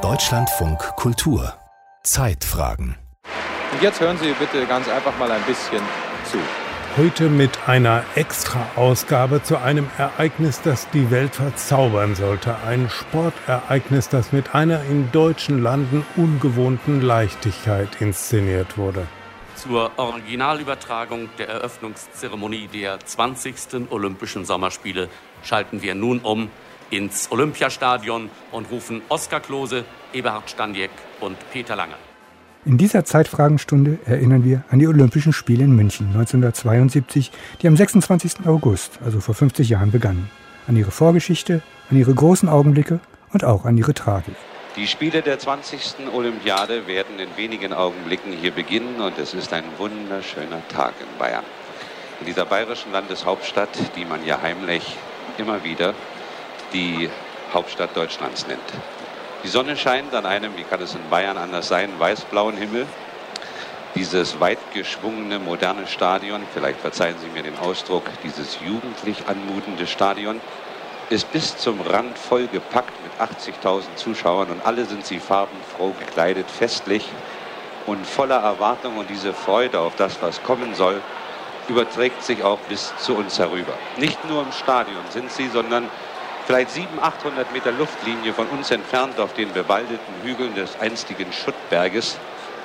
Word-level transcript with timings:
Deutschlandfunk 0.00 0.78
Kultur 0.96 1.52
Zeitfragen. 2.02 2.96
Und 3.70 3.82
jetzt 3.82 4.00
hören 4.00 4.16
Sie 4.16 4.32
bitte 4.32 4.64
ganz 4.64 4.88
einfach 4.88 5.18
mal 5.18 5.30
ein 5.30 5.42
bisschen 5.42 5.82
zu. 6.24 6.38
Heute 6.96 7.28
mit 7.28 7.68
einer 7.68 8.02
Extra-Ausgabe 8.14 9.42
zu 9.42 9.58
einem 9.58 9.90
Ereignis, 9.98 10.62
das 10.62 10.88
die 10.88 11.10
Welt 11.10 11.34
verzaubern 11.34 12.14
sollte. 12.14 12.56
Ein 12.66 12.88
Sportereignis, 12.88 14.08
das 14.08 14.32
mit 14.32 14.54
einer 14.54 14.82
in 14.84 15.12
deutschen 15.12 15.62
Landen 15.62 16.06
ungewohnten 16.16 17.02
Leichtigkeit 17.02 18.00
inszeniert 18.00 18.78
wurde. 18.78 19.06
Zur 19.54 19.90
Originalübertragung 19.98 21.28
der 21.36 21.50
Eröffnungszeremonie 21.50 22.68
der 22.68 23.00
20. 23.00 23.90
Olympischen 23.90 24.46
Sommerspiele 24.46 25.10
schalten 25.42 25.82
wir 25.82 25.94
nun 25.94 26.20
um 26.20 26.48
ins 26.92 27.32
Olympiastadion 27.32 28.28
und 28.52 28.70
rufen 28.70 29.00
Oskar 29.08 29.40
Klose, 29.40 29.84
Eberhard 30.12 30.50
Staniek 30.50 30.90
und 31.20 31.36
Peter 31.50 31.74
Lange. 31.74 31.94
In 32.64 32.78
dieser 32.78 33.04
Zeitfragenstunde 33.04 33.98
erinnern 34.04 34.44
wir 34.44 34.62
an 34.70 34.78
die 34.78 34.86
Olympischen 34.86 35.32
Spiele 35.32 35.64
in 35.64 35.74
München 35.74 36.08
1972, 36.08 37.32
die 37.60 37.66
am 37.66 37.76
26. 37.76 38.46
August, 38.46 39.00
also 39.04 39.20
vor 39.20 39.34
50 39.34 39.70
Jahren, 39.70 39.90
begannen. 39.90 40.30
An 40.68 40.76
ihre 40.76 40.92
Vorgeschichte, 40.92 41.62
an 41.90 41.98
ihre 41.98 42.14
großen 42.14 42.48
Augenblicke 42.48 43.00
und 43.32 43.42
auch 43.42 43.64
an 43.64 43.76
ihre 43.76 43.94
Tragik. 43.94 44.36
Die 44.76 44.86
Spiele 44.86 45.22
der 45.22 45.38
20. 45.38 46.08
Olympiade 46.14 46.86
werden 46.86 47.18
in 47.18 47.28
wenigen 47.36 47.72
Augenblicken 47.72 48.32
hier 48.32 48.52
beginnen 48.52 49.00
und 49.00 49.18
es 49.18 49.34
ist 49.34 49.52
ein 49.52 49.64
wunderschöner 49.78 50.66
Tag 50.68 50.92
in 51.00 51.18
Bayern. 51.18 51.44
In 52.20 52.26
dieser 52.26 52.44
bayerischen 52.44 52.92
Landeshauptstadt, 52.92 53.70
die 53.96 54.04
man 54.04 54.24
ja 54.24 54.40
heimlich 54.40 54.96
immer 55.38 55.64
wieder 55.64 55.94
die 56.72 57.10
Hauptstadt 57.52 57.96
Deutschlands 57.96 58.46
nennt. 58.46 58.60
Die 59.44 59.48
Sonne 59.48 59.76
scheint 59.76 60.14
an 60.14 60.24
einem, 60.24 60.56
wie 60.56 60.62
kann 60.62 60.80
es 60.80 60.94
in 60.94 61.10
Bayern 61.10 61.36
anders 61.36 61.68
sein, 61.68 61.90
weiß-blauen 61.98 62.56
Himmel. 62.56 62.86
Dieses 63.94 64.40
weit 64.40 64.58
geschwungene, 64.72 65.38
moderne 65.38 65.86
Stadion, 65.86 66.40
vielleicht 66.54 66.80
verzeihen 66.80 67.16
Sie 67.20 67.28
mir 67.28 67.42
den 67.42 67.58
Ausdruck, 67.58 68.04
dieses 68.24 68.56
jugendlich 68.64 69.18
anmutende 69.26 69.86
Stadion, 69.86 70.40
ist 71.10 71.30
bis 71.30 71.58
zum 71.58 71.80
Rand 71.82 72.16
vollgepackt 72.16 72.92
mit 73.02 73.62
80.000 73.66 73.82
Zuschauern 73.96 74.48
und 74.48 74.64
alle 74.64 74.86
sind 74.86 75.04
sie 75.04 75.18
farbenfroh 75.18 75.92
gekleidet, 76.00 76.46
festlich 76.50 77.06
und 77.86 78.06
voller 78.06 78.38
Erwartung 78.38 78.96
und 78.96 79.10
diese 79.10 79.34
Freude 79.34 79.80
auf 79.80 79.92
das, 79.96 80.22
was 80.22 80.42
kommen 80.42 80.74
soll, 80.74 81.02
überträgt 81.68 82.22
sich 82.22 82.42
auch 82.42 82.58
bis 82.68 82.92
zu 82.98 83.14
uns 83.14 83.38
herüber. 83.38 83.74
Nicht 83.98 84.18
nur 84.30 84.42
im 84.42 84.52
Stadion 84.52 85.04
sind 85.10 85.30
sie, 85.32 85.48
sondern 85.48 85.84
vielleicht 86.46 86.70
700, 86.70 87.04
800 87.04 87.52
Meter 87.52 87.72
Luftlinie 87.72 88.32
von 88.32 88.46
uns 88.48 88.70
entfernt 88.70 89.18
auf 89.20 89.34
den 89.34 89.52
bewaldeten 89.52 90.14
Hügeln 90.24 90.54
des 90.54 90.78
einstigen 90.80 91.32
Schuttberges, 91.32 92.16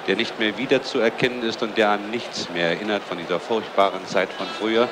der 0.08 0.16
nicht 0.16 0.40
mehr 0.40 0.58
wiederzuerkennen 0.58 1.44
ist 1.44 1.62
und 1.62 1.78
der 1.78 1.90
an 1.90 2.12
nichts 2.12 2.50
mehr 2.50 2.70
erinnert 2.70 3.04
von 3.04 3.18
dieser 3.18 3.40
furchtbaren 3.40 4.06
Zeit 4.08 4.30
von 4.34 4.48
früher. 4.60 4.88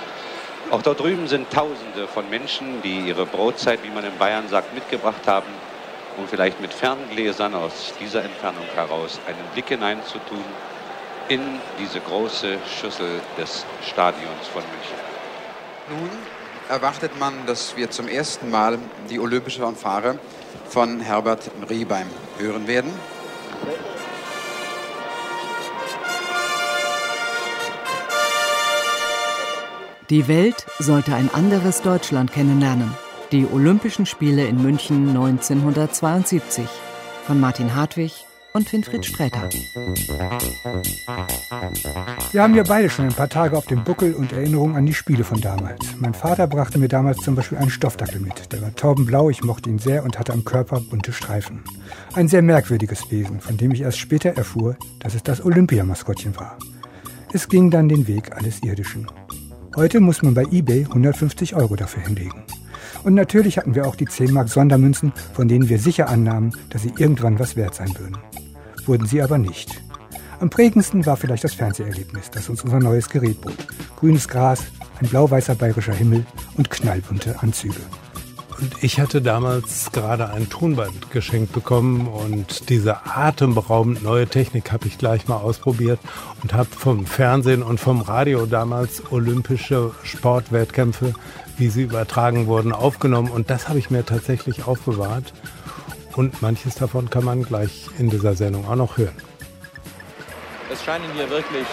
Auch 0.71 0.81
dort 0.81 0.99
drüben 0.99 1.27
sind 1.27 1.49
Tausende 1.51 2.07
von 2.07 2.29
Menschen, 2.29 2.81
die 2.81 3.07
ihre 3.07 3.25
Brotzeit, 3.25 3.79
wie 3.83 3.93
man 3.93 4.03
in 4.03 4.17
Bayern 4.17 4.47
sagt, 4.49 4.73
mitgebracht 4.73 5.27
haben, 5.27 5.47
um 6.17 6.27
vielleicht 6.27 6.59
mit 6.59 6.73
Ferngläsern 6.73 7.53
aus 7.53 7.93
dieser 7.99 8.23
Entfernung 8.23 8.65
heraus 8.75 9.19
einen 9.27 9.45
Blick 9.53 9.69
hineinzutun 9.69 10.43
in 11.29 11.59
diese 11.79 11.99
große 11.99 12.57
Schüssel 12.79 13.19
des 13.37 13.65
Stadions 13.91 14.47
von 14.53 14.61
München. 14.61 14.97
Nun 15.89 16.34
erwartet 16.69 17.11
man, 17.19 17.33
dass 17.45 17.75
wir 17.77 17.89
zum 17.91 18.07
ersten 18.07 18.49
Mal 18.49 18.79
die 19.09 19.19
olympische 19.19 19.61
Fanfare 19.61 20.17
von 20.69 20.99
Herbert 20.99 21.51
Riebeim 21.69 22.07
hören 22.39 22.67
werden. 22.67 22.91
Die 30.09 30.27
Welt 30.27 30.65
sollte 30.77 31.15
ein 31.15 31.33
anderes 31.33 31.81
Deutschland 31.81 32.31
kennenlernen. 32.31 32.93
Die 33.31 33.47
Olympischen 33.51 34.05
Spiele 34.05 34.45
in 34.45 34.61
München 34.61 35.09
1972 35.09 36.67
von 37.25 37.39
Martin 37.39 37.73
Hartwig 37.73 38.25
und 38.55 38.71
Winfried 38.71 39.05
Sträter. 39.05 39.49
Wir 42.31 42.41
haben 42.41 42.55
ja 42.55 42.63
beide 42.63 42.89
schon 42.89 43.05
ein 43.05 43.13
paar 43.13 43.27
Tage 43.27 43.57
auf 43.57 43.65
dem 43.65 43.83
Buckel 43.83 44.13
und 44.13 44.31
Erinnerungen 44.31 44.77
an 44.77 44.85
die 44.85 44.93
Spiele 44.93 45.25
von 45.25 45.41
damals. 45.41 45.85
Mein 45.99 46.13
Vater 46.13 46.47
brachte 46.47 46.79
mir 46.79 46.87
damals 46.87 47.17
zum 47.17 47.35
Beispiel 47.35 47.57
einen 47.57 47.69
Stoffdackel 47.69 48.21
mit. 48.21 48.53
Der 48.53 48.61
war 48.61 48.73
taubenblau, 48.73 49.29
ich 49.29 49.43
mochte 49.43 49.69
ihn 49.69 49.77
sehr 49.77 50.05
und 50.05 50.17
hatte 50.17 50.31
am 50.31 50.45
Körper 50.45 50.79
bunte 50.79 51.11
Streifen. 51.11 51.65
Ein 52.13 52.29
sehr 52.29 52.41
merkwürdiges 52.41 53.11
Wesen, 53.11 53.41
von 53.41 53.57
dem 53.57 53.71
ich 53.71 53.81
erst 53.81 53.99
später 53.99 54.29
erfuhr, 54.29 54.77
dass 54.99 55.15
es 55.15 55.23
das 55.23 55.43
Olympiamaskottchen 55.43 56.37
war. 56.37 56.57
Es 57.33 57.49
ging 57.49 57.69
dann 57.69 57.89
den 57.89 58.07
Weg 58.07 58.37
alles 58.37 58.63
Irdischen. 58.63 59.11
Heute 59.75 59.99
muss 59.99 60.23
man 60.23 60.33
bei 60.33 60.43
eBay 60.43 60.85
150 60.85 61.57
Euro 61.57 61.75
dafür 61.75 62.03
hinlegen. 62.03 62.43
Und 63.03 63.15
natürlich 63.15 63.57
hatten 63.57 63.75
wir 63.75 63.85
auch 63.85 63.97
die 63.97 64.05
10 64.05 64.31
Mark 64.31 64.47
Sondermünzen, 64.47 65.11
von 65.33 65.49
denen 65.49 65.67
wir 65.67 65.77
sicher 65.77 66.07
annahmen, 66.07 66.55
dass 66.69 66.83
sie 66.83 66.93
irgendwann 66.97 67.37
was 67.37 67.57
wert 67.57 67.75
sein 67.75 67.93
würden 67.99 68.17
wurden 68.87 69.07
sie 69.07 69.21
aber 69.21 69.37
nicht. 69.37 69.81
Am 70.39 70.49
prägendsten 70.49 71.05
war 71.05 71.17
vielleicht 71.17 71.43
das 71.43 71.53
Fernseherlebnis, 71.53 72.29
das 72.29 72.49
uns 72.49 72.63
unser 72.63 72.79
neues 72.79 73.09
Gerät 73.09 73.39
bot. 73.41 73.55
Grünes 73.97 74.27
Gras, 74.27 74.63
ein 74.99 75.07
blau-weißer 75.07 75.55
bayerischer 75.55 75.93
Himmel 75.93 76.25
und 76.57 76.69
knallbunte 76.69 77.41
Anzüge. 77.41 77.81
Und 78.59 78.83
ich 78.83 78.99
hatte 78.99 79.21
damals 79.21 79.91
gerade 79.91 80.29
ein 80.29 80.49
Tonband 80.49 81.11
geschenkt 81.11 81.51
bekommen 81.51 82.07
und 82.07 82.69
diese 82.69 83.05
atemberaubend 83.05 84.01
neue 84.01 84.27
Technik 84.27 84.71
habe 84.71 84.87
ich 84.87 84.97
gleich 84.97 85.27
mal 85.27 85.37
ausprobiert 85.37 85.99
und 86.41 86.53
habe 86.53 86.69
vom 86.69 87.05
Fernsehen 87.05 87.63
und 87.63 87.81
vom 87.81 87.99
Radio 87.99 88.45
damals 88.45 89.11
olympische 89.11 89.91
Sportwettkämpfe, 90.03 91.13
wie 91.57 91.67
sie 91.67 91.83
übertragen 91.83 92.47
wurden, 92.47 92.71
aufgenommen 92.71 93.29
und 93.29 93.49
das 93.49 93.67
habe 93.67 93.79
ich 93.79 93.89
mir 93.89 94.05
tatsächlich 94.05 94.65
aufbewahrt 94.65 95.33
und 96.15 96.41
manches 96.41 96.75
davon 96.75 97.09
kann 97.09 97.23
man 97.23 97.43
gleich 97.43 97.87
in 97.97 98.09
dieser 98.09 98.35
Sendung 98.35 98.67
auch 98.67 98.75
noch 98.75 98.97
hören. 98.97 99.15
Es 100.71 100.83
scheinen 100.83 101.11
hier 101.13 101.29
wirklich 101.29 101.67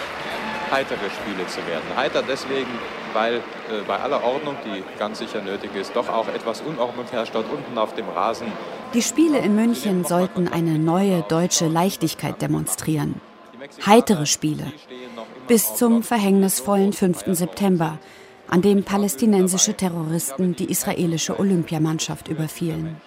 heitere 0.71 1.11
Spiele 1.11 1.47
zu 1.49 1.59
werden. 1.67 1.85
Heiter 1.97 2.23
deswegen, 2.23 2.71
weil 3.13 3.37
äh, 3.37 3.41
bei 3.87 3.99
aller 3.99 4.23
Ordnung, 4.25 4.57
die 4.65 4.83
ganz 4.99 5.19
sicher 5.19 5.43
nötig 5.43 5.75
ist, 5.75 5.95
doch 5.95 6.09
auch 6.09 6.29
etwas 6.29 6.63
Unordnung 6.63 7.05
herrscht 7.11 7.35
dort 7.35 7.47
unten 7.53 7.77
auf 7.79 7.95
dem 7.95 8.09
Rasen. 8.09 8.47
Die 8.95 9.03
Spiele 9.03 9.39
in 9.39 9.55
München 9.55 10.05
sollten 10.05 10.49
eine 10.49 10.79
neue 10.79 11.23
deutsche 11.23 11.69
Leichtigkeit 11.69 12.41
demonstrieren. 12.41 13.21
Heitere 13.87 14.27
Spiele. 14.27 14.73
Bis 15.47 15.75
zum 15.75 16.03
verhängnisvollen 16.03 16.93
5. 16.93 17.25
September, 17.29 17.99
an 18.49 18.63
dem 18.63 18.83
palästinensische 18.83 19.75
Terroristen 19.75 20.57
die 20.57 20.71
israelische 20.71 21.39
Olympiamannschaft 21.39 22.29
überfielen. 22.29 23.01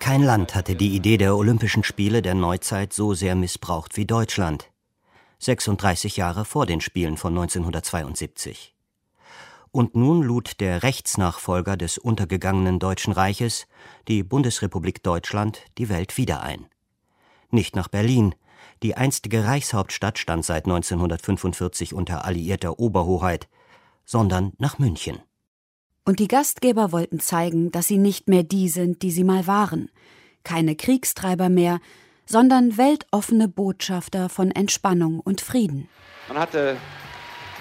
Kein 0.00 0.22
Land 0.22 0.54
hatte 0.54 0.74
die 0.74 0.94
Idee 0.94 1.18
der 1.18 1.36
Olympischen 1.36 1.82
Spiele 1.84 2.22
der 2.22 2.34
Neuzeit 2.34 2.92
so 2.92 3.14
sehr 3.14 3.34
missbraucht 3.34 3.96
wie 3.96 4.06
Deutschland. 4.06 4.70
36 5.40 6.16
Jahre 6.16 6.44
vor 6.44 6.66
den 6.66 6.80
Spielen 6.80 7.16
von 7.16 7.32
1972. 7.36 8.74
Und 9.70 9.94
nun 9.94 10.22
lud 10.22 10.60
der 10.60 10.82
Rechtsnachfolger 10.82 11.76
des 11.76 11.98
untergegangenen 11.98 12.78
Deutschen 12.78 13.12
Reiches, 13.12 13.66
die 14.06 14.22
Bundesrepublik 14.22 15.02
Deutschland, 15.02 15.60
die 15.76 15.88
Welt 15.88 16.16
wieder 16.16 16.42
ein. 16.42 16.66
Nicht 17.50 17.76
nach 17.76 17.88
Berlin, 17.88 18.34
die 18.82 18.96
einstige 18.96 19.44
Reichshauptstadt 19.44 20.18
stand 20.18 20.44
seit 20.44 20.64
1945 20.64 21.92
unter 21.92 22.24
alliierter 22.24 22.78
Oberhoheit, 22.78 23.48
sondern 24.04 24.52
nach 24.58 24.78
München. 24.78 25.20
Und 26.08 26.20
die 26.20 26.28
Gastgeber 26.28 26.90
wollten 26.90 27.20
zeigen, 27.20 27.70
dass 27.70 27.86
sie 27.86 27.98
nicht 27.98 28.30
mehr 28.30 28.42
die 28.42 28.70
sind, 28.70 29.02
die 29.02 29.10
sie 29.10 29.24
mal 29.24 29.46
waren. 29.46 29.90
Keine 30.42 30.74
Kriegstreiber 30.74 31.50
mehr, 31.50 31.80
sondern 32.24 32.78
weltoffene 32.78 33.46
Botschafter 33.46 34.30
von 34.30 34.50
Entspannung 34.50 35.20
und 35.20 35.42
Frieden. 35.42 35.86
Man 36.28 36.38
hatte 36.38 36.78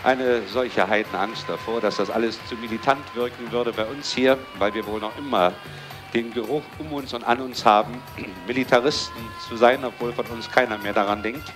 eine 0.06 0.44
solche 0.48 0.88
Heidenangst 0.88 1.44
davor, 1.50 1.82
dass 1.82 1.98
das 1.98 2.10
alles 2.10 2.40
zu 2.48 2.56
militant 2.56 3.04
wirken 3.16 3.52
würde 3.52 3.74
bei 3.74 3.84
uns 3.84 4.14
hier, 4.14 4.38
weil 4.60 4.74
wir 4.74 4.88
wohl 4.88 5.02
noch 5.02 5.18
immer 5.18 5.52
den 6.14 6.34
Geruch 6.34 6.64
um 6.80 6.94
uns 6.94 7.14
und 7.14 7.26
an 7.26 7.42
uns 7.42 7.66
haben, 7.66 8.02
Militaristen 8.48 9.24
zu 9.50 9.58
sein, 9.58 9.84
obwohl 9.84 10.14
von 10.14 10.26
uns 10.28 10.50
keiner 10.50 10.78
mehr 10.78 10.94
daran 10.94 11.22
denkt. 11.22 11.52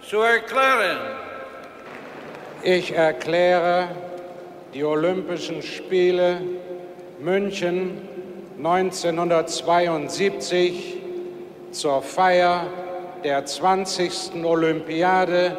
zu 0.03 0.21
erklären. 0.21 0.99
Ich 2.63 2.93
erkläre 2.93 3.89
die 4.75 4.85
Olympischen 4.85 5.63
Spiele 5.63 6.43
München 7.21 8.03
1972 8.59 10.99
zur 11.71 12.03
Feier 12.03 12.67
der 13.25 13.47
20. 13.47 14.45
Olympiade 14.45 15.57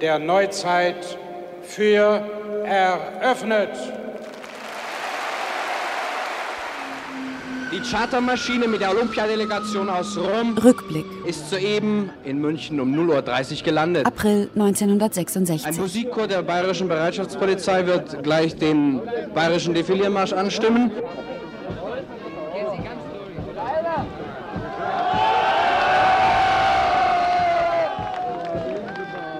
der 0.00 0.18
Neuzeit 0.18 1.18
für 1.62 2.24
eröffnet. 2.64 3.68
Die 7.76 7.82
Chartermaschine 7.82 8.68
mit 8.68 8.80
der 8.80 8.90
Olympiadelegation 8.90 9.90
aus 9.90 10.16
Rom 10.16 10.56
Rückblick. 10.56 11.04
ist 11.26 11.50
soeben 11.50 12.08
in 12.24 12.40
München 12.40 12.80
um 12.80 12.90
0.30 12.94 13.58
Uhr 13.58 13.64
gelandet. 13.64 14.06
April 14.06 14.48
1966. 14.54 15.66
Ein 15.66 15.76
Musikchor 15.76 16.26
der 16.26 16.42
Bayerischen 16.42 16.88
Bereitschaftspolizei 16.88 17.86
wird 17.86 18.22
gleich 18.22 18.56
den 18.56 19.02
Bayerischen 19.34 19.74
Defiliermarsch 19.74 20.32
anstimmen. 20.32 20.90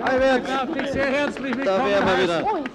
Da 0.05 1.85
wären 1.87 2.07
wir 2.07 2.23
wieder. 2.23 2.66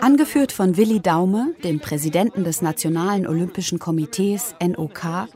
Angeführt 0.00 0.50
von 0.52 0.76
Willi 0.76 1.00
Daume, 1.00 1.54
dem 1.62 1.78
Präsidenten 1.78 2.42
des 2.42 2.60
Nationalen 2.60 3.26
Olympischen 3.26 3.78
Komitees 3.78 4.56
NOK 4.60 5.28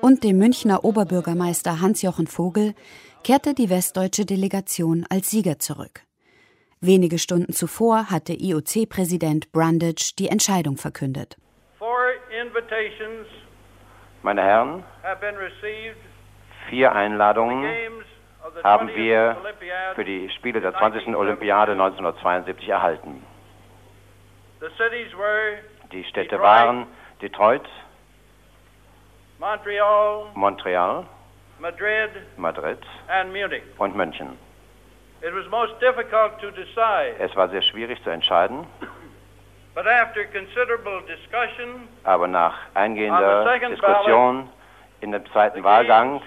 und 0.00 0.24
dem 0.24 0.38
Münchner 0.38 0.82
Oberbürgermeister 0.82 1.80
Hans-Jochen 1.80 2.26
Vogel, 2.26 2.74
kehrte 3.22 3.52
die 3.54 3.68
westdeutsche 3.68 4.24
Delegation 4.24 5.04
als 5.10 5.30
Sieger 5.30 5.58
zurück. 5.58 6.02
Wenige 6.80 7.18
Stunden 7.18 7.52
zuvor 7.52 8.10
hatte 8.10 8.32
IOC-Präsident 8.32 9.52
Brundage 9.52 10.14
die 10.18 10.28
Entscheidung 10.28 10.76
verkündet. 10.78 11.36
Meine 14.22 14.42
Herren, 14.42 14.84
vier 16.70 16.92
Einladungen 16.92 17.64
haben 18.62 18.88
20th 18.88 18.96
wir 18.96 19.36
für 19.94 20.04
die 20.04 20.30
Spiele 20.30 20.60
der 20.60 20.74
20. 20.74 21.14
Olympiade 21.14 21.72
1972 21.72 22.68
erhalten. 22.68 23.24
Die 25.92 26.04
Städte 26.04 26.40
waren 26.40 26.86
Detroit, 27.20 27.62
Montreal, 29.38 30.26
Montreal, 30.34 31.04
Madrid, 31.58 32.10
Madrid 32.36 32.78
und 33.78 33.96
München. 33.96 34.38
It 35.22 35.32
was 35.34 35.48
most 35.50 35.72
difficult 35.80 36.38
to 36.40 36.50
decide, 36.50 37.16
Es 37.18 37.34
war 37.36 37.48
sehr 37.48 37.62
schwierig 37.62 38.02
zu 38.02 38.10
entscheiden, 38.10 38.66
aber 42.04 42.28
nach 42.28 42.54
eingehender 42.74 43.58
Diskussion 43.58 44.50
in 45.00 45.12
dem 45.12 45.24
zweiten 45.32 45.64
Wahlgang 45.64 46.20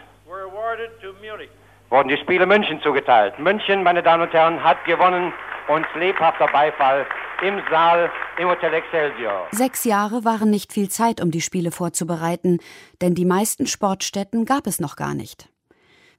wurden 1.89 2.09
die 2.09 2.17
Spiele 2.17 2.45
München 2.45 2.81
zugeteilt. 2.81 3.39
München, 3.39 3.83
meine 3.83 4.03
Damen 4.03 4.23
und 4.23 4.33
Herren, 4.33 4.63
hat 4.63 4.83
gewonnen 4.85 5.33
und 5.67 5.85
lebhafter 5.95 6.47
Beifall 6.47 7.05
im 7.41 7.61
Saal 7.69 8.11
im 8.37 8.47
Hotel 8.49 8.73
Excelsior. 8.73 9.47
Sechs 9.51 9.85
Jahre 9.85 10.25
waren 10.25 10.49
nicht 10.49 10.73
viel 10.73 10.89
Zeit, 10.89 11.21
um 11.21 11.31
die 11.31 11.41
Spiele 11.41 11.71
vorzubereiten, 11.71 12.59
denn 13.01 13.15
die 13.15 13.25
meisten 13.25 13.65
Sportstätten 13.65 14.45
gab 14.45 14.67
es 14.67 14.79
noch 14.79 14.95
gar 14.95 15.13
nicht. 15.13 15.49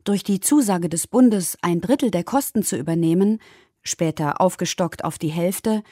Durch 0.04 0.24
die 0.24 0.40
Zusage 0.40 0.88
des 0.88 1.06
Bundes, 1.06 1.58
ein 1.62 1.80
Drittel 1.80 2.10
der 2.10 2.24
Kosten 2.24 2.62
zu 2.62 2.76
übernehmen, 2.76 3.40
später 3.82 4.40
aufgestockt 4.40 5.04
auf 5.04 5.18
die 5.18 5.28
Hälfte, 5.28 5.82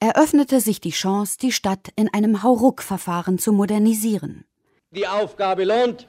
eröffnete 0.00 0.60
sich 0.60 0.80
die 0.80 0.90
Chance, 0.90 1.38
die 1.40 1.52
Stadt 1.52 1.90
in 1.94 2.12
einem 2.12 2.42
Hauruck-Verfahren 2.42 3.38
zu 3.38 3.52
modernisieren. 3.52 4.44
Die 4.90 5.06
Aufgabe 5.06 5.64
lohnt. 5.64 6.08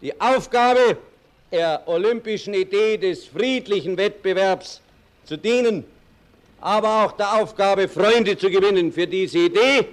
Die 0.00 0.20
Aufgabe 0.20 0.98
der 1.54 1.82
olympischen 1.86 2.52
Idee 2.52 2.96
des 2.96 3.26
friedlichen 3.26 3.96
Wettbewerbs 3.96 4.80
zu 5.24 5.36
dienen, 5.38 5.84
aber 6.60 7.04
auch 7.04 7.12
der 7.12 7.40
Aufgabe, 7.40 7.86
Freunde 7.86 8.36
zu 8.36 8.50
gewinnen 8.50 8.90
für 8.90 9.06
diese 9.06 9.38
Idee, 9.38 9.86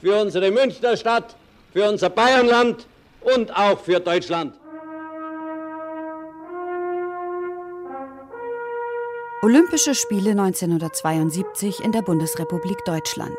für 0.00 0.20
unsere 0.20 0.50
Münchner 0.50 0.96
Stadt, 0.96 1.36
für 1.72 1.88
unser 1.88 2.10
Bayernland 2.10 2.88
und 3.20 3.56
auch 3.56 3.78
für 3.78 4.00
Deutschland. 4.00 4.54
Olympische 9.42 9.94
Spiele 9.94 10.30
1972 10.30 11.84
in 11.84 11.92
der 11.92 12.02
Bundesrepublik 12.02 12.84
Deutschland. 12.84 13.38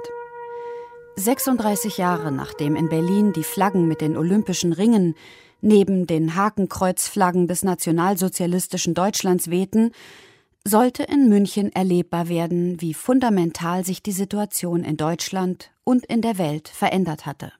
36 1.17 1.97
Jahre 1.97 2.31
nachdem 2.31 2.77
in 2.77 2.87
Berlin 2.87 3.33
die 3.33 3.43
Flaggen 3.43 3.89
mit 3.89 3.99
den 3.99 4.15
olympischen 4.15 4.71
Ringen 4.71 5.15
neben 5.67 6.07
den 6.07 6.35
Hakenkreuzflaggen 6.35 7.47
des 7.47 7.63
nationalsozialistischen 7.63 8.93
Deutschlands 8.93 9.49
wehten, 9.51 9.91
sollte 10.63 11.03
in 11.03 11.29
München 11.29 11.71
erlebbar 11.73 12.29
werden, 12.29 12.81
wie 12.81 12.93
fundamental 12.93 13.85
sich 13.85 14.01
die 14.01 14.11
Situation 14.11 14.83
in 14.83 14.97
Deutschland 14.97 15.71
und 15.83 16.05
in 16.05 16.21
der 16.21 16.37
Welt 16.37 16.67
verändert 16.67 17.25
hatte. 17.25 17.51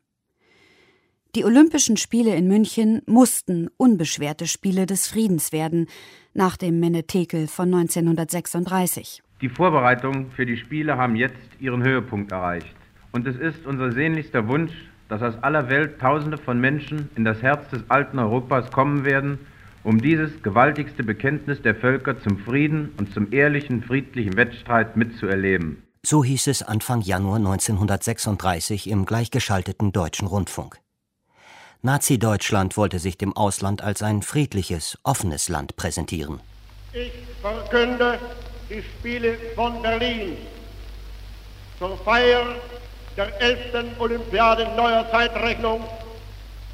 Die 1.35 1.45
Olympischen 1.45 1.97
Spiele 1.97 2.35
in 2.35 2.47
München 2.47 3.01
mussten 3.05 3.69
unbeschwerte 3.77 4.47
Spiele 4.47 4.85
des 4.85 5.07
Friedens 5.07 5.51
werden, 5.51 5.87
nach 6.33 6.57
dem 6.57 6.79
Menetekel 6.79 7.47
von 7.47 7.73
1936. 7.73 9.21
Die 9.41 9.49
Vorbereitungen 9.49 10.31
für 10.31 10.45
die 10.45 10.57
Spiele 10.57 10.97
haben 10.97 11.15
jetzt 11.15 11.35
ihren 11.59 11.83
Höhepunkt 11.83 12.31
erreicht. 12.31 12.75
Und 13.11 13.27
es 13.27 13.35
ist 13.35 13.65
unser 13.65 13.91
sehnlichster 13.91 14.47
Wunsch, 14.47 14.71
dass 15.09 15.21
aus 15.21 15.35
aller 15.41 15.69
Welt 15.69 15.99
Tausende 15.99 16.37
von 16.37 16.59
Menschen 16.59 17.09
in 17.15 17.25
das 17.25 17.41
Herz 17.41 17.69
des 17.69 17.81
alten 17.89 18.19
Europas 18.19 18.71
kommen 18.71 19.05
werden, 19.05 19.39
um 19.83 20.01
dieses 20.01 20.43
gewaltigste 20.43 21.03
Bekenntnis 21.03 21.61
der 21.61 21.75
Völker 21.75 22.21
zum 22.21 22.39
Frieden 22.39 22.93
und 22.97 23.13
zum 23.13 23.31
ehrlichen, 23.31 23.83
friedlichen 23.83 24.35
Wettstreit 24.35 24.97
mitzuerleben. 24.97 25.83
So 26.05 26.23
hieß 26.23 26.47
es 26.47 26.61
Anfang 26.61 27.01
Januar 27.01 27.37
1936 27.37 28.89
im 28.89 29.05
gleichgeschalteten 29.05 29.91
deutschen 29.91 30.27
Rundfunk. 30.27 30.79
Nazi-Deutschland 31.81 32.75
wollte 32.75 32.99
sich 32.99 33.17
dem 33.17 33.35
Ausland 33.35 33.81
als 33.81 34.01
ein 34.01 34.21
friedliches, 34.23 34.97
offenes 35.03 35.47
Land 35.47 35.75
präsentieren. 35.75 36.39
Ich 36.91 37.11
verkünde 37.41 38.19
die 38.69 38.81
Spiele 38.81 39.37
von 39.55 39.81
Berlin 39.81 40.37
zur 41.77 41.97
Feier 41.99 42.55
der 43.17 43.41
11. 43.41 43.99
Olympiade 43.99 44.65
neuer 44.75 45.09
Zeitrechnung 45.09 45.81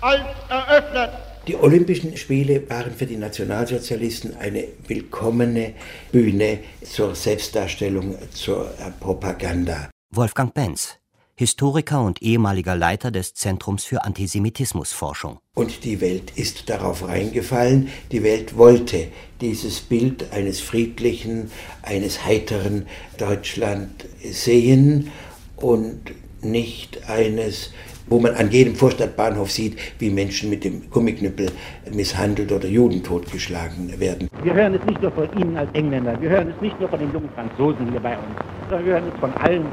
als 0.01 0.21
eröffnet. 0.49 1.11
Die 1.47 1.55
Olympischen 1.55 2.15
Spiele 2.17 2.69
waren 2.69 2.93
für 2.93 3.05
die 3.05 3.17
Nationalsozialisten 3.17 4.35
eine 4.37 4.65
willkommene 4.87 5.73
Bühne 6.11 6.59
zur 6.83 7.15
Selbstdarstellung, 7.15 8.15
zur 8.31 8.69
Propaganda. 8.99 9.89
Wolfgang 10.11 10.53
Benz, 10.53 10.97
Historiker 11.35 12.01
und 12.01 12.21
ehemaliger 12.21 12.75
Leiter 12.75 13.11
des 13.11 13.33
Zentrums 13.33 13.83
für 13.85 14.03
Antisemitismusforschung. 14.03 15.39
Und 15.55 15.83
die 15.83 15.99
Welt 15.99 16.31
ist 16.35 16.69
darauf 16.69 17.07
reingefallen. 17.07 17.89
Die 18.11 18.23
Welt 18.23 18.57
wollte 18.57 19.07
dieses 19.41 19.81
Bild 19.81 20.31
eines 20.31 20.59
friedlichen, 20.59 21.51
eines 21.81 22.23
heiteren 22.25 22.87
Deutschland 23.17 24.05
sehen 24.23 25.11
und 25.57 26.11
nicht 26.43 26.99
eines, 27.09 27.73
wo 28.07 28.19
man 28.19 28.33
an 28.35 28.51
jedem 28.51 28.75
Vorstadtbahnhof 28.75 29.51
sieht, 29.51 29.77
wie 29.99 30.09
Menschen 30.09 30.49
mit 30.49 30.63
dem 30.63 30.89
Gummiknüppel 30.89 31.47
misshandelt 31.91 32.51
oder 32.51 32.67
Juden 32.67 33.03
totgeschlagen 33.03 33.99
werden. 33.99 34.29
Wir 34.43 34.53
hören 34.53 34.75
es 34.75 34.85
nicht 34.85 35.01
nur 35.01 35.11
von 35.11 35.27
Ihnen 35.39 35.57
als 35.57 35.69
Engländer, 35.73 36.19
wir 36.19 36.29
hören 36.29 36.53
es 36.55 36.61
nicht 36.61 36.79
nur 36.79 36.89
von 36.89 36.99
den 36.99 37.11
jungen 37.13 37.29
Franzosen 37.35 37.89
hier 37.91 37.99
bei 37.99 38.13
uns, 38.13 38.35
sondern 38.69 38.85
wir 38.85 38.93
hören 38.93 39.11
es 39.13 39.19
von 39.19 39.33
allen. 39.35 39.65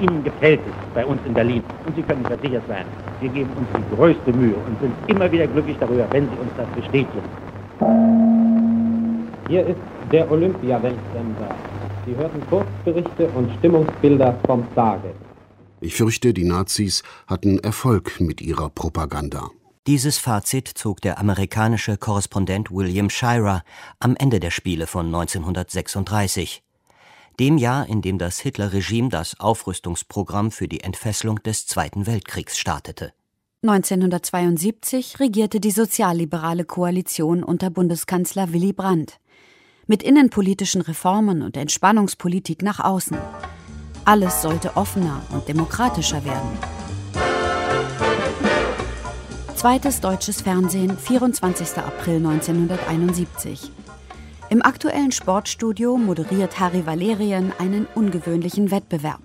Ihnen 0.00 0.22
gefällt 0.22 0.60
es 0.60 0.94
bei 0.94 1.04
uns 1.04 1.18
in 1.26 1.34
Berlin 1.34 1.62
und 1.84 1.96
Sie 1.96 2.02
können 2.02 2.24
versichert 2.24 2.62
sein, 2.68 2.84
wir 3.20 3.30
geben 3.30 3.50
uns 3.56 3.66
die 3.76 3.96
größte 3.96 4.32
Mühe 4.32 4.54
und 4.54 4.80
sind 4.80 4.92
immer 5.08 5.30
wieder 5.32 5.48
glücklich 5.48 5.76
darüber, 5.80 6.06
wenn 6.12 6.24
Sie 6.24 6.36
uns 6.40 6.52
das 6.56 6.68
bestätigen. 6.76 7.28
Hier 9.48 9.66
ist 9.66 9.80
der 10.12 10.30
Olympia-Weltsender. 10.30 11.56
Sie 12.06 12.14
hörten 12.14 12.40
Kurzberichte 12.48 13.28
und 13.34 13.50
Stimmungsbilder 13.58 14.38
vom 14.46 14.62
Tage. 14.74 15.10
Ich 15.80 15.94
fürchte, 15.94 16.34
die 16.34 16.44
Nazis 16.44 17.02
hatten 17.26 17.58
Erfolg 17.58 18.20
mit 18.20 18.40
ihrer 18.40 18.68
Propaganda. 18.68 19.50
Dieses 19.86 20.18
Fazit 20.18 20.68
zog 20.68 21.00
der 21.00 21.18
amerikanische 21.18 21.96
Korrespondent 21.96 22.70
William 22.70 23.08
Shirer 23.08 23.62
am 24.00 24.16
Ende 24.16 24.40
der 24.40 24.50
Spiele 24.50 24.86
von 24.86 25.06
1936, 25.06 26.62
dem 27.40 27.56
Jahr, 27.56 27.88
in 27.88 28.02
dem 28.02 28.18
das 28.18 28.40
Hitler-Regime 28.40 29.08
das 29.08 29.38
Aufrüstungsprogramm 29.38 30.50
für 30.50 30.68
die 30.68 30.80
Entfesselung 30.80 31.42
des 31.42 31.66
Zweiten 31.66 32.06
Weltkriegs 32.06 32.58
startete. 32.58 33.12
1972 33.62 35.20
regierte 35.20 35.58
die 35.58 35.70
sozialliberale 35.70 36.64
Koalition 36.64 37.42
unter 37.42 37.70
Bundeskanzler 37.70 38.52
Willy 38.52 38.72
Brandt. 38.72 39.20
Mit 39.86 40.02
innenpolitischen 40.02 40.82
Reformen 40.82 41.42
und 41.42 41.56
Entspannungspolitik 41.56 42.62
nach 42.62 42.80
außen. 42.80 43.16
Alles 44.08 44.40
sollte 44.40 44.74
offener 44.74 45.20
und 45.32 45.46
demokratischer 45.48 46.24
werden. 46.24 46.58
Zweites 49.54 50.00
deutsches 50.00 50.40
Fernsehen, 50.40 50.96
24. 50.96 51.76
April 51.76 52.16
1971. 52.16 53.70
Im 54.48 54.62
aktuellen 54.62 55.12
Sportstudio 55.12 55.98
moderiert 55.98 56.58
Harry 56.58 56.86
Valerien 56.86 57.52
einen 57.58 57.86
ungewöhnlichen 57.94 58.70
Wettbewerb. 58.70 59.20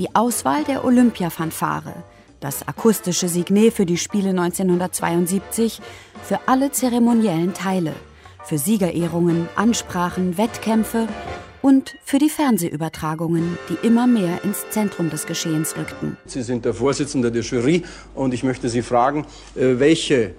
Die 0.00 0.12
Auswahl 0.16 0.64
der 0.64 0.84
Olympia-Fanfare, 0.84 1.94
das 2.40 2.66
akustische 2.66 3.28
Signet 3.28 3.72
für 3.72 3.86
die 3.86 3.98
Spiele 3.98 4.30
1972, 4.30 5.80
für 6.24 6.40
alle 6.46 6.72
zeremoniellen 6.72 7.54
Teile, 7.54 7.92
für 8.42 8.58
Siegerehrungen, 8.58 9.48
Ansprachen, 9.54 10.38
Wettkämpfe 10.38 11.06
und 11.62 11.94
für 12.04 12.18
die 12.18 12.28
Fernsehübertragungen, 12.28 13.56
die 13.68 13.86
immer 13.86 14.06
mehr 14.06 14.44
ins 14.44 14.68
Zentrum 14.70 15.08
des 15.08 15.26
Geschehens 15.26 15.76
rückten. 15.76 16.16
Sie 16.26 16.42
sind 16.42 16.64
der 16.64 16.74
Vorsitzende 16.74 17.32
der 17.32 17.42
Jury 17.42 17.84
und 18.14 18.34
ich 18.34 18.42
möchte 18.42 18.68
Sie 18.68 18.82
fragen, 18.82 19.24
äh, 19.54 19.78
welche, 19.78 20.32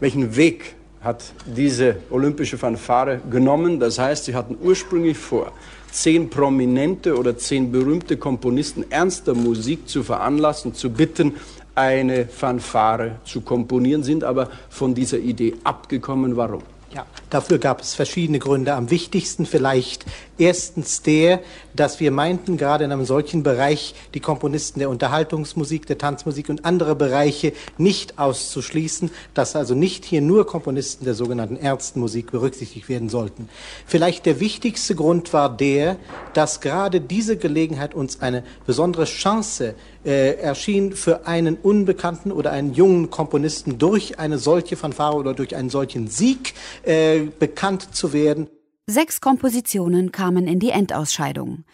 welchen 0.00 0.36
Weg 0.36 0.76
hat 1.02 1.24
diese 1.44 1.96
olympische 2.10 2.58
Fanfare 2.58 3.20
genommen. 3.30 3.78
Das 3.78 3.98
heißt, 3.98 4.24
sie 4.24 4.34
hatten 4.34 4.56
ursprünglich 4.60 5.16
vor, 5.16 5.52
zehn 5.92 6.28
prominente 6.28 7.16
oder 7.16 7.38
zehn 7.38 7.70
berühmte 7.70 8.16
Komponisten 8.16 8.90
ernster 8.90 9.34
Musik 9.34 9.88
zu 9.88 10.02
veranlassen, 10.02 10.74
zu 10.74 10.90
bitten, 10.90 11.34
eine 11.76 12.26
Fanfare 12.26 13.16
zu 13.24 13.42
komponieren, 13.42 14.02
sind 14.02 14.24
aber 14.24 14.50
von 14.68 14.94
dieser 14.94 15.18
Idee 15.18 15.54
abgekommen. 15.62 16.36
Warum? 16.36 16.62
Ja, 16.92 17.04
dafür 17.28 17.58
gab 17.58 17.82
es 17.82 17.94
verschiedene 17.94 18.38
Gründe. 18.38 18.74
Am 18.74 18.90
wichtigsten 18.90 19.44
vielleicht 19.44 20.06
erstens 20.38 21.02
der, 21.02 21.40
dass 21.74 22.00
wir 22.00 22.10
meinten, 22.10 22.56
gerade 22.56 22.84
in 22.84 22.92
einem 22.92 23.04
solchen 23.04 23.42
Bereich 23.42 23.94
die 24.14 24.20
Komponisten 24.20 24.80
der 24.80 24.90
Unterhaltungsmusik, 24.90 25.86
der 25.86 25.98
Tanzmusik 25.98 26.48
und 26.48 26.64
andere 26.64 26.94
Bereiche 26.94 27.52
nicht 27.78 28.18
auszuschließen, 28.18 29.10
dass 29.34 29.56
also 29.56 29.74
nicht 29.74 30.04
hier 30.04 30.20
nur 30.20 30.46
Komponisten 30.46 31.04
der 31.04 31.14
sogenannten 31.14 31.56
Ärztenmusik 31.56 32.30
berücksichtigt 32.30 32.88
werden 32.88 33.08
sollten. 33.08 33.48
Vielleicht 33.86 34.26
der 34.26 34.40
wichtigste 34.40 34.94
Grund 34.94 35.32
war 35.32 35.54
der, 35.54 35.96
dass 36.34 36.60
gerade 36.60 37.00
diese 37.00 37.36
Gelegenheit 37.36 37.94
uns 37.94 38.20
eine 38.20 38.42
besondere 38.66 39.04
Chance 39.04 39.74
äh, 40.04 40.34
erschien, 40.36 40.92
für 40.92 41.26
einen 41.26 41.56
unbekannten 41.56 42.32
oder 42.32 42.52
einen 42.52 42.74
jungen 42.74 43.10
Komponisten 43.10 43.78
durch 43.78 44.18
eine 44.18 44.38
solche 44.38 44.76
Fanfare 44.76 45.16
oder 45.16 45.34
durch 45.34 45.54
einen 45.56 45.70
solchen 45.70 46.08
Sieg 46.08 46.54
äh, 46.84 47.20
bekannt 47.38 47.94
zu 47.94 48.12
werden. 48.12 48.48
Sechs 48.88 49.20
Kompositionen 49.20 50.12
kamen 50.12 50.46
in 50.46 50.60
die 50.60 50.70
Endausscheidung. 50.70 51.64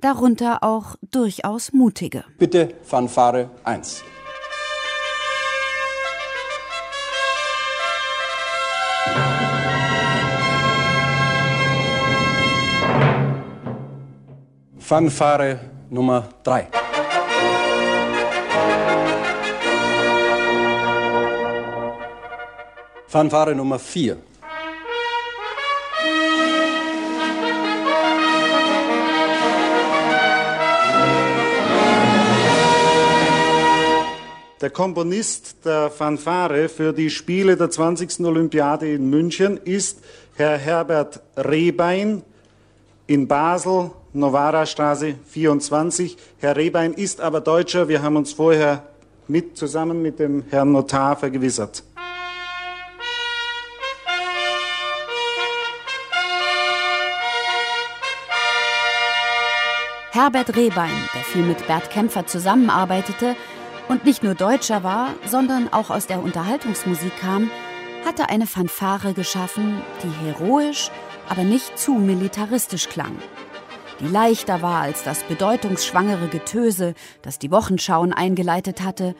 Darunter 0.00 0.64
auch 0.64 0.96
durchaus 1.08 1.72
mutige. 1.72 2.24
Bitte 2.36 2.74
Fanfare 2.82 3.48
1. 3.62 4.02
Fanfare 14.80 15.60
Nummer 15.90 16.28
3. 16.42 16.66
Fanfare 23.06 23.54
Nummer 23.54 23.78
4. 23.78 24.16
Der 34.60 34.70
Komponist 34.70 35.64
der 35.64 35.88
Fanfare 35.88 36.68
für 36.68 36.92
die 36.92 37.10
Spiele 37.10 37.56
der 37.56 37.70
20. 37.70 38.26
Olympiade 38.26 38.92
in 38.92 39.08
München 39.08 39.56
ist 39.56 40.00
Herr 40.34 40.58
Herbert 40.58 41.20
Rehbein 41.36 42.22
in 43.06 43.28
Basel, 43.28 43.92
Novara 44.12 44.66
Straße 44.66 45.14
24. 45.28 46.16
Herr 46.38 46.56
Rehbein 46.56 46.92
ist 46.92 47.20
aber 47.20 47.40
Deutscher. 47.40 47.86
Wir 47.86 48.02
haben 48.02 48.16
uns 48.16 48.32
vorher 48.32 48.82
mit, 49.28 49.56
zusammen 49.56 50.02
mit 50.02 50.18
dem 50.18 50.42
Herrn 50.50 50.72
Notar 50.72 51.14
vergewissert. 51.14 51.84
Herbert 60.10 60.56
Rehbein, 60.56 60.90
der 61.14 61.22
viel 61.22 61.44
mit 61.44 61.64
Bert 61.68 61.90
Kämpfer 61.90 62.26
zusammenarbeitete 62.26 63.36
und 63.88 64.04
nicht 64.04 64.22
nur 64.22 64.34
Deutscher 64.34 64.82
war, 64.82 65.14
sondern 65.26 65.72
auch 65.72 65.90
aus 65.90 66.06
der 66.06 66.22
Unterhaltungsmusik 66.22 67.16
kam, 67.20 67.50
hatte 68.06 68.28
eine 68.28 68.46
Fanfare 68.46 69.12
geschaffen, 69.14 69.82
die 70.02 70.26
heroisch, 70.26 70.90
aber 71.28 71.42
nicht 71.42 71.78
zu 71.78 71.94
militaristisch 71.94 72.88
klang. 72.88 73.16
Die 74.00 74.06
leichter 74.06 74.62
war 74.62 74.82
als 74.82 75.02
das 75.02 75.24
bedeutungsschwangere 75.24 76.28
Getöse, 76.28 76.94
das 77.22 77.38
die 77.38 77.50
Wochenschauen 77.50 78.12
eingeleitet 78.12 78.82
hatte 78.82 79.14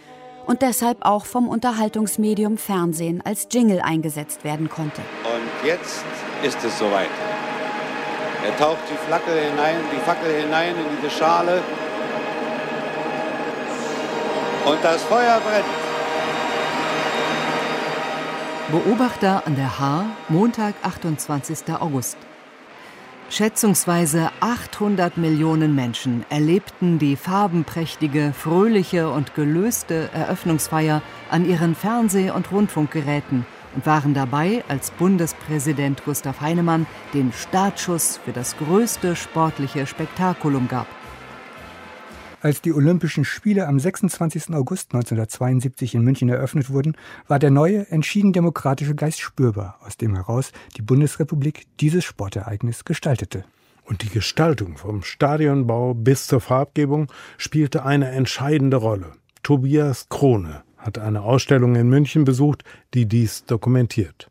und 0.47 0.63
deshalb 0.63 1.05
auch 1.05 1.25
vom 1.25 1.49
Unterhaltungsmedium 1.49 2.57
Fernsehen 2.57 3.21
als 3.25 3.49
Jingle 3.51 3.81
eingesetzt 3.81 4.45
werden 4.45 4.69
konnte. 4.69 5.03
Und 5.25 5.67
jetzt 5.67 6.05
ist 6.43 6.65
es 6.65 6.79
soweit. 6.79 7.11
Er 8.45 8.57
taucht 8.57 8.79
die 8.91 8.97
Flagge 9.07 9.33
hinein, 9.33 9.77
die 9.93 10.01
Fackel 10.01 10.33
hinein 10.33 10.75
in 10.77 10.97
diese 10.97 11.11
Schale. 11.11 11.63
Und 14.69 14.85
das 14.85 15.03
Feuer 15.05 15.41
brennt. 15.41 15.65
Beobachter 18.71 19.47
an 19.47 19.57
der 19.57 19.79
Haar, 19.79 20.05
Montag, 20.29 20.75
28. 20.83 21.73
August. 21.81 22.19
Schätzungsweise 23.31 24.31
800 24.41 25.17
Millionen 25.17 25.75
Menschen 25.75 26.27
erlebten 26.29 26.99
die 26.99 27.17
farbenprächtige, 27.17 28.35
fröhliche 28.35 29.09
und 29.09 29.35
gelöste 29.35 30.11
Eröffnungsfeier 30.13 31.01
an 31.31 31.49
ihren 31.49 31.75
Fernseh- 31.75 32.31
und 32.31 32.53
Rundfunkgeräten 32.53 33.47
und 33.75 33.87
waren 33.87 34.13
dabei, 34.13 34.65
als 34.69 34.91
Bundespräsident 34.91 36.05
Gustav 36.05 36.43
Heinemann 36.43 36.87
den 37.15 37.33
Startschuss 37.33 38.21
für 38.23 38.33
das 38.33 38.55
größte 38.59 39.17
sportliche 39.17 39.87
Spektakulum 39.87 40.69
gab. 40.69 40.98
Als 42.41 42.63
die 42.63 42.73
Olympischen 42.73 43.25
Spiele 43.25 43.67
am 43.67 43.81
26. 43.81 44.55
August 44.55 44.95
1972 44.95 45.97
in 45.97 46.03
München 46.03 46.29
eröffnet 46.29 46.71
wurden, 46.71 46.97
war 47.27 47.41
der 47.41 47.51
neue, 47.51 47.91
entschieden 47.91 48.33
demokratische 48.33 48.95
Geist 48.95 49.19
spürbar, 49.19 49.81
aus 49.85 49.97
dem 49.97 50.15
heraus 50.15 50.53
die 50.77 50.83
Bundesrepublik 50.83 51.67
dieses 51.81 52.05
Sportereignis 52.05 52.85
gestaltete. 52.85 53.45
Und 53.85 54.03
die 54.03 54.09
Gestaltung 54.09 54.77
vom 54.77 55.03
Stadionbau 55.03 55.95
bis 55.95 56.29
zur 56.29 56.41
Farbgebung 56.41 57.11
spielte 57.39 57.85
eine 57.85 58.11
entscheidende 58.11 58.77
Rolle. 58.77 59.15
Tobias 59.43 60.09
Krone 60.09 60.63
hat 60.77 60.97
eine 60.97 61.23
Ausstellung 61.23 61.75
in 61.75 61.89
München 61.89 62.23
besucht, 62.23 62.63
die 62.95 63.07
dies 63.07 63.47
dokumentiert. 63.47 64.31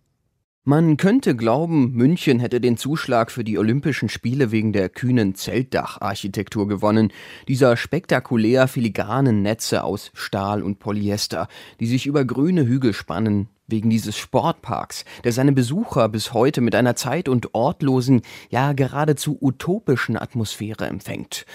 Man 0.69 0.97
könnte 0.97 1.33
glauben, 1.33 1.93
München 1.93 2.41
hätte 2.41 2.59
den 2.59 2.75
Zuschlag 2.75 3.31
für 3.31 3.45
die 3.45 3.57
Olympischen 3.57 4.09
Spiele 4.09 4.51
wegen 4.51 4.74
der 4.74 4.89
kühnen 4.89 5.33
Zeltdacharchitektur 5.33 6.67
gewonnen, 6.67 7.13
dieser 7.47 7.77
spektakulär 7.77 8.67
filigranen 8.67 9.41
Netze 9.43 9.86
aus 9.86 10.12
Stahl 10.13 10.62
und 10.62 10.79
Polyester, 10.79 11.47
die 11.79 11.86
sich 11.86 12.05
über 12.05 12.25
grüne 12.25 12.65
Hügel 12.65 12.91
spannen, 12.91 13.47
wegen 13.67 13.89
dieses 13.89 14.17
Sportparks, 14.17 15.05
der 15.24 15.31
seine 15.31 15.53
Besucher 15.53 16.09
bis 16.09 16.33
heute 16.33 16.59
mit 16.59 16.75
einer 16.75 16.97
zeit- 16.97 17.29
und 17.29 17.55
ortlosen, 17.55 18.21
ja 18.50 18.74
geradezu 18.74 19.38
utopischen 19.39 20.17
Atmosphäre 20.17 20.86
empfängt 20.88 21.45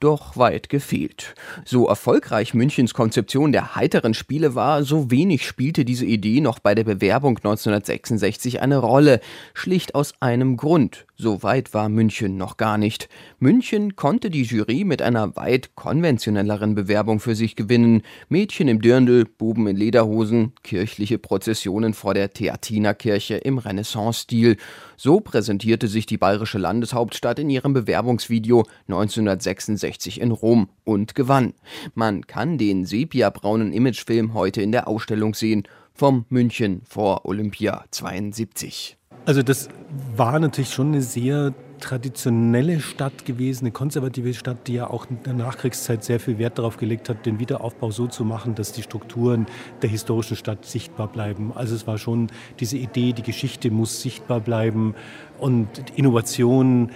doch 0.00 0.36
weit 0.36 0.68
gefehlt. 0.68 1.34
So 1.64 1.86
erfolgreich 1.86 2.54
Münchens 2.54 2.94
Konzeption 2.94 3.52
der 3.52 3.74
heiteren 3.76 4.14
Spiele 4.14 4.54
war, 4.54 4.82
so 4.82 5.10
wenig 5.10 5.46
spielte 5.46 5.84
diese 5.84 6.04
Idee 6.04 6.40
noch 6.40 6.58
bei 6.58 6.74
der 6.74 6.84
Bewerbung 6.84 7.36
1966 7.36 8.60
eine 8.60 8.78
Rolle, 8.78 9.20
schlicht 9.54 9.94
aus 9.94 10.14
einem 10.20 10.56
Grund. 10.56 11.06
So 11.16 11.42
weit 11.42 11.72
war 11.72 11.88
München 11.88 12.36
noch 12.36 12.56
gar 12.56 12.78
nicht. 12.78 13.08
München 13.38 13.96
konnte 13.96 14.30
die 14.30 14.42
Jury 14.44 14.84
mit 14.84 15.02
einer 15.02 15.36
weit 15.36 15.74
konventionelleren 15.74 16.74
Bewerbung 16.74 17.20
für 17.20 17.34
sich 17.34 17.56
gewinnen. 17.56 18.02
Mädchen 18.28 18.68
im 18.68 18.80
Dirndl, 18.80 19.24
Buben 19.24 19.66
in 19.66 19.76
Lederhosen, 19.76 20.52
kirchliche 20.62 21.18
Prozessionen 21.18 21.94
vor 21.94 22.14
der 22.14 22.30
Theatinerkirche 22.32 23.36
im 23.36 23.58
Renaissance-Stil. 23.58 24.56
So 24.96 25.20
präsentierte 25.20 25.88
sich 25.88 26.06
die 26.06 26.18
bayerische 26.18 26.58
Landeshauptstadt 26.58 27.38
in 27.38 27.50
ihrem 27.50 27.72
Bewerbungsvideo 27.72 28.64
1966 28.88 29.86
1964 29.86 30.20
in 30.20 30.30
Rom 30.30 30.68
und 30.84 31.14
gewann. 31.14 31.54
Man 31.94 32.26
kann 32.26 32.58
den 32.58 32.84
sepiabraunen 32.84 33.72
Imagefilm 33.72 34.34
heute 34.34 34.62
in 34.62 34.72
der 34.72 34.88
Ausstellung 34.88 35.34
sehen 35.34 35.64
vom 35.94 36.26
München 36.28 36.82
vor 36.84 37.24
Olympia 37.24 37.84
72. 37.90 38.96
Also 39.24 39.42
das 39.42 39.68
war 40.14 40.38
natürlich 40.38 40.72
schon 40.72 40.88
eine 40.88 41.02
sehr 41.02 41.54
traditionelle 41.80 42.80
Stadt 42.80 43.24
gewesen, 43.24 43.64
eine 43.64 43.72
konservative 43.72 44.34
Stadt, 44.34 44.66
die 44.66 44.74
ja 44.74 44.88
auch 44.88 45.06
in 45.10 45.22
der 45.24 45.34
Nachkriegszeit 45.34 46.04
sehr 46.04 46.20
viel 46.20 46.38
Wert 46.38 46.58
darauf 46.58 46.76
gelegt 46.76 47.08
hat, 47.08 47.26
den 47.26 47.38
Wiederaufbau 47.38 47.90
so 47.90 48.06
zu 48.06 48.24
machen, 48.24 48.54
dass 48.54 48.72
die 48.72 48.82
Strukturen 48.82 49.46
der 49.82 49.90
historischen 49.90 50.36
Stadt 50.36 50.64
sichtbar 50.64 51.08
bleiben. 51.08 51.52
Also 51.54 51.74
es 51.74 51.86
war 51.86 51.98
schon 51.98 52.28
diese 52.60 52.76
Idee, 52.76 53.12
die 53.12 53.22
Geschichte 53.22 53.70
muss 53.70 54.02
sichtbar 54.02 54.40
bleiben 54.40 54.94
und 55.38 55.68
Innovation 55.96 56.90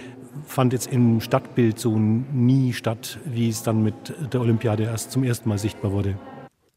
fand 0.45 0.73
jetzt 0.73 0.91
im 0.91 1.21
Stadtbild 1.21 1.79
so 1.79 1.97
nie 1.97 2.73
statt, 2.73 3.19
wie 3.25 3.49
es 3.49 3.63
dann 3.63 3.83
mit 3.83 4.13
der 4.33 4.41
Olympiade 4.41 4.83
erst 4.83 5.11
zum 5.11 5.23
ersten 5.23 5.49
Mal 5.49 5.57
sichtbar 5.57 5.91
wurde. 5.91 6.17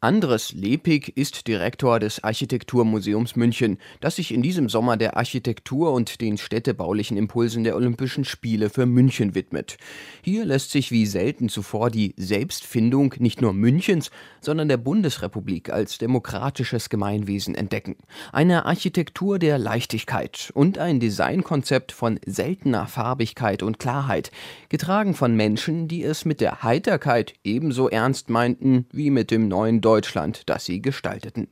Andres 0.04 0.52
Lepig 0.52 1.16
ist 1.16 1.48
Direktor 1.48 1.98
des 1.98 2.22
Architekturmuseums 2.22 3.36
München, 3.36 3.78
das 4.02 4.16
sich 4.16 4.34
in 4.34 4.42
diesem 4.42 4.68
Sommer 4.68 4.98
der 4.98 5.16
Architektur 5.16 5.94
und 5.94 6.20
den 6.20 6.36
städtebaulichen 6.36 7.16
Impulsen 7.16 7.64
der 7.64 7.74
Olympischen 7.74 8.26
Spiele 8.26 8.68
für 8.68 8.84
München 8.84 9.34
widmet. 9.34 9.78
Hier 10.20 10.44
lässt 10.44 10.72
sich 10.72 10.90
wie 10.90 11.06
selten 11.06 11.48
zuvor 11.48 11.88
die 11.88 12.12
Selbstfindung 12.18 13.14
nicht 13.16 13.40
nur 13.40 13.54
Münchens, 13.54 14.10
sondern 14.42 14.68
der 14.68 14.76
Bundesrepublik 14.76 15.70
als 15.70 15.96
demokratisches 15.96 16.90
Gemeinwesen 16.90 17.54
entdecken. 17.54 17.96
Eine 18.30 18.66
Architektur 18.66 19.38
der 19.38 19.56
Leichtigkeit 19.56 20.50
und 20.52 20.76
ein 20.76 21.00
Designkonzept 21.00 21.92
von 21.92 22.20
seltener 22.26 22.88
Farbigkeit 22.88 23.62
und 23.62 23.78
Klarheit, 23.78 24.32
getragen 24.68 25.14
von 25.14 25.34
Menschen, 25.34 25.88
die 25.88 26.02
es 26.02 26.26
mit 26.26 26.42
der 26.42 26.62
Heiterkeit 26.62 27.32
ebenso 27.42 27.88
ernst 27.88 28.28
meinten 28.28 28.84
wie 28.92 29.08
mit 29.08 29.30
dem 29.30 29.48
neuen 29.48 29.80
Deutschland 29.80 29.93
Deutschland, 29.94 30.42
das 30.46 30.64
sie 30.64 30.82
gestalteten. 30.82 31.46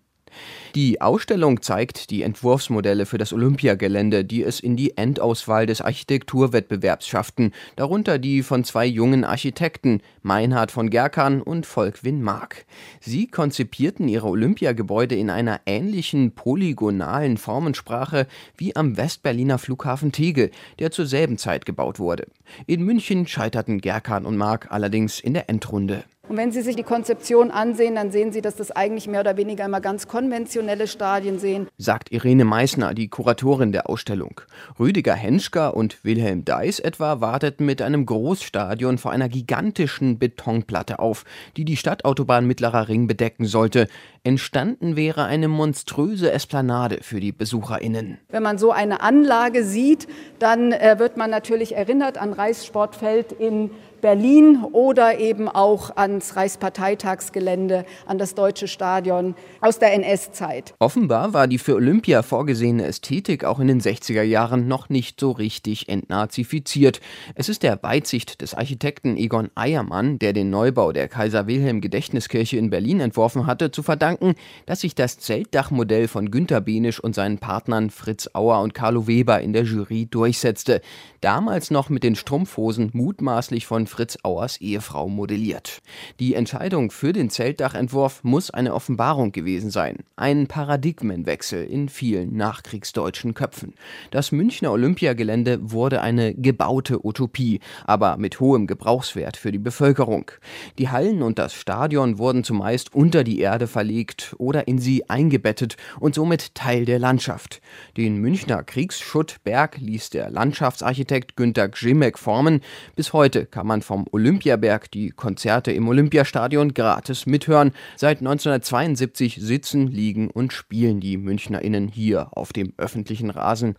Die 0.75 1.00
Ausstellung 1.00 1.62
zeigt 1.62 2.11
die 2.11 2.22
Entwurfsmodelle 2.22 3.06
für 3.06 3.18
das 3.18 3.32
Olympiagelände, 3.32 4.25
die 4.25 4.42
es 4.42 4.58
in 4.58 4.76
die 4.76 4.96
Endauswahl 4.96 5.66
des 5.66 5.80
Architekturwettbewerbs 5.80 7.06
schafften, 7.06 7.52
darunter 7.76 8.18
die 8.18 8.42
von 8.42 8.64
zwei 8.64 8.87
jungen 8.87 9.22
Architekten, 9.25 10.00
Meinhard 10.22 10.72
von 10.72 10.90
Gerkan 10.90 11.40
und 11.40 11.66
Volkwin 11.66 12.20
Mark. 12.20 12.64
Sie 13.00 13.28
konzipierten 13.28 14.08
ihre 14.08 14.26
Olympiagebäude 14.26 15.14
in 15.14 15.30
einer 15.30 15.61
ähnlichen 15.66 16.34
polygonalen 16.34 17.37
Formensprache 17.37 18.26
wie 18.56 18.75
am 18.75 18.96
Westberliner 18.96 19.58
Flughafen 19.58 20.11
Tegel, 20.11 20.50
der 20.80 20.90
zur 20.90 21.06
selben 21.06 21.38
Zeit 21.38 21.64
gebaut 21.64 22.00
wurde. 22.00 22.26
In 22.66 22.82
München 22.82 23.28
scheiterten 23.28 23.80
Gerkan 23.80 24.26
und 24.26 24.37
Mark 24.37 24.68
allerdings 24.70 25.20
in 25.20 25.34
der 25.34 25.49
Endrunde. 25.49 26.02
Und 26.29 26.37
wenn 26.37 26.52
Sie 26.52 26.62
sich 26.62 26.76
die 26.76 26.85
Konzeption 26.85 27.50
ansehen, 27.50 27.97
dann 27.97 28.12
sehen 28.12 28.31
Sie, 28.31 28.43
dass 28.43 28.55
das 28.55 28.71
eigentlich 28.71 29.09
mehr 29.09 29.21
oder 29.21 29.37
weniger 29.37 29.64
immer 29.64 29.81
ganz 29.81 30.07
konventionelle 30.07 30.87
Stadien 30.87 31.41
sehen. 31.41 31.67
Sagt 31.79 32.12
Irene 32.12 32.45
Meissner, 32.45 32.95
die 32.95 33.09
Kuratorin 33.09 33.73
der 33.73 33.91
Ausstellung. 33.91 34.41
Rüdiger 34.79 35.14
Henschker 35.14 35.76
und 35.76 36.05
Wilhelm 36.05 36.45
Deis 36.45 36.79
etwa 36.79 37.21
warteten 37.21 37.67
mit 37.67 37.83
einem 37.83 38.07
Großstadion 38.07 38.99
vor 38.99 39.11
einer 39.11 39.29
gigantischen 39.29 40.21
Betonplatte 40.21 41.00
auf, 41.00 41.25
die 41.57 41.64
die 41.64 41.76
Stadtautobahn 41.76 42.47
Mittlerer 42.47 42.87
Ring 42.87 43.09
bedecken 43.09 43.45
sollte. 43.45 43.88
Entstanden 44.23 44.95
wäre 44.95 45.25
eine 45.25 45.49
monströse 45.49 46.31
Esplanade 46.31 46.99
für 47.02 47.19
die 47.19 47.33
BesucherInnen. 47.33 48.19
Wenn 48.29 48.45
man 48.45 48.59
so 48.59 48.71
eine 48.71 49.00
Anlage 49.00 49.64
sieht, 49.64 50.07
dann 50.38 50.71
äh, 50.71 51.00
wird 51.00 51.17
man 51.17 51.31
natürlich 51.31 51.75
erinnert 51.75 52.17
an 52.17 52.33
Reichssportfeld 52.33 53.33
in 53.33 53.73
Berlin 54.02 54.64
oder 54.73 55.21
eben 55.21 55.49
auch 55.49 55.97
ans 55.97 56.35
Reichsparteitagsgelände, 56.35 57.87
an 58.04 58.18
das 58.18 58.35
Deutsche 58.35 58.66
Stadion 58.66 59.37
aus 59.61 59.78
der 59.78 59.94
NS-Zeit. 59.94 60.75
Offenbar 60.80 61.32
war 61.35 61.47
die 61.47 61.59
für 61.59 61.76
Olympia 61.76 62.23
vorgesehene 62.23 62.85
Ästhetik 62.85 63.44
auch 63.44 63.61
in 63.61 63.68
den 63.68 63.80
60er 63.80 64.23
Jahren 64.23 64.67
noch 64.67 64.88
nicht 64.88 65.21
so 65.21 65.30
richtig 65.30 65.88
entnazifiziert. 65.88 67.00
Es 67.36 67.49
ist 67.49 67.62
der 67.62 67.80
Weitsicht 67.84 68.43
des 68.43 68.54
Architekten 68.54 69.17
Egon 69.17 69.50
Eiermann, 69.54 70.19
der 70.19 70.32
den 70.32 70.50
Neubau 70.50 70.91
der 70.91 71.06
Kaiser 71.06 71.47
Wilhelm 71.47 71.80
Gedächtniskirche 71.80 72.56
in 72.56 72.71
Berlin 72.71 72.99
entworfen 72.99 73.47
hatte, 73.47 73.71
zu 73.71 73.84
verdanken, 73.84 74.34
dass 74.67 74.80
sich 74.80 74.97
das 74.97 75.19
Zeltdachmodell 75.19 76.08
von 76.08 76.32
Günter 76.32 76.60
Benisch 76.60 76.99
und 76.99 77.15
seinen 77.15 77.38
Partnern 77.38 77.91
Fritz 77.91 78.28
Auer 78.32 78.62
und 78.62 78.75
Carlo 78.75 79.06
Weber 79.06 79.41
in 79.41 79.52
der 79.52 79.62
Jury 79.62 80.06
durchsetzte. 80.06 80.80
Damals 81.21 81.71
noch 81.71 81.88
mit 81.88 82.02
den 82.02 82.17
Strumpfhosen 82.17 82.91
mutmaßlich 82.93 83.65
von 83.65 83.86
Fritz 83.93 84.17
Auers 84.23 84.59
Ehefrau 84.63 85.07
modelliert. 85.07 85.83
Die 86.19 86.33
Entscheidung 86.33 86.91
für 86.91 87.13
den 87.13 87.28
Zeltdachentwurf 87.28 88.25
muss 88.25 88.50
eine 88.50 88.73
Offenbarung 88.73 89.33
gewesen 89.33 89.71
sein. 89.71 89.99
Ein 90.17 90.47
Paradigmenwechsel 90.47 91.63
in 91.65 91.91
vielen 91.91 92.35
nachkriegsdeutschen 92.35 93.35
Köpfen. 93.35 93.75
Das 94.11 94.33
Münchner 94.33 94.73
Olympiagelände 94.73 95.59
wurde 95.73 96.00
eine 96.00 96.35
gebaute 96.35 97.05
Utopie, 97.05 97.61
aber 97.85 98.17
mit 98.17 98.41
hohem 98.41 98.67
Gebrauchswert 98.67 99.37
für 99.37 99.52
die 99.52 99.59
Bevölkerung. 99.59 100.31
Die 100.78 100.89
Hallen 100.89 101.23
und 101.23 101.39
das 101.39 101.52
Stadion 101.52 102.17
wurden 102.17 102.45
zumeist 102.45 102.95
unter 102.95 103.25
die 103.25 103.41
Erde 103.41 103.67
verlegt 103.67 104.35
oder 104.39 104.69
in 104.69 104.78
sie 104.78 105.11
eingebettet 105.11 105.76
und 106.00 106.15
somit 106.15 106.55
Teil 106.55 106.87
der 106.87 106.99
Landschaft. 106.99 107.61
Den 107.99 108.17
Münchner 108.17 108.63
Kriegsschuttberg 108.63 109.76
ließ 109.76 110.09
der 110.09 110.31
Landschaftsarchitekt 110.31 111.37
Günter 111.37 111.69
Gzimek 111.69 112.19
formen. 112.19 112.63
Bis 112.97 113.13
heute 113.13 113.45
kann 113.45 113.67
man 113.67 113.81
vom 113.82 114.06
Olympiaberg 114.10 114.90
die 114.90 115.10
Konzerte 115.10 115.73
im 115.73 115.86
Olympiastadion 115.88 116.75
gratis 116.75 117.26
mithören. 117.26 117.73
Seit 117.97 118.18
1972 118.18 119.38
sitzen, 119.40 119.88
liegen 119.88 120.30
und 120.30 120.52
spielen 120.52 121.00
die 121.00 121.16
MünchnerInnen 121.16 121.88
hier 121.88 122.28
auf 122.32 122.52
dem 122.52 122.73
öffentlichen 122.78 123.30
Rasen. 123.30 123.76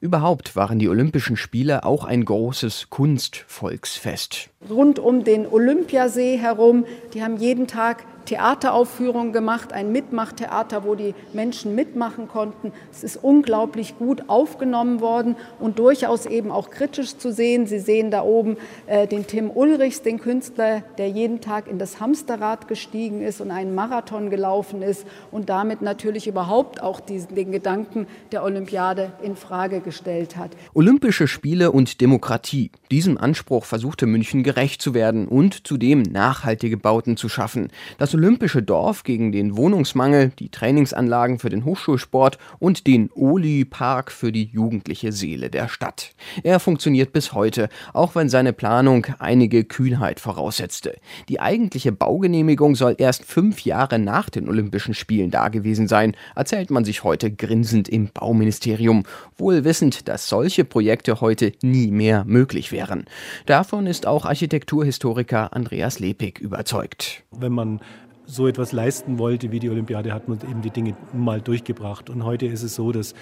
Überhaupt 0.00 0.56
waren 0.56 0.78
die 0.78 0.88
Olympischen 0.88 1.36
Spiele 1.36 1.84
auch 1.84 2.04
ein 2.04 2.24
großes 2.24 2.88
Kunstvolksfest. 2.88 4.48
Rund 4.70 4.98
um 4.98 5.24
den 5.24 5.46
Olympiasee 5.46 6.38
herum, 6.38 6.86
die 7.12 7.22
haben 7.22 7.36
jeden 7.36 7.66
Tag 7.66 8.06
Theateraufführungen 8.24 9.32
gemacht, 9.32 9.72
ein 9.72 9.92
Mitmachtheater, 9.92 10.84
wo 10.84 10.94
die 10.94 11.14
Menschen 11.32 11.74
mitmachen 11.74 12.28
konnten. 12.28 12.72
Es 12.92 13.04
ist 13.04 13.16
unglaublich 13.16 13.98
gut 13.98 14.28
aufgenommen 14.28 15.00
worden 15.00 15.36
und 15.58 15.78
durchaus 15.78 16.26
eben 16.26 16.50
auch 16.50 16.70
kritisch 16.70 17.16
zu 17.16 17.32
sehen. 17.32 17.66
Sie 17.66 17.78
sehen 17.78 18.10
da 18.10 18.22
oben 18.22 18.56
äh, 18.86 19.06
den 19.06 19.26
Tim 19.26 19.50
Ulrichs, 19.50 20.02
den 20.02 20.20
Künstler, 20.20 20.82
der 20.98 21.08
jeden 21.08 21.40
Tag 21.40 21.68
in 21.68 21.78
das 21.78 22.00
Hamsterrad 22.00 22.68
gestiegen 22.68 23.22
ist 23.22 23.40
und 23.40 23.50
einen 23.50 23.74
Marathon 23.74 24.30
gelaufen 24.30 24.82
ist 24.82 25.06
und 25.30 25.48
damit 25.48 25.82
natürlich 25.82 26.26
überhaupt 26.26 26.82
auch 26.82 27.00
diesen, 27.00 27.34
den 27.34 27.52
Gedanken 27.52 28.06
der 28.32 28.44
Olympiade 28.44 29.12
in 29.22 29.36
Frage 29.36 29.80
gestellt 29.80 30.36
hat. 30.36 30.50
Olympische 30.74 31.26
Spiele 31.26 31.72
und 31.72 32.00
Demokratie. 32.00 32.70
Diesem 32.90 33.18
Anspruch 33.18 33.64
versuchte 33.64 34.06
München 34.06 34.42
gerecht 34.42 34.82
zu 34.82 34.94
werden 34.94 35.28
und 35.28 35.66
zudem 35.66 36.02
nachhaltige 36.02 36.76
Bauten 36.76 37.16
zu 37.16 37.28
schaffen. 37.28 37.68
Das 37.98 38.09
olympische 38.14 38.62
Dorf 38.62 39.04
gegen 39.04 39.32
den 39.32 39.56
Wohnungsmangel, 39.56 40.32
die 40.38 40.48
Trainingsanlagen 40.48 41.38
für 41.38 41.48
den 41.48 41.64
Hochschulsport 41.64 42.38
und 42.58 42.86
den 42.86 43.10
Oli-Park 43.14 44.12
für 44.12 44.32
die 44.32 44.44
jugendliche 44.44 45.12
Seele 45.12 45.50
der 45.50 45.68
Stadt. 45.68 46.14
Er 46.42 46.60
funktioniert 46.60 47.12
bis 47.12 47.32
heute, 47.32 47.68
auch 47.92 48.14
wenn 48.14 48.28
seine 48.28 48.52
Planung 48.52 49.06
einige 49.18 49.64
Kühnheit 49.64 50.20
voraussetzte. 50.20 50.96
Die 51.28 51.40
eigentliche 51.40 51.92
Baugenehmigung 51.92 52.74
soll 52.74 52.94
erst 52.98 53.24
fünf 53.24 53.64
Jahre 53.64 53.98
nach 53.98 54.30
den 54.30 54.48
Olympischen 54.48 54.94
Spielen 54.94 55.30
dagewesen 55.30 55.88
sein, 55.88 56.16
erzählt 56.34 56.70
man 56.70 56.84
sich 56.84 57.04
heute 57.04 57.30
grinsend 57.30 57.88
im 57.88 58.08
Bauministerium, 58.08 59.04
wohl 59.36 59.64
wissend, 59.64 60.08
dass 60.08 60.28
solche 60.28 60.64
Projekte 60.64 61.20
heute 61.20 61.52
nie 61.62 61.90
mehr 61.90 62.24
möglich 62.24 62.72
wären. 62.72 63.04
Davon 63.46 63.86
ist 63.86 64.06
auch 64.06 64.24
Architekturhistoriker 64.24 65.52
Andreas 65.52 65.98
Lepig 65.98 66.38
überzeugt. 66.38 67.24
Wenn 67.30 67.52
man 67.52 67.80
so 68.30 68.46
etwas 68.46 68.70
leisten 68.72 69.18
wollte 69.18 69.50
wie 69.50 69.58
die 69.58 69.70
Olympiade, 69.70 70.12
hat 70.12 70.28
man 70.28 70.38
eben 70.48 70.62
die 70.62 70.70
Dinge 70.70 70.94
mal 71.12 71.40
durchgebracht. 71.40 72.08
Und 72.10 72.24
heute 72.24 72.46
ist 72.46 72.62
es 72.62 72.76
so, 72.76 72.92
dass 72.92 73.14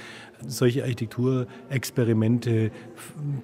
solche 0.46 0.82
Architekturexperimente 0.82 2.70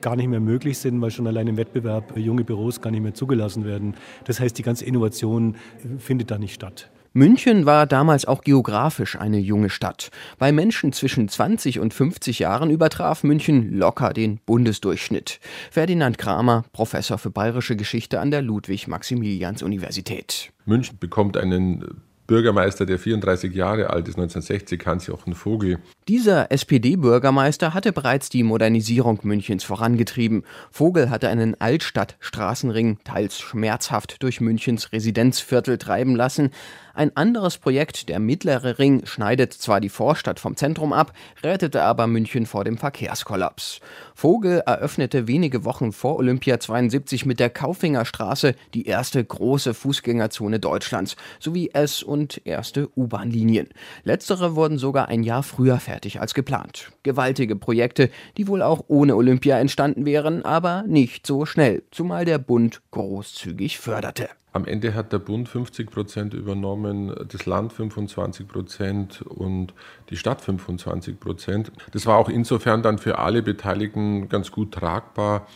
gar 0.01 0.15
nicht 0.17 0.29
mehr 0.29 0.41
möglich 0.41 0.79
sind, 0.79 1.01
weil 1.01 1.11
schon 1.11 1.27
allein 1.27 1.49
im 1.49 1.57
Wettbewerb 1.57 2.17
junge 2.19 2.45
Büros 2.45 2.81
gar 2.81 2.91
nicht 2.91 3.03
mehr 3.03 3.15
zugelassen 3.15 3.65
werden. 3.65 3.95
Das 4.25 4.41
heißt, 4.41 4.59
die 4.59 4.63
ganze 4.63 4.85
Innovation 4.85 5.57
findet 5.99 6.31
da 6.31 6.39
nicht 6.39 6.55
statt. 6.55 6.91
München 7.17 7.65
war 7.65 7.87
damals 7.87 8.25
auch 8.25 8.43
geografisch 8.43 9.15
eine 9.15 9.39
junge 9.39 9.71
Stadt. 9.71 10.11
Bei 10.37 10.51
Menschen 10.51 10.93
zwischen 10.93 11.29
20 11.29 11.79
und 11.79 11.95
50 11.95 12.41
Jahren 12.41 12.71
übertraf 12.71 13.23
München 13.23 13.79
locker 13.79 14.13
den 14.13 14.41
Bundesdurchschnitt. 14.45 15.39
Ferdinand 15.71 16.19
Kramer, 16.19 16.65
Professor 16.73 17.17
für 17.17 17.31
bayerische 17.31 17.77
Geschichte 17.77 18.19
an 18.19 18.33
der 18.33 18.43
Ludwig-Maximilians-Universität. 18.43 20.51
München 20.65 20.99
bekommt 20.99 21.37
einen 21.37 22.03
Bürgermeister, 22.27 22.87
der 22.87 22.99
34 22.99 23.55
Jahre 23.55 23.91
alt 23.91 24.09
ist, 24.09 24.17
1960, 24.17 24.85
Hans-Jochen 24.85 25.35
Vogel. 25.35 25.79
Dieser 26.09 26.51
SPD-Bürgermeister 26.51 27.75
hatte 27.75 27.93
bereits 27.93 28.31
die 28.31 28.43
Modernisierung 28.43 29.21
Münchens 29.23 29.63
vorangetrieben. 29.63 30.45
Vogel 30.71 31.11
hatte 31.11 31.29
einen 31.29 31.61
Altstadt-Straßenring 31.61 32.99
teils 33.05 33.39
schmerzhaft 33.39 34.23
durch 34.23 34.41
Münchens 34.41 34.93
Residenzviertel 34.93 35.77
treiben 35.77 36.17
lassen. 36.17 36.51
Ein 36.97 37.17
anderes 37.17 37.59
Projekt, 37.59 38.09
der 38.09 38.21
Mittlere 38.21 38.79
Ring, 38.79 39.05
schneidet 39.05 39.53
zwar 39.53 39.81
die 39.81 39.89
Vorstadt 39.89 40.39
vom 40.39 40.57
Zentrum 40.57 40.93
ab, 40.93 41.13
rettete 41.43 41.83
aber 41.83 42.07
München 42.07 42.47
vor 42.47 42.63
dem 42.63 42.79
Verkehrskollaps. 42.79 43.81
Vogel 44.15 44.63
eröffnete 44.65 45.27
wenige 45.27 45.65
Wochen 45.65 45.91
vor 45.91 46.17
Olympia 46.17 46.61
72 46.61 47.27
mit 47.27 47.41
der 47.41 47.51
Kaufingerstraße 47.51 48.55
die 48.75 48.87
erste 48.87 49.25
große 49.25 49.75
Fußgängerzone 49.75 50.61
Deutschlands 50.61 51.17
sowie 51.41 51.71
S- 51.73 52.05
und 52.05 52.41
erste 52.45 52.89
U-Bahn-Linien. 52.97 53.71
Letztere 54.05 54.55
wurden 54.55 54.79
sogar 54.79 55.09
ein 55.09 55.25
Jahr 55.25 55.43
früher 55.43 55.81
fertig 55.81 56.21
als 56.21 56.33
geplant. 56.33 56.93
Gewaltige 57.03 57.57
Projekte, 57.57 58.09
die 58.37 58.47
wohl 58.47 58.63
auch 58.63 58.85
ohne 58.87 59.17
Olympia 59.17 59.59
entstanden 59.59 60.07
wären, 60.07 60.45
aber 60.45 60.85
nicht 60.87 61.27
so 61.27 61.45
schnell, 61.45 61.83
zumal 61.91 62.25
der 62.25 62.39
Bund 62.39 62.83
großzügig 62.93 63.81
förderte. 63.81 64.29
Am 64.55 64.67
Ende 64.67 64.95
hat 64.95 65.13
der 65.13 65.19
Bund 65.19 65.49
50 65.49 65.91
Prozent 65.91 66.33
übernommen, 66.33 67.13
das 67.29 67.45
Land 67.45 67.73
25 67.73 68.47
Prozent 68.47 69.21
und 69.23 69.75
die 70.11 70.17
Stadt 70.17 70.41
25 70.41 71.19
Prozent. 71.19 71.73
Das 71.91 72.07
war 72.07 72.19
auch 72.19 72.29
insofern 72.29 72.81
dann 72.81 72.99
für 72.99 73.19
alle 73.19 73.43
Beteiligten 73.43 74.29
ganz 74.29 74.53
gut 74.53 74.71
tragbar, 74.71 75.49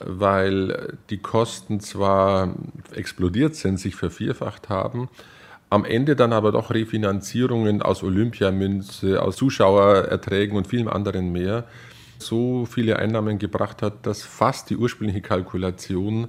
weil 0.00 0.98
die 1.08 1.18
Kosten 1.18 1.78
zwar 1.78 2.56
explodiert 2.92 3.54
sind, 3.54 3.78
sich 3.78 3.94
vervierfacht 3.94 4.68
haben, 4.68 5.08
am 5.70 5.84
Ende 5.84 6.16
dann 6.16 6.32
aber 6.32 6.50
doch 6.50 6.74
Refinanzierungen 6.74 7.80
aus 7.80 8.02
Olympiamünze, 8.02 9.22
aus 9.22 9.36
Zuschauererträgen 9.36 10.56
und 10.56 10.66
vielem 10.66 10.88
anderen 10.88 11.30
mehr 11.30 11.64
so 12.18 12.66
viele 12.66 12.98
Einnahmen 12.98 13.38
gebracht 13.38 13.82
hat, 13.82 14.06
dass 14.06 14.22
fast 14.22 14.70
die 14.70 14.76
ursprüngliche 14.76 15.20
Kalkulation 15.20 16.28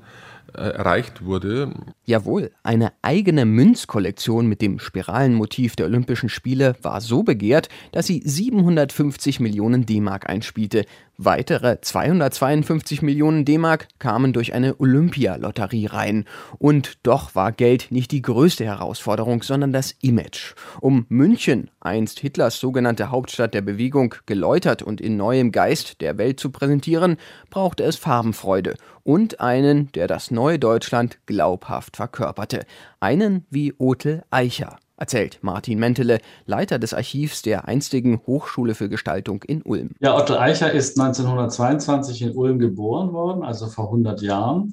erreicht 0.53 1.25
wurde. 1.25 1.73
Jawohl, 2.05 2.51
eine 2.63 2.91
eigene 3.01 3.45
Münzkollektion 3.45 4.47
mit 4.47 4.61
dem 4.61 4.79
Spiralenmotiv 4.79 5.75
der 5.75 5.85
Olympischen 5.85 6.29
Spiele 6.29 6.75
war 6.81 7.01
so 7.01 7.23
begehrt, 7.23 7.69
dass 7.91 8.07
sie 8.07 8.21
750 8.23 9.39
Millionen 9.39 9.85
D-Mark 9.85 10.29
einspielte. 10.29 10.85
Weitere 11.17 11.79
252 11.79 13.03
Millionen 13.03 13.45
D-Mark 13.45 13.87
kamen 13.99 14.33
durch 14.33 14.55
eine 14.55 14.79
Olympialotterie 14.79 15.85
rein. 15.85 16.25
Und 16.57 16.97
doch 17.03 17.35
war 17.35 17.51
Geld 17.51 17.91
nicht 17.91 18.11
die 18.11 18.23
größte 18.23 18.65
Herausforderung, 18.65 19.43
sondern 19.43 19.71
das 19.71 19.91
Image. 20.01 20.55
Um 20.81 21.05
München, 21.09 21.69
einst 21.79 22.19
Hitlers 22.19 22.59
sogenannte 22.59 23.11
Hauptstadt 23.11 23.53
der 23.53 23.61
Bewegung, 23.61 24.15
geläutert 24.25 24.81
und 24.81 25.01
in 25.01 25.15
neuem 25.15 25.51
Geist 25.51 26.01
der 26.01 26.17
Welt 26.17 26.39
zu 26.39 26.49
präsentieren, 26.49 27.17
brauchte 27.51 27.83
es 27.83 27.95
Farbenfreude 27.95 28.73
und 29.03 29.39
einen, 29.39 29.91
der 29.91 30.07
das 30.07 30.31
neue 30.31 30.57
Deutschland 30.57 31.19
glaubhaft 31.27 31.95
verkörperte. 31.95 32.65
Einen 32.99 33.45
wie 33.51 33.73
Otel 33.77 34.23
Eicher 34.31 34.77
erzählt 35.03 35.39
Martin 35.41 35.79
Mentele, 35.79 36.19
Leiter 36.45 36.79
des 36.79 36.93
Archivs 36.93 37.41
der 37.41 37.67
einstigen 37.67 38.21
Hochschule 38.25 38.73
für 38.73 38.87
Gestaltung 38.87 39.43
in 39.43 39.61
Ulm. 39.61 39.89
Ja, 39.99 40.15
Otto 40.15 40.37
Eicher 40.37 40.71
ist 40.71 40.97
1922 40.97 42.21
in 42.21 42.31
Ulm 42.31 42.57
geboren 42.57 43.11
worden, 43.11 43.43
also 43.43 43.67
vor 43.67 43.87
100 43.87 44.21
Jahren. 44.21 44.71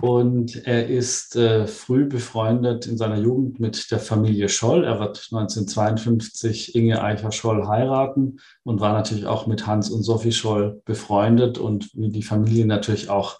Und 0.00 0.66
er 0.66 0.86
ist 0.86 1.34
äh, 1.34 1.66
früh 1.66 2.04
befreundet 2.04 2.86
in 2.86 2.98
seiner 2.98 3.16
Jugend 3.16 3.58
mit 3.58 3.90
der 3.90 3.98
Familie 3.98 4.50
Scholl. 4.50 4.84
Er 4.84 5.00
wird 5.00 5.28
1952 5.32 6.74
Inge 6.74 7.02
Eicher-Scholl 7.02 7.66
heiraten 7.66 8.36
und 8.64 8.80
war 8.80 8.92
natürlich 8.92 9.26
auch 9.26 9.46
mit 9.46 9.66
Hans 9.66 9.88
und 9.88 10.02
Sophie 10.02 10.32
Scholl 10.32 10.82
befreundet 10.84 11.56
und 11.56 11.88
wie 11.94 12.10
die 12.10 12.22
Familie 12.22 12.66
natürlich 12.66 13.08
auch 13.08 13.38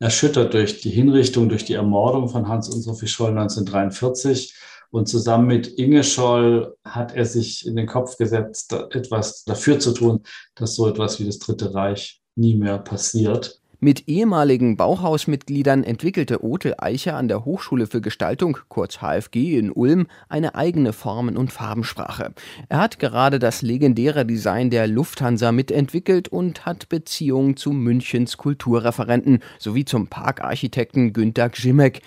erschüttert 0.00 0.54
durch 0.54 0.80
die 0.80 0.90
Hinrichtung, 0.90 1.48
durch 1.48 1.64
die 1.64 1.74
Ermordung 1.74 2.28
von 2.28 2.48
Hans 2.48 2.68
und 2.68 2.82
Sophie 2.82 3.06
Scholl 3.06 3.30
1943. 3.30 4.54
Und 4.96 5.08
zusammen 5.08 5.46
mit 5.46 5.78
Inge 5.78 6.02
Scholl 6.02 6.74
hat 6.82 7.14
er 7.14 7.26
sich 7.26 7.66
in 7.66 7.76
den 7.76 7.86
Kopf 7.86 8.16
gesetzt, 8.16 8.72
etwas 8.72 9.44
dafür 9.44 9.78
zu 9.78 9.92
tun, 9.92 10.22
dass 10.54 10.74
so 10.74 10.88
etwas 10.88 11.20
wie 11.20 11.26
das 11.26 11.38
Dritte 11.38 11.74
Reich 11.74 12.22
nie 12.34 12.56
mehr 12.56 12.78
passiert. 12.78 13.60
Mit 13.78 14.08
ehemaligen 14.08 14.78
Bauhausmitgliedern 14.78 15.84
entwickelte 15.84 16.42
Otel 16.42 16.76
Eicher 16.78 17.14
an 17.14 17.28
der 17.28 17.44
Hochschule 17.44 17.86
für 17.86 18.00
Gestaltung, 18.00 18.56
kurz 18.70 19.02
HFG 19.02 19.58
in 19.58 19.70
Ulm, 19.70 20.06
eine 20.30 20.54
eigene 20.54 20.94
Formen- 20.94 21.36
und 21.36 21.52
Farbensprache. 21.52 22.32
Er 22.70 22.78
hat 22.78 22.98
gerade 22.98 23.38
das 23.38 23.60
legendäre 23.60 24.24
Design 24.24 24.70
der 24.70 24.86
Lufthansa 24.86 25.52
mitentwickelt 25.52 26.28
und 26.28 26.64
hat 26.64 26.88
Beziehungen 26.88 27.58
zu 27.58 27.72
Münchens 27.72 28.38
Kulturreferenten 28.38 29.40
sowie 29.58 29.84
zum 29.84 30.06
Parkarchitekten 30.06 31.12
Günter 31.12 31.50
Gzimek. 31.50 32.00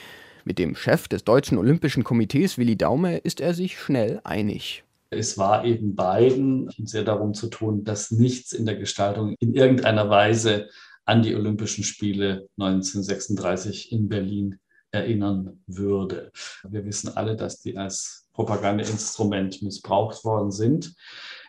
Mit 0.46 0.60
dem 0.60 0.76
Chef 0.76 1.08
des 1.08 1.24
Deutschen 1.24 1.58
Olympischen 1.58 2.04
Komitees 2.04 2.58
Willi 2.58 2.78
Daume 2.78 3.18
ist 3.18 3.42
er 3.42 3.54
sich 3.54 3.80
schnell 3.80 4.22
einig. 4.24 4.84
Es 5.10 5.38
war 5.38 5.66
eben 5.66 5.96
beiden 5.96 6.70
sehr 6.84 7.04
darum 7.04 7.34
zu 7.34 7.48
tun, 7.48 7.84
dass 7.84 8.12
nichts 8.12 8.54
in 8.54 8.66
der 8.66 8.76
Gestaltung 8.76 9.36
in 9.40 9.54
irgendeiner 9.54 10.10
Weise 10.10 10.70
an 11.06 11.24
die 11.24 11.36
Olympischen 11.36 11.84
Spiele 11.84 12.48
1936 12.58 13.92
in 13.92 14.08
Berlin 14.08 14.60
erinnern 14.92 15.60
würde. 15.68 16.32
Wir 16.68 16.86
wissen 16.86 17.16
alle, 17.16 17.36
dass 17.36 17.62
die 17.62 17.78
als 17.78 18.28
Propagandainstrument 18.34 19.62
missbraucht 19.62 20.24
worden 20.24 20.52
sind. 20.52 20.94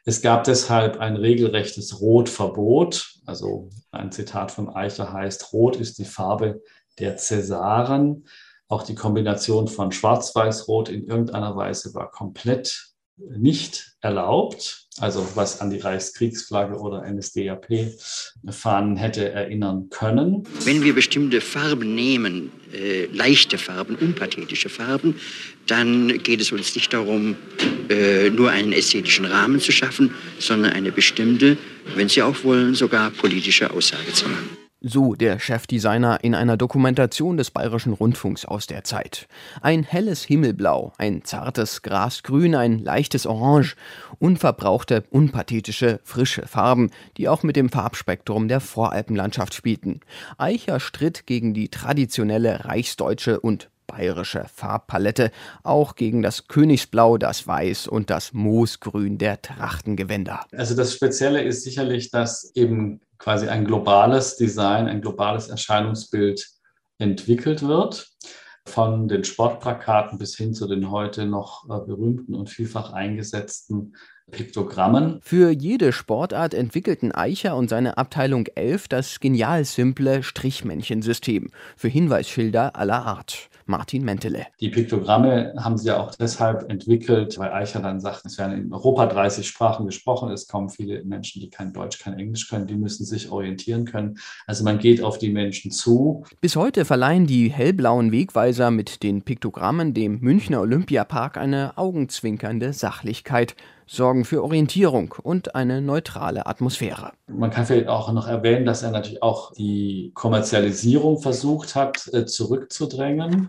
Es 0.05 0.23
gab 0.23 0.45
deshalb 0.45 0.99
ein 0.99 1.17
regelrechtes 1.17 2.01
Rotverbot. 2.01 3.17
Also 3.27 3.69
ein 3.91 4.11
Zitat 4.11 4.51
von 4.51 4.71
Eicher 4.71 5.13
heißt, 5.13 5.53
Rot 5.53 5.77
ist 5.77 5.99
die 5.99 6.07
Farbe 6.07 6.63
der 6.99 7.17
Cäsaren. 7.17 8.25
Auch 8.71 8.85
die 8.85 8.95
Kombination 8.95 9.67
von 9.67 9.91
Schwarz-Weiß-Rot 9.91 10.91
in 10.91 11.05
irgendeiner 11.05 11.57
Weise 11.57 11.93
war 11.93 12.09
komplett 12.09 12.91
nicht 13.17 13.97
erlaubt, 14.01 14.87
also 15.01 15.27
was 15.35 15.61
an 15.61 15.71
die 15.71 15.81
Reichskriegsflagge 15.81 16.79
oder 16.79 17.05
NSDAP-Fahnen 17.05 18.97
hätte 18.97 19.31
erinnern 19.33 19.89
können. 19.91 20.45
Wenn 20.65 20.85
wir 20.85 20.95
bestimmte 20.95 21.41
Farben 21.41 21.97
nehmen, 21.97 22.53
äh, 22.73 23.07
leichte 23.07 23.59
Farben, 23.59 23.97
unpathetische 23.97 24.69
Farben, 24.69 25.17
dann 25.67 26.23
geht 26.23 26.41
es 26.41 26.53
uns 26.53 26.73
nicht 26.77 26.93
darum, 26.93 27.35
äh, 27.89 28.31
nur 28.31 28.51
einen 28.51 28.73
ästhetischen 28.73 29.25
Rahmen 29.25 29.59
zu 29.59 29.73
schaffen, 29.73 30.15
sondern 30.39 30.73
eine 30.73 30.93
bestimmte, 30.93 31.59
wenn 31.97 32.09
Sie 32.09 32.23
auch 32.23 32.45
wollen, 32.45 32.77
sogar 32.77 33.11
politische 33.11 33.73
Aussage 33.73 34.13
zu 34.13 34.29
machen. 34.29 34.70
So 34.83 35.15
der 35.15 35.39
Chefdesigner 35.39 36.25
in 36.25 36.35
einer 36.35 36.57
Dokumentation 36.57 37.37
des 37.37 37.51
Bayerischen 37.51 37.93
Rundfunks 37.93 38.47
aus 38.47 38.67
der 38.67 38.83
Zeit. 38.83 39.29
Ein 39.61 39.83
helles 39.83 40.23
Himmelblau, 40.23 40.95
ein 40.97 41.23
zartes 41.23 41.83
Grasgrün, 41.83 42.55
ein 42.55 42.79
leichtes 42.79 43.27
Orange, 43.27 43.77
unverbrauchte, 44.21 45.05
unpathetische, 45.11 46.01
frische 46.03 46.47
Farben, 46.47 46.91
die 47.19 47.29
auch 47.29 47.43
mit 47.43 47.57
dem 47.57 47.69
Farbspektrum 47.69 48.49
der 48.49 48.61
Voralpenlandschaft 48.61 49.53
spielten. 49.53 50.01
Eicher 50.39 50.81
stritt 50.81 51.27
gegen 51.27 51.53
die 51.53 51.69
traditionelle 51.69 52.65
reichsdeutsche 52.65 53.39
und 53.39 53.69
bayerische 53.87 54.47
Farbpalette, 54.55 55.31
auch 55.63 55.95
gegen 55.95 56.23
das 56.23 56.49
Königsblau, 56.49 57.19
das 57.19 57.47
Weiß 57.47 57.87
und 57.87 58.09
das 58.09 58.33
Moosgrün 58.33 59.19
der 59.19 59.43
Trachtengewänder. 59.43 60.47
Also 60.53 60.75
das 60.75 60.95
Spezielle 60.95 61.43
ist 61.43 61.65
sicherlich, 61.65 62.11
dass 62.11 62.51
eben 62.55 63.03
quasi 63.21 63.49
ein 63.49 63.65
globales 63.65 64.37
Design, 64.37 64.89
ein 64.89 65.03
globales 65.03 65.49
Erscheinungsbild 65.49 66.45
entwickelt 66.99 67.63
wird. 67.63 68.09
Von 68.67 69.09
den 69.09 69.25
Sportplakaten 69.25 70.19
bis 70.19 70.37
hin 70.37 70.55
zu 70.55 70.67
den 70.67 70.91
heute 70.91 71.27
noch 71.27 71.65
äh, 71.65 71.85
berühmten 71.87 72.35
und 72.35 72.51
vielfach 72.51 72.93
eingesetzten 72.93 73.95
Piktogrammen. 74.31 75.19
Für 75.23 75.51
jede 75.51 75.93
Sportart 75.93 76.55
entwickelten 76.55 77.13
Eicher 77.13 77.57
und 77.57 77.69
seine 77.69 77.99
Abteilung 77.99 78.47
11 78.55 78.89
das 78.89 79.21
genial 79.21 79.65
simple 79.65 80.23
Strichmänchensystem 80.23 81.51
für 81.77 81.89
Hinweisschilder 81.89 82.77
aller 82.77 83.05
Art. 83.05 83.51
Martin 83.71 84.05
Mentele. 84.05 84.47
Die 84.61 84.69
Piktogramme 84.69 85.55
haben 85.57 85.79
sie 85.79 85.89
ja 85.89 85.99
auch 85.99 86.15
deshalb 86.15 86.69
entwickelt, 86.69 87.39
weil 87.39 87.53
Eicher 87.53 87.81
dann 87.81 88.01
sagt, 88.01 88.27
es 88.27 88.37
werden 88.37 88.65
in 88.65 88.73
Europa 88.73 89.07
30 89.07 89.47
Sprachen 89.47 89.87
gesprochen, 89.87 90.31
es 90.31 90.49
kommen 90.49 90.69
viele 90.69 91.03
Menschen, 91.05 91.41
die 91.41 91.49
kein 91.49 91.73
Deutsch, 91.73 91.99
kein 91.99 92.19
Englisch 92.19 92.49
können, 92.49 92.67
die 92.67 92.75
müssen 92.75 93.07
sich 93.07 93.31
orientieren 93.31 93.85
können. 93.85 94.19
Also 94.47 94.65
man 94.65 94.79
geht 94.79 95.03
auf 95.03 95.19
die 95.19 95.31
Menschen 95.31 95.71
zu. 95.71 96.25
Bis 96.41 96.57
heute 96.57 96.85
verleihen 96.85 97.27
die 97.27 97.51
hellblauen 97.51 98.13
Wegweiser 98.13 98.71
mit 98.71 99.03
den 99.03 99.23
Piktogrammen 99.23 99.95
dem 99.95 100.19
Münchner 100.21 100.61
Olympiapark 100.61 101.39
eine 101.39 101.79
augenzwinkernde 101.79 102.73
Sachlichkeit 102.73 103.55
sorgen 103.91 104.25
für 104.25 104.45
Orientierung 104.45 105.15
und 105.21 105.57
eine 105.57 105.81
neutrale 105.81 106.47
Atmosphäre. 106.47 107.13
Man 107.27 107.51
kann 107.51 107.67
vielleicht 107.67 107.89
auch 107.89 108.13
noch 108.13 108.29
erwähnen, 108.29 108.65
dass 108.65 108.85
er 108.85 108.93
natürlich 108.93 109.23
auch 109.23 109.53
die 109.55 110.13
Kommerzialisierung 110.15 111.21
versucht 111.21 111.75
hat, 111.75 112.09
äh, 112.13 112.25
zurückzudrängen. 112.25 113.49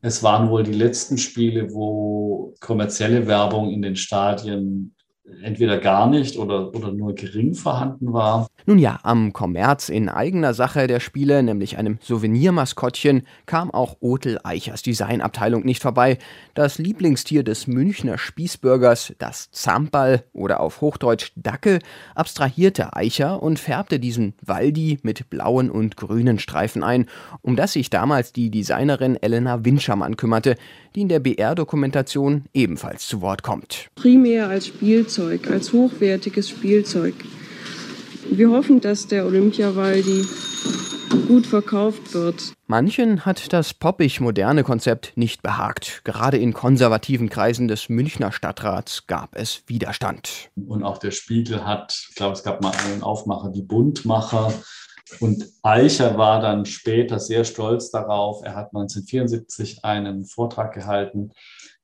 Es 0.00 0.22
waren 0.22 0.50
wohl 0.50 0.62
die 0.62 0.72
letzten 0.72 1.18
Spiele, 1.18 1.72
wo 1.72 2.54
kommerzielle 2.60 3.26
Werbung 3.26 3.70
in 3.70 3.82
den 3.82 3.96
Stadien 3.96 4.94
entweder 5.42 5.78
gar 5.78 6.08
nicht 6.08 6.36
oder, 6.36 6.74
oder 6.74 6.92
nur 6.92 7.14
gering 7.14 7.54
vorhanden 7.54 8.12
war. 8.12 8.48
Nun 8.66 8.78
ja, 8.78 8.98
am 9.02 9.32
Kommerz 9.32 9.88
in 9.88 10.08
eigener 10.08 10.54
Sache 10.54 10.86
der 10.86 11.00
Spiele, 11.00 11.42
nämlich 11.42 11.78
einem 11.78 11.98
Souvenirmaskottchen, 12.00 13.22
kam 13.46 13.70
auch 13.70 13.96
Otel 14.00 14.38
Eichers 14.42 14.82
Designabteilung 14.82 15.64
nicht 15.64 15.82
vorbei. 15.82 16.18
Das 16.54 16.78
Lieblingstier 16.78 17.42
des 17.44 17.66
Münchner 17.66 18.18
Spießbürgers, 18.18 19.14
das 19.18 19.50
Zamperl 19.50 20.24
oder 20.32 20.60
auf 20.60 20.80
Hochdeutsch 20.80 21.32
Dackel, 21.36 21.80
abstrahierte 22.14 22.94
Eicher 22.94 23.42
und 23.42 23.58
färbte 23.58 23.98
diesen 24.00 24.34
Waldi 24.42 24.98
mit 25.02 25.30
blauen 25.30 25.70
und 25.70 25.96
grünen 25.96 26.38
Streifen 26.38 26.82
ein, 26.82 27.06
um 27.42 27.56
das 27.56 27.72
sich 27.72 27.90
damals 27.90 28.32
die 28.32 28.50
Designerin 28.50 29.16
Elena 29.20 29.64
Winschermann 29.64 30.16
kümmerte, 30.16 30.56
die 30.94 31.02
in 31.02 31.08
der 31.08 31.20
BR-Dokumentation 31.20 32.44
ebenfalls 32.54 33.06
zu 33.06 33.20
Wort 33.20 33.42
kommt. 33.42 33.88
Primär 33.94 34.48
als 34.48 34.66
Spielzeug, 34.66 35.50
als 35.50 35.72
hochwertiges 35.72 36.48
Spielzeug. 36.48 37.14
Wir 38.30 38.50
hoffen, 38.50 38.80
dass 38.80 39.08
der 39.08 39.26
Olympiawaldi 39.26 40.24
gut 41.28 41.46
verkauft 41.46 42.14
wird. 42.14 42.52
Manchen 42.66 43.26
hat 43.26 43.52
das 43.52 43.74
poppig-moderne 43.74 44.64
Konzept 44.64 45.12
nicht 45.16 45.42
behagt. 45.42 46.02
Gerade 46.04 46.38
in 46.38 46.54
konservativen 46.54 47.28
Kreisen 47.28 47.68
des 47.68 47.88
Münchner 47.88 48.32
Stadtrats 48.32 49.06
gab 49.06 49.36
es 49.36 49.62
Widerstand. 49.66 50.50
Und 50.66 50.82
auch 50.82 50.98
der 50.98 51.10
Spiegel 51.10 51.66
hat, 51.66 52.06
ich 52.08 52.14
glaube, 52.14 52.32
es 52.32 52.42
gab 52.42 52.62
mal 52.62 52.72
einen 52.86 53.02
Aufmacher, 53.02 53.50
die 53.50 53.62
Buntmacher. 53.62 54.52
Und 55.20 55.46
Eicher 55.62 56.18
war 56.18 56.40
dann 56.40 56.64
später 56.64 57.18
sehr 57.18 57.44
stolz 57.44 57.90
darauf. 57.90 58.42
Er 58.44 58.54
hat 58.54 58.68
1974 58.74 59.84
einen 59.84 60.24
Vortrag 60.24 60.74
gehalten, 60.74 61.30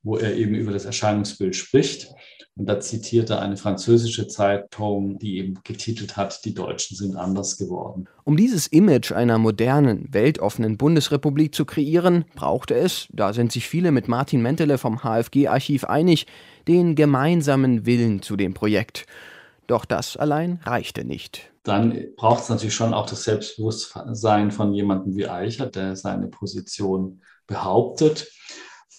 wo 0.03 0.17
er 0.17 0.35
eben 0.35 0.55
über 0.55 0.71
das 0.71 0.85
Erscheinungsbild 0.85 1.55
spricht. 1.55 2.13
Und 2.59 2.65
da 2.65 2.81
zitierte 2.81 3.39
eine 3.39 3.55
französische 3.55 4.27
Zeitung, 4.27 5.17
die 5.17 5.37
eben 5.37 5.59
getitelt 5.63 6.17
hat, 6.17 6.43
die 6.43 6.53
Deutschen 6.53 6.97
sind 6.97 7.15
anders 7.15 7.57
geworden. 7.57 8.09
Um 8.25 8.35
dieses 8.35 8.67
Image 8.67 9.13
einer 9.13 9.37
modernen, 9.37 10.09
weltoffenen 10.11 10.77
Bundesrepublik 10.77 11.55
zu 11.55 11.63
kreieren, 11.63 12.25
brauchte 12.35 12.75
es, 12.75 13.07
da 13.13 13.31
sind 13.31 13.53
sich 13.53 13.65
viele 13.69 13.91
mit 13.91 14.09
Martin 14.09 14.41
Mentele 14.41 14.77
vom 14.77 15.03
HFG-Archiv 15.03 15.85
einig, 15.85 16.27
den 16.67 16.95
gemeinsamen 16.95 17.85
Willen 17.85 18.21
zu 18.21 18.35
dem 18.35 18.53
Projekt. 18.53 19.05
Doch 19.69 19.85
das 19.85 20.17
allein 20.17 20.59
reichte 20.63 21.05
nicht. 21.05 21.51
Dann 21.61 21.95
braucht 22.15 22.41
es 22.41 22.49
natürlich 22.49 22.73
schon 22.73 22.95
auch 22.95 23.05
das 23.05 23.23
Selbstbewusstsein 23.23 24.49
von 24.49 24.73
jemandem 24.73 25.15
wie 25.15 25.27
Eicher, 25.27 25.67
der 25.67 25.95
seine 25.95 26.27
Position 26.27 27.21
behauptet. 27.45 28.31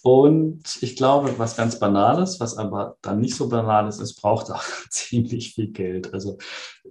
Und 0.05 0.81
ich 0.81 0.95
glaube, 0.95 1.37
was 1.39 1.57
ganz 1.57 1.81
Banales, 1.81 2.39
was 2.39 2.57
aber 2.57 2.97
dann 3.03 3.19
nicht 3.19 3.35
so 3.35 3.49
banal 3.49 3.89
ist, 3.89 4.15
braucht 4.23 4.49
auch 4.53 4.63
ziemlich 4.91 5.55
viel 5.55 5.73
Geld. 5.73 6.15
Also 6.15 6.39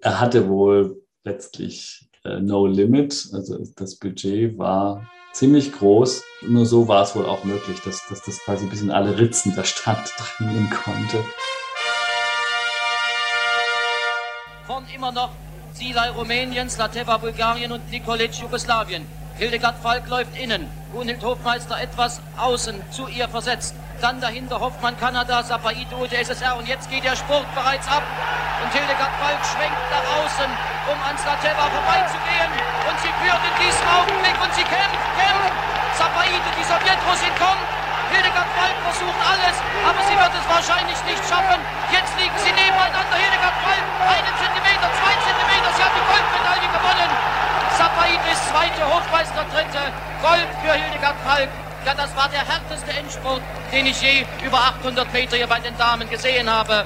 er 0.01 0.19
hatte 0.19 0.49
wohl 0.49 1.01
letztlich 1.23 2.09
äh, 2.25 2.41
no 2.41 2.67
limit. 2.67 3.29
Also 3.31 3.63
das 3.77 3.95
Budget 3.95 4.57
war 4.57 5.09
ziemlich 5.31 5.71
groß. 5.71 6.21
Nur 6.49 6.65
so 6.65 6.89
war 6.89 7.03
es 7.03 7.15
wohl 7.15 7.25
auch 7.25 7.45
möglich, 7.45 7.79
dass, 7.85 8.05
dass 8.09 8.23
das 8.23 8.39
quasi 8.39 8.65
bis 8.65 8.81
in 8.81 8.91
alle 8.91 9.17
Ritzen 9.17 9.55
der 9.55 9.63
Stadt 9.63 10.11
dringen 10.37 10.69
konnte. 10.69 11.23
Immer 14.99 15.13
noch 15.13 15.31
Silai 15.71 16.09
Rumäniens, 16.09 16.77
Lateva 16.77 17.15
Bulgarien 17.15 17.71
und 17.71 17.89
Nikolic 17.89 18.33
Jugoslawien. 18.35 19.07
Hildegard 19.37 19.77
Falk 19.81 20.09
läuft 20.09 20.35
innen. 20.37 20.69
Gunhild 20.91 21.23
Hofmeister 21.23 21.79
etwas 21.79 22.19
außen 22.35 22.75
zu 22.91 23.07
ihr 23.07 23.29
versetzt. 23.29 23.75
Dann 24.01 24.19
dahinter 24.19 24.59
Hoffmann 24.59 24.99
Kanada, 24.99 25.41
Sapaido 25.41 26.05
der 26.11 26.19
SSR. 26.19 26.57
Und 26.57 26.67
jetzt 26.67 26.91
geht 26.91 27.05
der 27.05 27.15
Spurt 27.15 27.47
bereits 27.55 27.87
ab. 27.87 28.03
Und 28.61 28.73
Hildegard 28.73 29.15
Falk 29.23 29.39
schwenkt 29.47 29.87
nach 29.87 30.07
außen, 30.19 30.51
um 30.91 30.99
an 31.07 31.15
Slateva 31.17 31.63
vorbeizugehen. 31.71 32.51
Und 32.91 32.99
sie 32.99 33.13
führt 33.23 33.39
in 33.39 33.55
diesem 33.63 33.87
Augenblick 33.87 34.35
und 34.43 34.53
sie 34.53 34.67
kämpft, 34.67 35.07
kämpft. 35.15 35.55
Sapaido, 35.95 36.49
die 36.59 36.65
Sowjetrussin 36.67 37.33
kommt. 37.39 37.78
Hildegard 38.09 38.49
Falk 38.57 38.77
versucht 38.89 39.19
alles, 39.21 39.55
aber 39.85 40.01
sie 40.05 40.17
wird 40.17 40.33
es 40.33 40.45
wahrscheinlich 40.49 40.99
nicht 41.05 41.23
schaffen. 41.29 41.59
Jetzt 41.93 42.13
liegen 42.17 42.37
sie 42.41 42.53
nebeneinander. 42.53 43.15
Hildegard 43.15 43.57
Falk, 43.61 43.85
einen 44.01 44.35
Zentimeter, 44.41 44.89
zwei 44.97 45.13
Zentimeter. 45.21 45.69
Sie 45.77 45.83
hat 45.83 45.93
die 45.93 46.05
Goldmedaille 46.09 46.69
gewonnen. 46.73 47.11
Sapaid 47.77 48.21
ist 48.31 48.43
zweite, 48.49 48.81
Hochmeister 48.85 49.45
dritte. 49.53 49.83
Gold 50.21 50.49
für 50.61 50.73
Hildegard 50.73 51.15
Falk. 51.23 51.49
Ja, 51.85 51.93
das 51.93 52.13
war 52.15 52.27
der 52.29 52.45
härteste 52.45 52.91
Endspurt, 52.91 53.41
den 53.71 53.85
ich 53.85 54.01
je 54.01 54.25
über 54.43 54.57
800 54.57 55.13
Meter 55.13 55.37
hier 55.37 55.47
bei 55.47 55.59
den 55.59 55.77
Damen 55.77 56.09
gesehen 56.09 56.49
habe. 56.49 56.85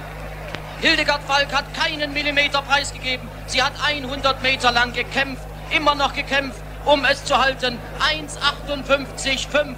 Hildegard 0.82 1.24
Falk 1.24 1.52
hat 1.52 1.66
keinen 1.74 2.14
Millimeter 2.14 2.62
preisgegeben. 2.62 3.28
Sie 3.48 3.64
hat 3.64 3.74
100 3.84 4.44
Meter 4.44 4.72
lang 4.72 4.94
gekämpft, 4.94 5.44
immer 5.72 5.96
noch 5.96 6.14
gekämpft, 6.14 6.60
um 6.86 7.06
es 7.06 7.24
zu 7.26 7.38
halten. 7.38 7.80
1,58,5. 8.00 9.76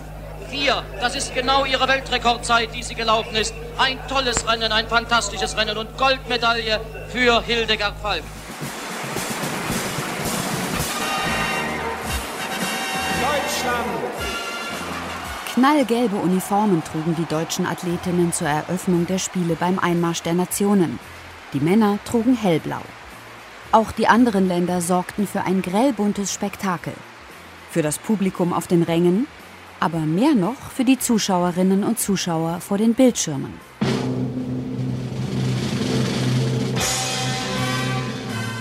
4. 0.50 0.84
Das 1.00 1.16
ist 1.16 1.34
genau 1.34 1.66
ihre 1.66 1.88
Weltrekordzeit, 1.88 2.74
die 2.74 2.84
sie 2.84 2.96
gelaufen 2.96 3.36
ist. 3.36 3.54
Ein 3.78 4.00
tolles 4.08 4.48
Rennen, 4.48 4.72
ein 4.72 4.88
fantastisches 4.88 5.58
Rennen 5.58 5.78
und 5.78 5.98
Goldmedaille 5.98 6.80
für 7.10 7.42
Hildegard 7.42 7.96
Falk. 8.02 8.24
Deutschland! 13.22 14.06
Knallgelbe 15.54 16.18
Uniformen 16.18 16.84
trugen 16.84 17.16
die 17.16 17.26
deutschen 17.26 17.66
Athletinnen 17.66 18.34
zur 18.34 18.50
Eröffnung 18.50 19.08
der 19.08 19.20
Spiele 19.20 19.56
beim 19.56 19.80
Einmarsch 19.80 20.22
der 20.22 20.34
Nationen. 20.34 21.00
Die 21.54 21.62
Männer 21.62 21.98
trugen 22.04 22.36
hellblau. 22.36 22.82
Auch 23.72 23.94
die 23.94 24.08
anderen 24.08 24.50
Länder 24.50 24.82
sorgten 24.82 25.26
für 25.26 25.44
ein 25.44 25.62
grellbuntes 25.62 26.34
Spektakel. 26.34 26.94
Für 27.72 27.82
das 27.82 27.98
Publikum 27.98 28.52
auf 28.52 28.68
den 28.68 28.84
Rängen, 28.84 29.28
aber 29.86 30.00
mehr 30.00 30.34
noch 30.34 30.72
für 30.76 30.84
die 30.84 30.98
Zuschauerinnen 30.98 31.84
und 31.84 32.00
Zuschauer 32.00 32.60
vor 32.60 32.80
den 32.80 32.96
Bildschirmen. 32.96 33.54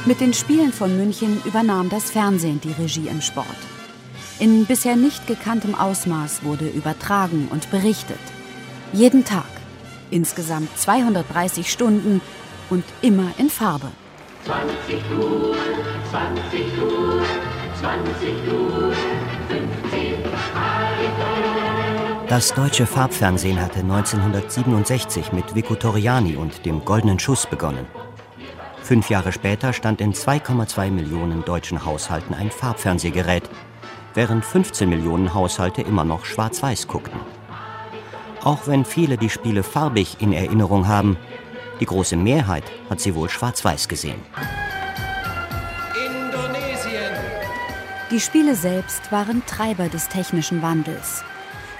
Mit 0.04 0.20
den 0.20 0.34
Spielen 0.34 0.70
von 0.70 0.94
München 0.98 1.40
übernahm 1.46 1.88
das 1.88 2.10
Fernsehen 2.10 2.60
die 2.60 2.72
Regie 2.72 3.08
im 3.08 3.22
Sport. 3.22 3.46
In 4.38 4.66
bisher 4.66 4.96
nicht 4.96 5.26
gekanntem 5.26 5.74
Ausmaß 5.74 6.44
wurde 6.44 6.68
übertragen 6.68 7.48
und 7.50 7.70
berichtet. 7.70 8.20
Jeden 8.92 9.24
Tag. 9.24 9.48
Insgesamt 10.10 10.76
230 10.76 11.72
Stunden 11.72 12.20
und 12.68 12.84
immer 13.00 13.32
in 13.38 13.48
Farbe. 13.48 13.88
20 14.44 15.02
Uhr, 15.18 15.56
20 16.10 16.82
Uhr, 16.82 16.82
20 16.82 16.82
Uhr, 16.82 17.22
15 17.22 17.63
Das 22.28 22.54
deutsche 22.54 22.86
Farbfernsehen 22.86 23.60
hatte 23.60 23.80
1967 23.80 25.32
mit 25.32 25.54
Vico 25.54 25.74
Toriani 25.74 26.36
und 26.36 26.64
dem 26.66 26.84
Goldenen 26.84 27.18
Schuss 27.18 27.46
begonnen. 27.46 27.86
Fünf 28.82 29.08
Jahre 29.08 29.32
später 29.32 29.72
stand 29.72 30.00
in 30.00 30.12
2,2 30.12 30.90
Millionen 30.90 31.44
deutschen 31.44 31.84
Haushalten 31.84 32.34
ein 32.34 32.50
Farbfernsehgerät, 32.50 33.48
während 34.14 34.44
15 34.44 34.88
Millionen 34.88 35.32
Haushalte 35.32 35.82
immer 35.82 36.04
noch 36.04 36.24
schwarz-weiß 36.24 36.88
guckten. 36.88 37.20
Auch 38.42 38.66
wenn 38.66 38.84
viele 38.84 39.16
die 39.16 39.30
Spiele 39.30 39.62
farbig 39.62 40.16
in 40.20 40.32
Erinnerung 40.32 40.86
haben, 40.86 41.16
die 41.80 41.86
große 41.86 42.16
Mehrheit 42.16 42.64
hat 42.90 43.00
sie 43.00 43.14
wohl 43.14 43.30
schwarz-weiß 43.30 43.88
gesehen. 43.88 44.20
Die 48.14 48.20
Spiele 48.20 48.54
selbst 48.54 49.10
waren 49.10 49.44
Treiber 49.44 49.88
des 49.88 50.08
technischen 50.08 50.62
Wandels. 50.62 51.24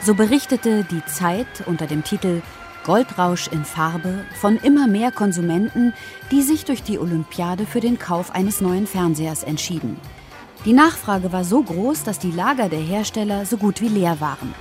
So 0.03 0.17
berichtete 0.17 0.83
die 0.83 1.05
Zeit 1.05 1.47
unter 1.67 1.87
dem 1.87 2.03
Titel 2.03 2.43
Goldrausch 2.83 3.47
in 3.47 3.65
Farbe 3.65 4.25
von 4.41 4.57
immer 4.57 4.89
mehr 4.89 5.13
Konsumenten, 5.13 5.95
die 6.33 6.43
sich 6.43 6.65
durch 6.65 6.83
die 6.83 6.99
Olympiade 6.99 7.67
für 7.67 7.79
den 7.79 8.01
Kauf 8.01 8.33
eines 8.35 8.61
neuen 8.61 8.89
Fernsehers 8.89 9.45
entschieden. 9.45 9.97
Die 10.65 10.73
Nachfrage 10.73 11.33
war 11.33 11.45
so 11.45 11.63
groß, 11.63 12.03
dass 12.03 12.19
die 12.19 12.33
Lager 12.33 12.69
der 12.69 12.81
Hersteller 12.81 13.47
so 13.47 13.57
gut 13.57 13.81
wie 13.81 13.87
leer 13.87 14.21
waren. 14.21 14.57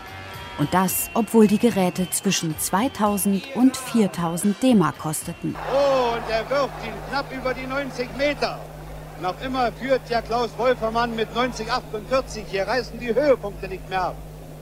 Und 0.60 0.72
das, 0.76 1.10
obwohl 1.16 1.48
die 1.48 1.58
Geräte 1.58 2.08
zwischen 2.12 2.56
2000 2.56 3.56
und 3.56 3.78
4000 3.78 4.62
D-Mark 4.62 5.00
kosteten. 5.00 5.56
Oh, 5.74 6.14
und 6.14 6.30
er 6.30 6.48
wirft 6.52 6.86
ihn 6.86 6.94
knapp 7.10 7.36
über 7.36 7.52
die 7.56 7.66
90 7.66 8.16
Meter. 8.16 8.60
Noch 9.22 9.40
immer 9.42 9.72
führt 9.72 10.10
ja 10.10 10.22
Klaus 10.22 10.50
Wolfermann 10.58 11.16
mit 11.16 11.30
90,48. 11.36 12.44
Hier 12.50 12.68
reißen 12.68 13.00
die 13.00 13.14
Höhepunkte 13.14 13.68
nicht 13.68 13.88
mehr 13.90 14.04
ab. 14.06 14.16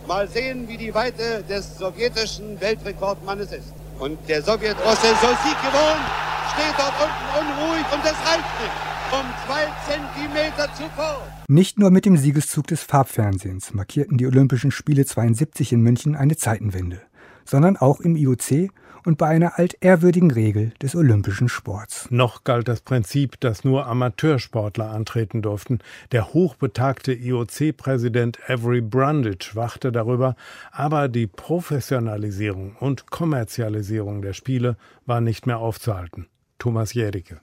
Mal 0.07 0.27
sehen, 0.27 0.67
wie 0.67 0.77
die 0.77 0.93
Weite 0.93 1.43
des 1.49 1.77
sowjetischen 1.77 2.59
Weltrekordmannes 2.59 3.51
ist. 3.51 3.73
Und 3.99 4.17
der 4.27 4.41
Sowjetrusse, 4.41 5.07
so 5.21 5.27
Sieg 5.43 5.57
gewohnt, 5.61 6.05
steht 6.53 6.75
dort 6.77 6.93
unten 6.99 7.27
unruhig 7.39 7.85
und 7.93 8.03
das 8.03 8.15
reicht 8.25 8.61
nicht. 8.61 8.91
um 9.11 9.25
zwei 9.45 9.67
Zentimeter 9.87 10.73
zuvor. 10.73 11.21
Nicht 11.47 11.77
nur 11.77 11.91
mit 11.91 12.05
dem 12.05 12.15
Siegeszug 12.15 12.67
des 12.67 12.81
Farbfernsehens 12.83 13.73
markierten 13.73 14.17
die 14.17 14.25
Olympischen 14.25 14.71
Spiele 14.71 15.05
72 15.05 15.73
in 15.73 15.81
München 15.81 16.15
eine 16.15 16.37
Zeitenwende, 16.37 17.01
sondern 17.43 17.75
auch 17.75 17.99
im 17.99 18.15
IOC 18.15 18.71
und 19.05 19.17
bei 19.17 19.27
einer 19.27 19.59
altehrwürdigen 19.59 20.31
Regel 20.31 20.73
des 20.81 20.95
olympischen 20.95 21.49
Sports. 21.49 22.07
Noch 22.09 22.43
galt 22.43 22.67
das 22.67 22.81
Prinzip, 22.81 23.39
dass 23.39 23.63
nur 23.63 23.87
Amateursportler 23.87 24.89
antreten 24.89 25.41
durften. 25.41 25.79
Der 26.11 26.33
hochbetagte 26.33 27.13
IOC-Präsident 27.13 28.39
Avery 28.47 28.81
Brundage 28.81 29.51
wachte 29.53 29.91
darüber, 29.91 30.35
aber 30.71 31.07
die 31.07 31.27
Professionalisierung 31.27 32.75
und 32.79 33.09
Kommerzialisierung 33.09 34.21
der 34.21 34.33
Spiele 34.33 34.77
war 35.05 35.21
nicht 35.21 35.47
mehr 35.47 35.59
aufzuhalten. 35.59 36.27
Thomas 36.59 36.93
Jährige. 36.93 37.39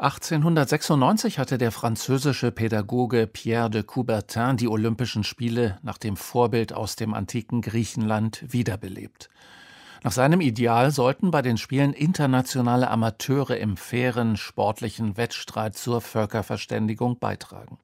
1896 0.00 1.38
hatte 1.38 1.58
der 1.58 1.70
französische 1.70 2.52
Pädagoge 2.52 3.26
Pierre 3.26 3.68
de 3.68 3.82
Coubertin 3.82 4.56
die 4.56 4.66
Olympischen 4.66 5.24
Spiele 5.24 5.78
nach 5.82 5.98
dem 5.98 6.16
Vorbild 6.16 6.72
aus 6.72 6.96
dem 6.96 7.12
antiken 7.12 7.60
Griechenland 7.60 8.42
wiederbelebt. 8.48 9.28
Nach 10.02 10.12
seinem 10.12 10.40
Ideal 10.40 10.92
sollten 10.92 11.30
bei 11.30 11.42
den 11.42 11.58
Spielen 11.58 11.92
internationale 11.92 12.90
Amateure 12.90 13.58
im 13.58 13.76
fairen 13.76 14.38
sportlichen 14.38 15.18
Wettstreit 15.18 15.76
zur 15.76 16.00
Völkerverständigung 16.00 17.18
beitragen. 17.18 17.76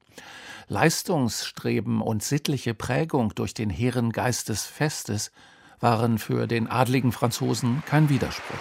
Leistungsstreben 0.67 2.01
und 2.01 2.23
sittliche 2.23 2.73
Prägung 2.73 3.35
durch 3.35 3.53
den 3.53 3.69
hehren 3.69 4.11
Geist 4.11 4.49
des 4.49 4.65
Festes 4.65 5.31
waren 5.79 6.17
für 6.17 6.47
den 6.47 6.67
adligen 6.67 7.11
Franzosen 7.11 7.83
kein 7.85 8.09
Widerspruch. 8.09 8.57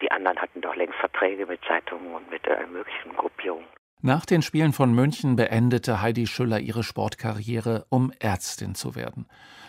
Die 0.00 0.10
anderen 0.10 0.40
hatten 0.40 0.62
doch 0.62 0.74
längst 0.74 0.98
Verträge 0.98 1.46
mit 1.46 1.60
Zeitungen 1.66 2.14
und 2.14 2.30
mit 2.30 2.46
äh, 2.46 2.66
möglichen 2.66 3.14
Gruppierungen. 3.16 3.66
Nach 4.02 4.24
den 4.24 4.40
Spielen 4.40 4.72
von 4.72 4.94
München 4.94 5.36
beendete 5.36 6.00
Heidi 6.00 6.26
Schüller 6.26 6.58
ihre 6.58 6.82
Sportkarriere, 6.82 7.84
um 7.90 8.12
Ärztin 8.18 8.74
zu 8.74 8.96
werden. 8.96 9.26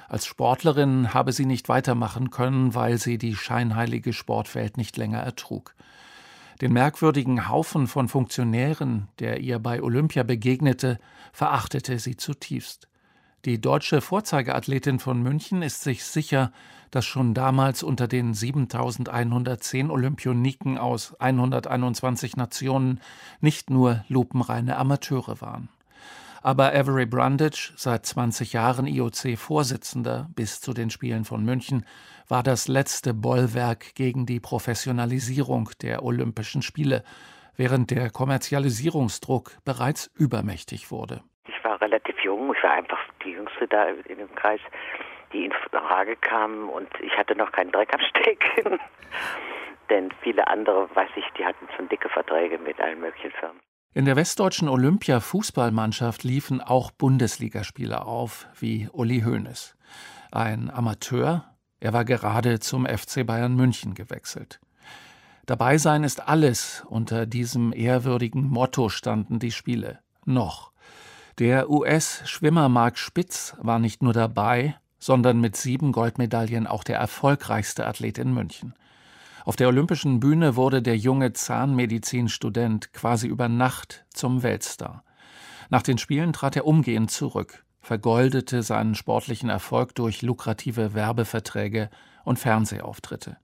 Als 0.08 0.26
Sportlerin 0.26 1.14
habe 1.14 1.34
sie 1.34 1.46
nicht 1.46 1.68
weitermachen 1.68 2.30
können, 2.30 2.74
weil 2.74 2.98
sie 2.98 3.18
die 3.18 3.36
scheinheilige 3.36 4.14
Sportwelt 4.14 4.78
nicht 4.78 4.96
länger 4.96 5.20
ertrug. 5.20 5.76
Den 6.62 6.72
merkwürdigen 6.72 7.50
Haufen 7.50 7.88
von 7.88 8.08
Funktionären, 8.08 9.10
der 9.20 9.42
ihr 9.42 9.60
bei 9.60 9.82
Olympia 9.82 10.24
begegnete, 10.24 11.00
verachtete 11.34 12.00
sie 12.00 12.16
zutiefst. 12.16 12.88
Die 13.44 13.60
deutsche 13.60 14.02
Vorzeigeathletin 14.02 15.00
von 15.00 15.24
München 15.24 15.64
ist 15.64 15.82
sich 15.82 16.04
sicher, 16.04 16.52
dass 16.92 17.06
schon 17.06 17.34
damals 17.34 17.82
unter 17.82 18.08
den 18.08 18.36
7110 18.36 19.90
Olympioniken 19.90 20.78
aus 20.78 21.20
121 21.20 22.38
Nationen 22.38 23.00
nicht 23.40 23.72
nur 23.72 24.06
lupenreine 24.10 24.78
Amateure 24.78 25.42
waren. 25.42 25.70
Aber 26.44 26.76
Avery 26.76 27.08
Brundage, 27.08 27.74
seit 27.78 28.06
20 28.06 28.54
Jahren 28.54 28.86
IOC-Vorsitzender 28.86 30.30
bis 30.36 30.62
zu 30.62 30.74
den 30.74 30.92
Spielen 30.92 31.26
von 31.26 31.44
München, 31.44 31.84
war 32.28 32.44
das 32.44 32.68
letzte 32.68 33.16
Bollwerk 33.16 33.96
gegen 33.96 34.28
die 34.28 34.40
Professionalisierung 34.40 35.72
der 35.82 36.04
Olympischen 36.04 36.62
Spiele, 36.62 37.04
während 37.56 37.90
der 37.90 38.12
Kommerzialisierungsdruck 38.12 39.58
bereits 39.66 40.12
übermächtig 40.14 40.92
wurde. 40.92 41.24
Ich 41.62 41.66
war 41.66 41.80
relativ 41.80 42.16
jung, 42.24 42.52
ich 42.56 42.64
war 42.64 42.72
einfach 42.72 42.98
die 43.24 43.34
Jüngste 43.34 43.68
da 43.68 43.86
in 43.86 44.18
dem 44.18 44.34
Kreis, 44.34 44.60
die 45.32 45.46
in 45.46 45.52
Frage 45.70 46.16
kam 46.16 46.70
und 46.70 46.90
ich 47.02 47.16
hatte 47.16 47.36
noch 47.36 47.52
keinen 47.52 47.72
Dreck 47.72 47.94
am 47.94 48.00
Stecken. 48.00 48.80
Denn 49.92 50.12
viele 50.24 50.48
andere, 50.48 50.90
weiß 50.96 51.12
ich, 51.18 51.26
die 51.38 51.46
hatten 51.46 51.68
schon 51.78 51.88
dicke 51.88 52.10
Verträge 52.10 52.58
mit 52.58 52.82
allen 52.82 53.00
möglichen 53.00 53.30
Firmen. 53.40 53.60
In 53.94 54.06
der 54.06 54.16
westdeutschen 54.16 54.70
Olympia-Fußballmannschaft 54.70 56.24
liefen 56.24 56.62
auch 56.62 56.90
Bundesligaspieler 56.90 58.08
auf, 58.08 58.48
wie 58.60 58.90
Uli 58.92 59.22
Hoeneß. 59.22 59.78
Ein 60.32 60.72
Amateur, 60.74 61.46
er 61.80 61.94
war 61.94 62.06
gerade 62.06 62.60
zum 62.60 62.88
FC 62.88 63.24
Bayern 63.24 63.56
München 63.56 63.94
gewechselt. 63.94 64.60
Dabei 65.46 65.78
sein 65.78 66.04
ist 66.04 66.28
alles. 66.28 66.84
Unter 66.90 67.28
diesem 67.28 67.72
ehrwürdigen 67.72 68.48
Motto 68.50 68.90
standen 68.90 69.38
die 69.38 69.52
Spiele. 69.52 70.00
Noch. 70.26 70.71
Der 71.40 71.70
US-Schwimmer 71.70 72.68
Mark 72.68 72.98
Spitz 72.98 73.56
war 73.60 73.80
nicht 73.80 74.04
nur 74.04 74.14
dabei, 74.14 74.76
sondern 75.00 75.40
mit 75.40 75.56
sieben 75.56 75.92
Goldmedaillen 75.92 76.68
auch 76.68 76.84
der 76.84 77.00
erfolgreichste 77.00 77.88
Athlet 77.88 78.18
in 78.18 78.34
München. 78.34 78.74
Auf 79.46 79.56
der 79.56 79.70
olympischen 79.70 80.20
Bühne 80.20 80.56
wurde 80.56 80.82
der 80.82 80.98
junge 80.98 81.34
Zahnmedizinstudent 81.34 82.94
quasi 82.94 83.28
über 83.28 83.50
Nacht 83.50 84.06
zum 84.14 84.44
Weltstar. 84.44 85.04
Nach 85.70 85.82
den 85.82 85.98
Spielen 85.98 86.34
trat 86.34 86.56
er 86.56 86.68
umgehend 86.68 87.10
zurück, 87.10 87.64
vergoldete 87.80 88.62
seinen 88.62 88.94
sportlichen 88.94 89.50
Erfolg 89.50 89.96
durch 89.96 90.22
lukrative 90.22 90.94
Werbeverträge 90.94 91.90
und 92.24 92.38
Fernsehauftritte. 92.38 93.38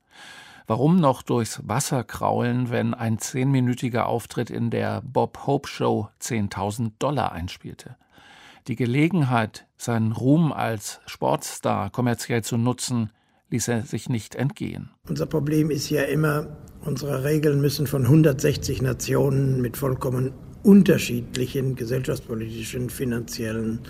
Warum 0.69 0.99
noch 0.99 1.21
durchs 1.21 1.61
Wasser 1.65 2.03
kraulen, 2.03 2.69
wenn 2.69 2.93
ein 2.93 3.19
zehnminütiger 3.19 4.05
Auftritt 4.05 4.49
in 4.49 4.69
der 4.69 5.01
Bob 5.01 5.47
Hope 5.47 5.65
Show 5.65 6.09
10.000 6.21 6.91
Dollar 6.99 7.31
einspielte? 7.31 7.95
Die 8.67 8.75
Gelegenheit, 8.75 9.65
seinen 9.77 10.11
Ruhm 10.11 10.51
als 10.51 10.99
Sportstar 11.05 11.89
kommerziell 11.89 12.43
zu 12.43 12.57
nutzen, 12.57 13.11
ließ 13.49 13.69
er 13.69 13.83
sich 13.83 14.09
nicht 14.09 14.35
entgehen. 14.35 14.89
Unser 15.07 15.25
Problem 15.25 15.71
ist 15.71 15.89
ja 15.89 16.01
immer, 16.01 16.57
unsere 16.83 17.23
Regeln 17.23 17.61
müssen 17.61 17.87
von 17.87 18.03
160 18.03 18.81
Nationen 18.81 19.61
mit 19.61 19.77
vollkommen 19.77 20.33
unterschiedlichen 20.63 21.75
gesellschaftspolitischen, 21.75 22.89
finanziellen 22.89 23.83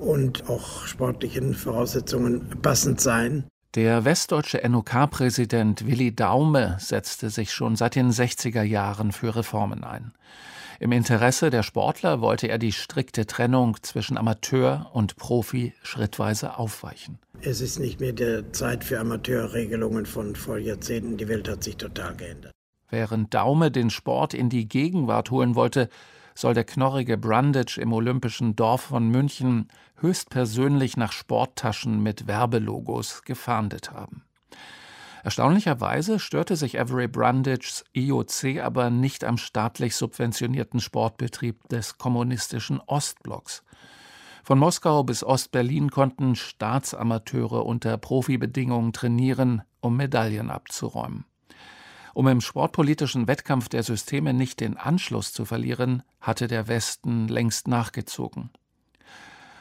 und 0.00 0.48
auch 0.48 0.86
sportlichen 0.86 1.52
Voraussetzungen 1.52 2.48
passend 2.62 2.98
sein. 2.98 3.44
Der 3.74 4.04
westdeutsche 4.04 4.60
NOK-Präsident 4.68 5.86
Willi 5.86 6.14
Daume 6.14 6.76
setzte 6.78 7.30
sich 7.30 7.52
schon 7.52 7.74
seit 7.74 7.94
den 7.94 8.10
60er 8.10 8.62
Jahren 8.62 9.12
für 9.12 9.34
Reformen 9.34 9.82
ein. 9.82 10.12
Im 10.78 10.92
Interesse 10.92 11.48
der 11.48 11.62
Sportler 11.62 12.20
wollte 12.20 12.48
er 12.48 12.58
die 12.58 12.72
strikte 12.72 13.26
Trennung 13.26 13.78
zwischen 13.80 14.18
Amateur 14.18 14.90
und 14.92 15.16
Profi 15.16 15.72
schrittweise 15.82 16.58
aufweichen. 16.58 17.18
Es 17.40 17.62
ist 17.62 17.78
nicht 17.78 17.98
mehr 17.98 18.12
der 18.12 18.52
Zeit 18.52 18.84
für 18.84 19.00
Amateurregelungen 19.00 20.04
von 20.04 20.36
vor 20.36 20.58
Jahrzehnten. 20.58 21.16
Die 21.16 21.28
Welt 21.28 21.48
hat 21.48 21.64
sich 21.64 21.78
total 21.78 22.14
geändert. 22.14 22.52
Während 22.90 23.32
Daume 23.32 23.70
den 23.70 23.88
Sport 23.88 24.34
in 24.34 24.50
die 24.50 24.68
Gegenwart 24.68 25.30
holen 25.30 25.54
wollte, 25.54 25.88
soll 26.34 26.54
der 26.54 26.64
knorrige 26.64 27.16
Brundage 27.18 27.78
im 27.80 27.92
olympischen 27.92 28.56
Dorf 28.56 28.82
von 28.82 29.08
München 29.08 29.68
höchstpersönlich 29.96 30.96
nach 30.96 31.12
Sporttaschen 31.12 32.02
mit 32.02 32.26
Werbelogos 32.26 33.22
gefahndet 33.22 33.90
haben. 33.90 34.24
Erstaunlicherweise 35.24 36.18
störte 36.18 36.56
sich 36.56 36.80
Avery 36.80 37.06
Brundages 37.06 37.84
IOC 37.92 38.60
aber 38.60 38.90
nicht 38.90 39.22
am 39.22 39.38
staatlich 39.38 39.94
subventionierten 39.94 40.80
Sportbetrieb 40.80 41.68
des 41.68 41.96
kommunistischen 41.96 42.80
Ostblocks. 42.86 43.62
Von 44.42 44.58
Moskau 44.58 45.04
bis 45.04 45.22
Ostberlin 45.22 45.90
konnten 45.90 46.34
Staatsamateure 46.34 47.64
unter 47.64 47.96
Profibedingungen 47.96 48.92
trainieren, 48.92 49.62
um 49.80 49.96
Medaillen 49.96 50.50
abzuräumen. 50.50 51.24
Um 52.14 52.28
im 52.28 52.40
sportpolitischen 52.40 53.26
Wettkampf 53.26 53.68
der 53.68 53.82
Systeme 53.82 54.34
nicht 54.34 54.60
den 54.60 54.76
Anschluss 54.76 55.32
zu 55.32 55.44
verlieren, 55.44 56.02
hatte 56.20 56.46
der 56.46 56.68
Westen 56.68 57.28
längst 57.28 57.68
nachgezogen. 57.68 58.50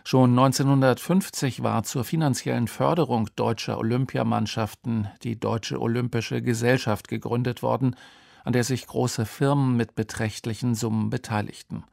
Schon 0.04 0.32
1950 0.32 1.64
war 1.64 1.84
zur 1.84 2.04
finanziellen 2.04 2.68
Förderung 2.68 3.30
deutscher 3.36 3.78
Olympiamannschaften 3.78 5.08
die 5.24 5.39
Deutsche 5.39 5.80
Olympische 5.80 6.41
Gesellschaft 6.41 7.08
gegründet 7.08 7.62
worden, 7.62 7.95
an 8.43 8.54
der 8.54 8.64
sich 8.64 8.88
große 8.88 9.26
Firmen 9.26 9.78
mit 9.78 9.93
beträchtlichen 9.93 10.74
Summen 10.74 11.12
beteiligten. 11.12 11.84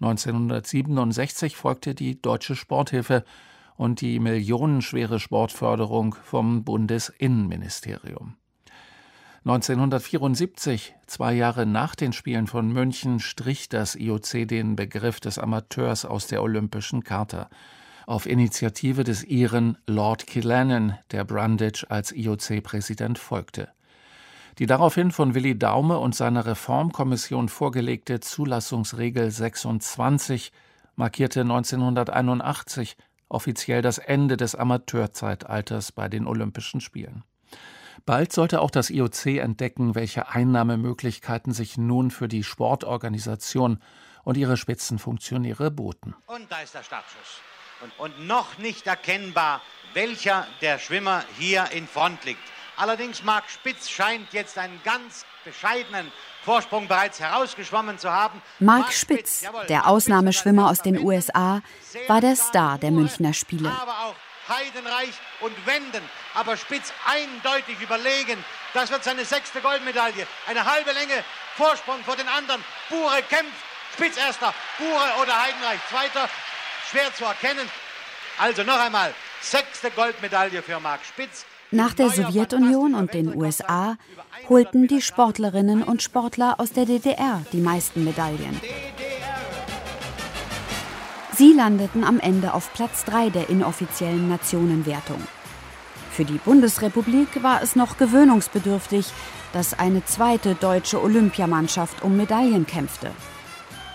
1967 0.00 1.56
folgte 1.56 1.94
die 1.94 2.20
Deutsche 2.20 2.56
Sporthilfe 2.56 3.24
und 3.76 4.00
die 4.00 4.18
millionenschwere 4.18 5.20
Sportförderung 5.20 6.16
vom 6.24 6.64
Bundesinnenministerium. 6.64 8.36
1974, 9.46 10.94
zwei 11.06 11.34
Jahre 11.34 11.66
nach 11.66 11.94
den 11.94 12.14
Spielen 12.14 12.46
von 12.46 12.72
München, 12.72 13.20
strich 13.20 13.68
das 13.68 13.94
IOC 13.94 14.48
den 14.48 14.74
Begriff 14.74 15.20
des 15.20 15.38
Amateurs 15.38 16.06
aus 16.06 16.26
der 16.26 16.42
Olympischen 16.42 17.04
Charta. 17.04 17.50
Auf 18.06 18.24
Initiative 18.24 19.04
des 19.04 19.22
Iren 19.22 19.76
Lord 19.86 20.26
Killannon, 20.26 20.94
der 21.10 21.24
Brundage 21.24 21.84
als 21.90 22.10
IOC-Präsident 22.12 23.18
folgte. 23.18 23.68
Die 24.58 24.64
daraufhin 24.64 25.10
von 25.10 25.34
Willi 25.34 25.58
Daume 25.58 25.98
und 25.98 26.14
seiner 26.14 26.46
Reformkommission 26.46 27.50
vorgelegte 27.50 28.20
Zulassungsregel 28.20 29.30
26 29.30 30.52
markierte 30.96 31.42
1981 31.42 32.96
offiziell 33.28 33.82
das 33.82 33.98
Ende 33.98 34.38
des 34.38 34.54
Amateurzeitalters 34.54 35.92
bei 35.92 36.08
den 36.08 36.26
Olympischen 36.26 36.80
Spielen. 36.80 37.24
Bald 38.06 38.34
sollte 38.34 38.60
auch 38.60 38.70
das 38.70 38.90
IOC 38.90 39.38
entdecken, 39.38 39.94
welche 39.94 40.28
Einnahmemöglichkeiten 40.28 41.54
sich 41.54 41.78
nun 41.78 42.10
für 42.10 42.28
die 42.28 42.44
Sportorganisation 42.44 43.80
und 44.24 44.36
ihre 44.36 44.58
Spitzenfunktionäre 44.58 45.70
boten. 45.70 46.14
Und 46.26 46.52
da 46.52 46.60
ist 46.60 46.74
der 46.74 46.82
Startschuss. 46.82 47.40
Und, 47.80 47.98
und 47.98 48.26
noch 48.26 48.58
nicht 48.58 48.86
erkennbar, 48.86 49.62
welcher 49.94 50.46
der 50.60 50.78
Schwimmer 50.78 51.24
hier 51.38 51.70
in 51.72 51.86
Front 51.86 52.24
liegt. 52.24 52.40
Allerdings 52.76 53.24
Marc 53.24 53.48
Spitz 53.48 53.88
scheint 53.88 54.32
jetzt 54.32 54.58
einen 54.58 54.80
ganz 54.84 55.24
bescheidenen 55.44 56.10
Vorsprung 56.42 56.88
bereits 56.88 57.20
herausgeschwommen 57.20 57.98
zu 57.98 58.10
haben. 58.10 58.42
Marc 58.58 58.92
Spitz, 58.92 59.44
der 59.68 59.86
Ausnahmeschwimmer 59.86 60.68
aus 60.68 60.82
den 60.82 60.98
USA, 60.98 61.62
war 62.08 62.20
der 62.20 62.36
Star 62.36 62.78
der 62.78 62.90
Münchner 62.90 63.32
Spiele. 63.32 63.72
Heidenreich 64.48 65.14
und 65.40 65.54
wenden, 65.66 66.02
aber 66.34 66.56
Spitz 66.56 66.92
eindeutig 67.06 67.80
überlegen. 67.80 68.42
Das 68.72 68.90
wird 68.90 69.04
seine 69.04 69.24
sechste 69.24 69.60
Goldmedaille. 69.60 70.26
Eine 70.48 70.64
halbe 70.64 70.92
Länge 70.92 71.24
Vorsprung 71.56 72.02
vor 72.04 72.16
den 72.16 72.28
anderen. 72.28 72.62
Bure 72.88 73.22
kämpft, 73.28 73.52
Spitz 73.94 74.16
erster, 74.16 74.52
Bure 74.78 75.22
oder 75.22 75.40
Heidenreich 75.40 75.80
zweiter. 75.88 76.28
Schwer 76.90 77.14
zu 77.14 77.24
erkennen. 77.24 77.68
Also 78.38 78.62
noch 78.64 78.78
einmal, 78.78 79.14
sechste 79.40 79.90
Goldmedaille 79.90 80.62
für 80.62 80.80
Marc 80.80 81.04
Spitz. 81.04 81.44
Nach 81.70 81.94
der 81.94 82.10
Sowjetunion 82.10 82.94
und 82.94 83.14
den 83.14 83.34
USA 83.34 83.96
holten 84.48 84.86
die 84.86 85.02
Sportlerinnen 85.02 85.82
und 85.82 86.02
Sportler 86.02 86.60
aus 86.60 86.72
der 86.72 86.86
DDR 86.86 87.44
die 87.52 87.60
meisten 87.60 88.04
Medaillen. 88.04 88.60
Sie 91.36 91.52
landeten 91.52 92.04
am 92.04 92.20
Ende 92.20 92.54
auf 92.54 92.72
Platz 92.74 93.04
3 93.06 93.30
der 93.30 93.50
inoffiziellen 93.50 94.28
Nationenwertung. 94.28 95.20
Für 96.12 96.24
die 96.24 96.38
Bundesrepublik 96.38 97.42
war 97.42 97.60
es 97.60 97.74
noch 97.74 97.96
gewöhnungsbedürftig, 97.96 99.06
dass 99.52 99.76
eine 99.76 100.04
zweite 100.04 100.54
deutsche 100.54 101.02
Olympiamannschaft 101.02 102.02
um 102.02 102.16
Medaillen 102.16 102.66
kämpfte 102.66 103.10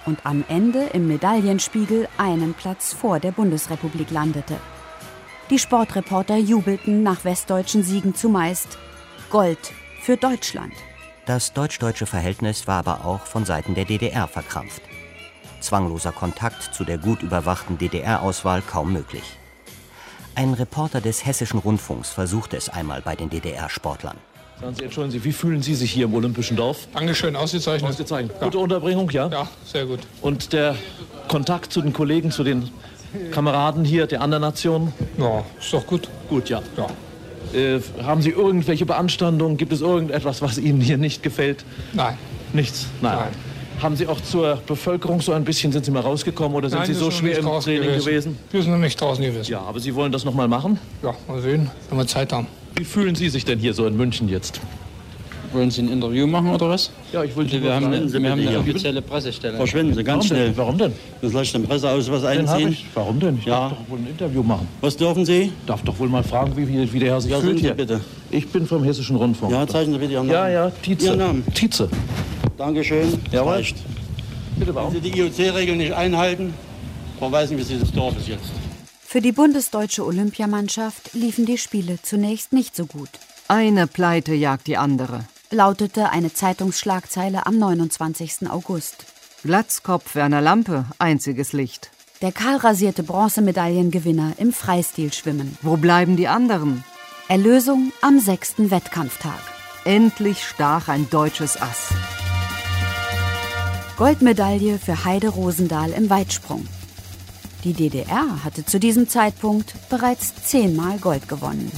und 0.06 0.26
am 0.26 0.44
Ende 0.50 0.88
im 0.88 1.08
Medaillenspiegel 1.08 2.10
einen 2.18 2.54
Platz 2.56 2.94
vor 2.94 3.22
der 3.22 3.32
Bundesrepublik 3.32 4.12
landete. 4.12 4.58
Die 5.50 5.60
Sportreporter 5.60 6.36
jubelten 6.36 7.04
nach 7.04 7.24
westdeutschen 7.24 7.84
Siegen 7.84 8.16
zumeist. 8.16 8.78
Gold 9.30 9.72
für 10.02 10.18
Deutschland. 10.18 10.74
Das 11.26 11.54
deutsch-deutsche 11.54 12.06
Verhältnis 12.06 12.68
war 12.68 12.80
aber 12.80 13.06
auch 13.06 13.22
von 13.22 13.46
Seiten 13.46 13.76
der 13.76 13.86
DDR 13.86 14.28
verkrampft 14.28 14.89
zwangloser 15.62 16.12
Kontakt 16.12 16.74
zu 16.74 16.84
der 16.84 16.98
gut 16.98 17.22
überwachten 17.22 17.78
DDR-Auswahl 17.78 18.62
kaum 18.62 18.94
möglich. 18.94 19.24
Ein 20.36 20.54
Reporter 20.54 21.02
des 21.02 21.26
Hessischen 21.26 21.60
Rundfunks 21.60 22.10
versuchte 22.12 22.56
es 22.56 22.70
einmal 22.70 23.02
bei 23.02 23.16
den 23.16 23.30
DDR-Sportlern. 23.30 24.18
Sagen 24.62 24.76
Sie, 24.76 24.84
entschuldigen 24.84 25.12
Sie, 25.20 25.24
wie 25.24 25.32
fühlen 25.32 25.62
Sie 25.62 25.76
sich 25.76 25.92
hier 25.92 26.06
im 26.06 26.14
Olympischen 26.14 26.58
Dorf? 26.58 26.88
Dankeschön, 26.94 27.36
ausgezeichnet. 27.36 27.92
Ausgezeichnet. 27.92 28.36
Ja. 28.40 28.46
Gute 28.46 28.60
Unterbringung, 28.60 29.10
ja? 29.10 29.28
Ja, 29.28 29.48
sehr 29.66 29.86
gut. 29.86 30.00
Und 30.22 30.52
der 30.52 30.76
Kontakt 31.28 31.72
zu 31.72 31.82
den 31.82 31.94
Kollegen, 31.94 32.32
zu 32.32 32.44
den 32.44 32.70
Kameraden 33.32 33.86
hier 33.86 34.06
der 34.08 34.22
anderen 34.22 34.42
Nationen? 34.42 34.94
Ja, 35.18 35.44
ist 35.60 35.74
doch 35.74 35.86
gut. 35.88 36.10
Gut, 36.30 36.50
ja. 36.50 36.62
ja. 36.78 36.88
Äh, 37.58 37.82
haben 38.04 38.22
Sie 38.22 38.30
irgendwelche 38.30 38.86
Beanstandungen? 38.86 39.58
Gibt 39.58 39.74
es 39.74 39.82
irgendetwas, 39.82 40.42
was 40.42 40.58
Ihnen 40.58 40.82
hier 40.82 40.98
nicht 40.98 41.24
gefällt? 41.24 41.64
Nein. 41.94 42.18
Nichts? 42.54 42.88
Nein. 43.02 43.18
Nein. 43.18 43.49
Haben 43.82 43.96
Sie 43.96 44.08
auch 44.08 44.20
zur 44.22 44.58
Bevölkerung 44.68 45.22
so 45.22 45.32
ein 45.32 45.46
bisschen, 45.46 45.72
sind 45.72 45.86
Sie 45.86 45.92
mal 45.92 46.02
rausgekommen 46.02 46.56
oder 46.58 46.70
sind 46.70 46.80
Nein, 46.80 46.88
Sie 46.88 46.94
so 46.94 47.10
schwer 47.12 47.38
im 47.40 47.46
Training 47.46 47.82
gewesen. 47.84 48.06
gewesen? 48.06 48.38
Wir 48.52 48.62
sind 48.62 48.72
noch 48.74 48.78
nicht 48.80 49.00
draußen 49.00 49.24
gewesen. 49.24 49.50
Ja, 49.50 49.62
aber 49.62 49.80
Sie 49.80 49.96
wollen 49.96 50.12
das 50.12 50.26
noch 50.26 50.34
mal 50.34 50.48
machen? 50.50 50.78
Ja, 51.02 51.16
mal 51.28 51.42
sehen, 51.42 51.72
wenn 51.90 51.98
wir 51.98 52.06
Zeit 52.08 52.34
haben. 52.34 52.48
Wie 52.76 52.84
fühlen 52.84 53.16
Sie 53.16 53.30
sich 53.30 53.46
denn 53.46 53.60
hier 53.60 53.74
so 53.74 53.86
in 53.86 53.96
München 53.96 54.28
jetzt? 54.28 54.60
Wollen 55.52 55.72
Sie 55.72 55.82
ein 55.82 55.90
Interview 55.90 56.28
machen 56.28 56.52
oder 56.52 56.70
was? 56.70 56.92
Ja, 57.12 57.24
ich 57.24 57.36
wollte. 57.36 57.62
Wir 57.62 57.74
haben, 57.74 57.88
eine, 57.88 58.12
wir 58.12 58.32
haben 58.32 58.48
eine 58.48 58.60
offizielle 58.60 59.02
Pressestelle. 59.02 59.58
Verschwinden 59.58 59.96
Sie 59.96 60.04
ganz 60.04 60.24
Warum 60.24 60.28
schnell. 60.28 60.48
Denn? 60.48 60.58
Warum 60.58 60.78
denn? 60.78 60.94
Das 61.22 61.34
lasst 61.34 61.54
den 61.56 61.64
Presseausweis 61.64 62.24
einziehen. 62.24 62.70
Ich. 62.70 62.86
Warum 62.94 63.20
denn? 63.20 63.38
Ich 63.40 63.46
ja. 63.46 63.70
darf 63.70 63.72
doch 63.72 63.90
wohl 63.90 64.00
ein 64.00 64.08
Interview 64.08 64.44
machen. 64.44 64.68
Was 64.82 64.96
dürfen 64.96 65.26
Sie? 65.26 65.52
Darf 65.66 65.82
doch 65.82 65.98
wohl 65.98 66.08
mal 66.08 66.24
fragen, 66.24 66.56
wie, 66.56 66.94
wie 66.94 67.00
der 67.00 67.14
Herr 67.14 67.22
sich 67.22 67.32
ja, 67.32 67.40
fühlt 67.40 67.52
sind 67.52 67.58
Sie 67.60 67.66
hier. 67.66 67.74
bitte. 67.74 68.02
Ich 68.30 68.48
bin 68.48 68.68
vom 68.68 68.84
Hessischen 68.84 69.16
Rundfunk. 69.16 69.52
Ja, 69.52 69.66
zeichnen 69.68 69.94
Sie 69.94 70.00
bitte 70.00 70.14
Ihren 70.14 70.28
Namen. 70.28 70.52
Ja, 70.52 70.66
ja, 70.66 70.72
Tietze. 70.84 71.06
Ihren 71.08 71.20
Namen. 71.20 71.44
Tietze. 71.54 71.90
Dankeschön. 72.58 73.18
Jawohl. 73.32 73.54
Reicht. 73.54 73.78
Bitte, 74.58 74.76
warum? 74.76 74.94
Wenn 74.94 75.02
Sie 75.02 75.12
die 75.12 75.20
IOC-Regeln 75.20 75.78
nicht 75.78 75.94
einhalten, 75.94 76.54
verweisen 77.18 77.58
wir 77.58 77.66
Sie 77.66 77.78
des 77.78 77.92
Dorfes 77.92 78.28
jetzt. 78.28 78.52
Für 79.02 79.22
die 79.22 79.32
bundesdeutsche 79.32 80.06
Olympiamannschaft 80.06 81.14
liefen 81.14 81.48
die 81.48 81.58
Spiele 81.58 81.98
zunächst 82.04 82.54
nicht 82.54 82.76
so 82.76 82.86
gut. 82.86 83.10
Eine 83.48 83.88
Pleite 83.88 84.36
jagt 84.36 84.68
die 84.68 84.78
andere, 84.78 85.26
lautete 85.52 86.10
eine 86.10 86.34
Zeitungsschlagzeile 86.34 87.46
am 87.46 87.58
29. 87.58 88.50
August. 88.50 89.06
Glatzkopf 89.44 90.16
Werner 90.16 90.42
Lampe, 90.42 90.86
einziges 91.00 91.54
Licht. 91.54 91.92
Der 92.22 92.32
kahlrasierte 92.32 93.04
Bronzemedaillengewinner 93.04 94.34
im 94.38 94.52
Freistilschwimmen. 94.52 95.58
Wo 95.62 95.78
bleiben 95.78 96.18
die 96.18 96.28
anderen? 96.28 96.84
Erlösung 97.30 97.94
am 98.02 98.20
sechsten 98.20 98.72
Wettkampftag. 98.72 99.40
Endlich 99.86 100.44
stach 100.44 100.90
ein 100.90 101.10
deutsches 101.10 101.62
Ass. 101.62 101.90
Goldmedaille 103.98 104.78
für 104.78 105.06
Heide 105.06 105.30
Rosendahl 105.30 105.92
im 105.92 106.10
Weitsprung. 106.10 106.68
Die 107.64 107.74
DDR 107.74 108.44
hatte 108.44 108.66
zu 108.66 108.80
diesem 108.80 109.08
Zeitpunkt 109.10 109.74
bereits 109.90 110.34
zehnmal 110.44 110.98
Gold 110.98 111.28
gewonnen. 111.28 111.72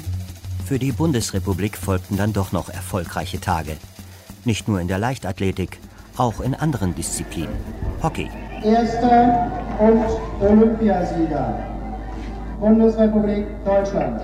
Für 0.72 0.80
die 0.80 0.94
Bundesrepublik 0.94 1.76
folgten 1.76 2.16
dann 2.16 2.32
doch 2.32 2.54
noch 2.54 2.70
erfolgreiche 2.70 3.42
Tage. 3.42 3.76
Nicht 4.46 4.70
nur 4.70 4.80
in 4.80 4.88
der 4.88 5.00
Leichtathletik, 5.00 5.78
auch 6.16 6.40
in 6.40 6.56
anderen 6.56 6.96
Disziplinen. 6.96 7.58
Hockey. 8.02 8.32
Erster 8.64 9.52
und 9.80 10.06
Olympiasieger. 10.40 11.60
Bundesrepublik 12.62 13.48
Deutschland. 13.66 14.22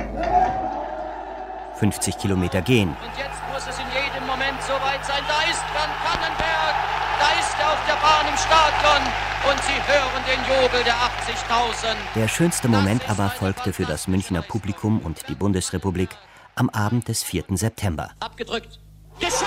50 1.79 2.17
Kilometer 2.17 2.61
gehen. 2.61 2.91
Und 2.91 3.17
jetzt 3.17 3.41
muss 3.51 3.67
es 3.67 3.77
in 3.83 3.91
jedem 3.91 4.25
Moment 4.25 4.55
soweit 4.61 5.03
sein. 5.03 5.23
Da 5.27 5.51
ist 5.51 5.65
Van 5.75 5.91
Kannenberg. 5.99 6.75
Da 7.19 7.27
ist 7.41 7.59
er 7.59 7.73
auf 7.73 7.83
der 7.85 7.99
Bahn 7.99 8.23
im 8.31 8.37
Stadion 8.37 9.03
und 9.51 9.63
Sie 9.63 9.79
hören 9.83 10.23
den 10.23 10.39
Jubel 10.47 10.81
der 10.85 10.93
80.000. 10.93 11.95
Der 12.15 12.29
schönste 12.29 12.69
Moment 12.69 13.09
aber 13.09 13.29
folgte 13.31 13.73
für 13.73 13.85
das 13.85 14.07
Münchner 14.07 14.41
Publikum 14.41 14.99
und 14.99 15.27
die 15.27 15.35
Bundesrepublik 15.35 16.09
am 16.57 16.69
Abend 16.69 17.07
des 17.07 17.23
4. 17.23 17.45
September. 17.51 18.11
Abgedrückt. 18.19 18.79
Geschafft! 19.19 19.45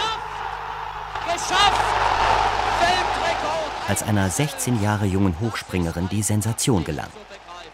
Geschafft! 1.26 1.80
Weltrekord! 2.80 3.88
Als 3.88 4.02
einer 4.02 4.30
16 4.30 4.82
Jahre 4.82 5.06
jungen 5.06 5.38
Hochspringerin 5.40 6.08
die 6.08 6.22
Sensation 6.22 6.84
gelang. 6.84 7.08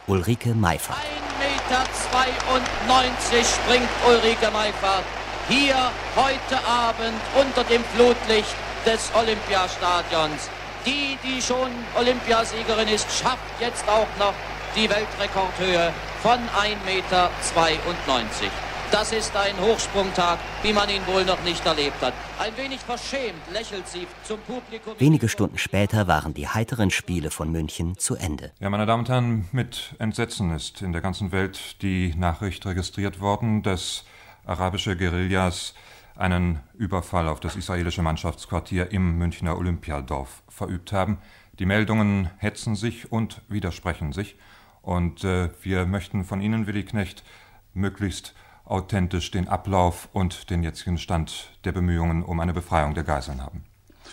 Ulrike 0.06 0.54
Meifert. 0.54 0.96
1,92 0.96 1.68
Meter 1.68 3.44
springt 3.44 3.88
Ulrike 4.08 4.50
Meifert. 4.52 5.04
hier 5.48 5.76
heute 6.16 6.64
Abend 6.66 7.20
unter 7.40 7.64
dem 7.64 7.84
Flutlicht 7.94 8.54
des 8.84 9.10
Olympiastadions. 9.14 10.50
Die, 10.84 11.18
die 11.22 11.42
schon 11.42 11.70
Olympiasiegerin 11.96 12.88
ist, 12.88 13.06
schafft 13.10 13.38
jetzt 13.60 13.88
auch 13.88 14.06
noch 14.18 14.34
die 14.76 14.88
Weltrekordhöhe 14.88 15.92
von 16.22 16.38
1,92 16.38 16.84
Meter. 16.84 17.30
Das 18.92 19.12
ist 19.12 19.34
ein 19.36 19.58
Hochsprungtag, 19.60 20.38
wie 20.62 20.72
man 20.72 20.88
ihn 20.88 21.04
wohl 21.06 21.24
noch 21.24 21.42
nicht 21.42 21.64
erlebt 21.66 22.00
hat. 22.00 22.14
Ein 22.38 22.56
wenig 22.56 22.80
verschämt 22.80 23.40
lächelt 23.52 23.88
sie 23.88 24.06
zum 24.22 24.38
Publikum. 24.40 24.94
Wenige 24.98 25.28
Stunden 25.28 25.58
später 25.58 26.06
waren 26.06 26.34
die 26.34 26.46
heiteren 26.46 26.90
Spiele 26.90 27.30
von 27.30 27.50
München 27.50 27.98
zu 27.98 28.14
Ende. 28.14 28.52
Ja, 28.60 28.70
meine 28.70 28.86
Damen 28.86 29.00
und 29.00 29.08
Herren, 29.08 29.48
mit 29.50 29.94
Entsetzen 29.98 30.54
ist 30.54 30.82
in 30.82 30.92
der 30.92 31.02
ganzen 31.02 31.32
Welt 31.32 31.82
die 31.82 32.14
Nachricht 32.16 32.64
registriert 32.64 33.20
worden, 33.20 33.62
dass 33.62 34.04
arabische 34.44 34.96
Guerillas 34.96 35.74
einen 36.14 36.60
Überfall 36.74 37.28
auf 37.28 37.40
das 37.40 37.56
israelische 37.56 38.02
Mannschaftsquartier 38.02 38.92
im 38.92 39.18
Münchner 39.18 39.58
Olympiadorf 39.58 40.42
verübt 40.48 40.92
haben. 40.92 41.18
Die 41.58 41.66
Meldungen 41.66 42.30
hetzen 42.38 42.76
sich 42.76 43.10
und 43.10 43.42
widersprechen 43.48 44.12
sich. 44.12 44.36
Und 44.80 45.24
äh, 45.24 45.50
wir 45.62 45.86
möchten 45.86 46.24
von 46.24 46.40
Ihnen, 46.40 46.66
Willi 46.66 46.84
Knecht, 46.84 47.24
möglichst 47.74 48.34
authentisch 48.66 49.30
den 49.30 49.48
Ablauf 49.48 50.08
und 50.12 50.50
den 50.50 50.62
jetzigen 50.62 50.98
Stand 50.98 51.52
der 51.64 51.72
Bemühungen 51.72 52.22
um 52.22 52.40
eine 52.40 52.52
Befreiung 52.52 52.94
der 52.94 53.04
Geiseln 53.04 53.42
haben. 53.42 53.64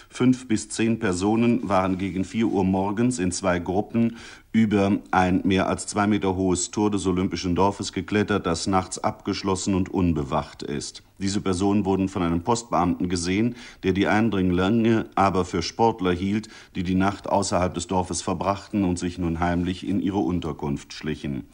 Fünf 0.09 0.47
bis 0.47 0.69
zehn 0.69 0.99
Personen 0.99 1.67
waren 1.67 1.97
gegen 1.97 2.23
vier 2.23 2.47
Uhr 2.47 2.63
morgens 2.63 3.19
in 3.19 3.31
zwei 3.31 3.59
Gruppen 3.59 4.17
über 4.51 4.99
ein 5.09 5.41
mehr 5.43 5.67
als 5.67 5.87
zwei 5.87 6.05
Meter 6.05 6.35
hohes 6.35 6.69
Tor 6.69 6.91
des 6.91 7.07
Olympischen 7.07 7.55
Dorfes 7.55 7.91
geklettert, 7.91 8.45
das 8.45 8.67
nachts 8.67 8.99
abgeschlossen 8.99 9.73
und 9.73 9.89
unbewacht 9.89 10.61
ist. 10.61 11.01
Diese 11.17 11.41
Personen 11.41 11.85
wurden 11.85 12.09
von 12.09 12.21
einem 12.21 12.43
Postbeamten 12.43 13.09
gesehen, 13.09 13.55
der 13.81 13.93
die 13.93 14.07
Eindringlinge 14.07 15.07
aber 15.15 15.45
für 15.45 15.63
Sportler 15.63 16.11
hielt, 16.11 16.49
die 16.75 16.83
die 16.83 16.93
Nacht 16.95 17.27
außerhalb 17.27 17.73
des 17.73 17.87
Dorfes 17.87 18.21
verbrachten 18.21 18.83
und 18.83 18.99
sich 18.99 19.17
nun 19.17 19.39
heimlich 19.39 19.87
in 19.87 19.99
ihre 19.99 20.19
Unterkunft 20.19 20.93
schlichen. 20.93 21.47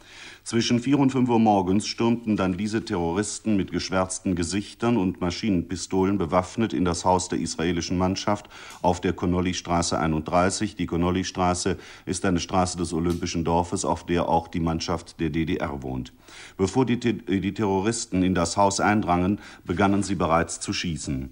Zwischen 0.50 0.80
vier 0.80 0.98
und 0.98 1.12
fünf 1.12 1.28
Uhr 1.28 1.38
morgens 1.38 1.86
stürmten 1.86 2.36
dann 2.36 2.56
diese 2.56 2.84
Terroristen 2.84 3.56
mit 3.56 3.70
geschwärzten 3.70 4.34
Gesichtern 4.34 4.96
und 4.96 5.20
Maschinenpistolen 5.20 6.18
bewaffnet 6.18 6.72
in 6.72 6.84
das 6.84 7.04
Haus 7.04 7.28
der 7.28 7.38
israelischen 7.38 7.96
Mannschaft 7.96 8.48
auf 8.82 9.00
der 9.00 9.12
Konolly-Straße 9.12 9.96
31. 9.96 10.74
Die 10.74 10.86
Konolly-Straße 10.86 11.76
ist 12.04 12.24
eine 12.24 12.40
Straße 12.40 12.76
des 12.76 12.92
Olympischen 12.92 13.44
Dorfes, 13.44 13.84
auf 13.84 14.04
der 14.06 14.28
auch 14.28 14.48
die 14.48 14.58
Mannschaft 14.58 15.20
der 15.20 15.30
DDR 15.30 15.84
wohnt. 15.84 16.12
Bevor 16.56 16.84
die, 16.84 16.98
die 16.98 17.54
Terroristen 17.54 18.24
in 18.24 18.34
das 18.34 18.56
Haus 18.56 18.80
eindrangen, 18.80 19.38
begannen 19.64 20.02
sie 20.02 20.16
bereits 20.16 20.58
zu 20.58 20.72
schießen. 20.72 21.30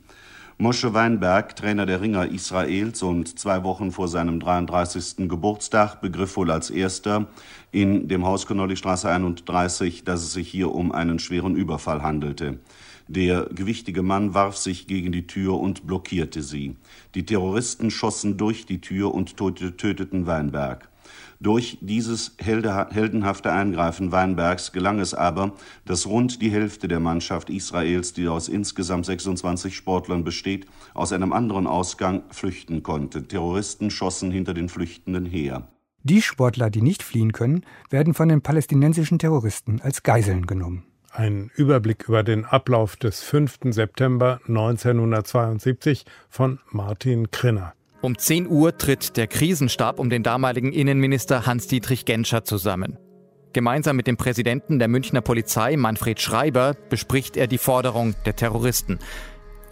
Moshe 0.60 0.92
Weinberg, 0.92 1.54
Trainer 1.54 1.86
der 1.86 2.00
Ringer 2.00 2.26
Israels 2.32 3.04
und 3.04 3.38
zwei 3.38 3.62
Wochen 3.62 3.92
vor 3.92 4.08
seinem 4.08 4.40
33. 4.40 5.28
Geburtstag, 5.28 6.00
begriff 6.00 6.36
wohl 6.36 6.50
als 6.50 6.70
erster 6.70 7.28
in 7.70 8.08
dem 8.08 8.26
Haus 8.26 8.44
Connolly-Straße 8.44 9.08
31, 9.08 10.02
dass 10.02 10.22
es 10.22 10.32
sich 10.32 10.48
hier 10.48 10.74
um 10.74 10.90
einen 10.90 11.20
schweren 11.20 11.54
Überfall 11.54 12.02
handelte. 12.02 12.58
Der 13.06 13.44
gewichtige 13.54 14.02
Mann 14.02 14.34
warf 14.34 14.56
sich 14.56 14.88
gegen 14.88 15.12
die 15.12 15.28
Tür 15.28 15.60
und 15.60 15.86
blockierte 15.86 16.42
sie. 16.42 16.74
Die 17.14 17.24
Terroristen 17.24 17.92
schossen 17.92 18.36
durch 18.36 18.66
die 18.66 18.80
Tür 18.80 19.14
und 19.14 19.36
töteten 19.36 20.26
Weinberg. 20.26 20.88
Durch 21.40 21.78
dieses 21.80 22.36
heldenhafte 22.38 23.52
Eingreifen 23.52 24.10
Weinbergs 24.10 24.72
gelang 24.72 24.98
es 24.98 25.14
aber, 25.14 25.52
dass 25.84 26.06
rund 26.06 26.42
die 26.42 26.50
Hälfte 26.50 26.88
der 26.88 26.98
Mannschaft 26.98 27.48
Israels, 27.48 28.12
die 28.12 28.26
aus 28.26 28.48
insgesamt 28.48 29.06
26 29.06 29.76
Sportlern 29.76 30.24
besteht, 30.24 30.66
aus 30.94 31.12
einem 31.12 31.32
anderen 31.32 31.68
Ausgang 31.68 32.22
flüchten 32.30 32.82
konnte. 32.82 33.28
Terroristen 33.28 33.90
schossen 33.90 34.32
hinter 34.32 34.52
den 34.52 34.68
Flüchtenden 34.68 35.26
her. 35.26 35.68
Die 36.02 36.22
Sportler, 36.22 36.70
die 36.70 36.82
nicht 36.82 37.04
fliehen 37.04 37.32
können, 37.32 37.64
werden 37.88 38.14
von 38.14 38.28
den 38.28 38.40
palästinensischen 38.40 39.20
Terroristen 39.20 39.80
als 39.80 40.02
Geiseln 40.02 40.46
genommen. 40.46 40.84
Ein 41.12 41.50
Überblick 41.54 42.08
über 42.08 42.24
den 42.24 42.44
Ablauf 42.46 42.96
des 42.96 43.22
5. 43.22 43.58
September 43.70 44.40
1972 44.46 46.04
von 46.28 46.58
Martin 46.70 47.30
Krinner. 47.30 47.74
Um 48.00 48.16
10 48.16 48.46
Uhr 48.46 48.78
tritt 48.78 49.16
der 49.16 49.26
Krisenstab 49.26 49.98
um 49.98 50.08
den 50.08 50.22
damaligen 50.22 50.72
Innenminister 50.72 51.46
Hans-Dietrich 51.46 52.04
Genscher 52.04 52.44
zusammen. 52.44 52.96
Gemeinsam 53.52 53.96
mit 53.96 54.06
dem 54.06 54.16
Präsidenten 54.16 54.78
der 54.78 54.86
Münchner 54.86 55.20
Polizei, 55.20 55.76
Manfred 55.76 56.20
Schreiber, 56.20 56.76
bespricht 56.90 57.36
er 57.36 57.48
die 57.48 57.58
Forderung 57.58 58.14
der 58.24 58.36
Terroristen. 58.36 59.00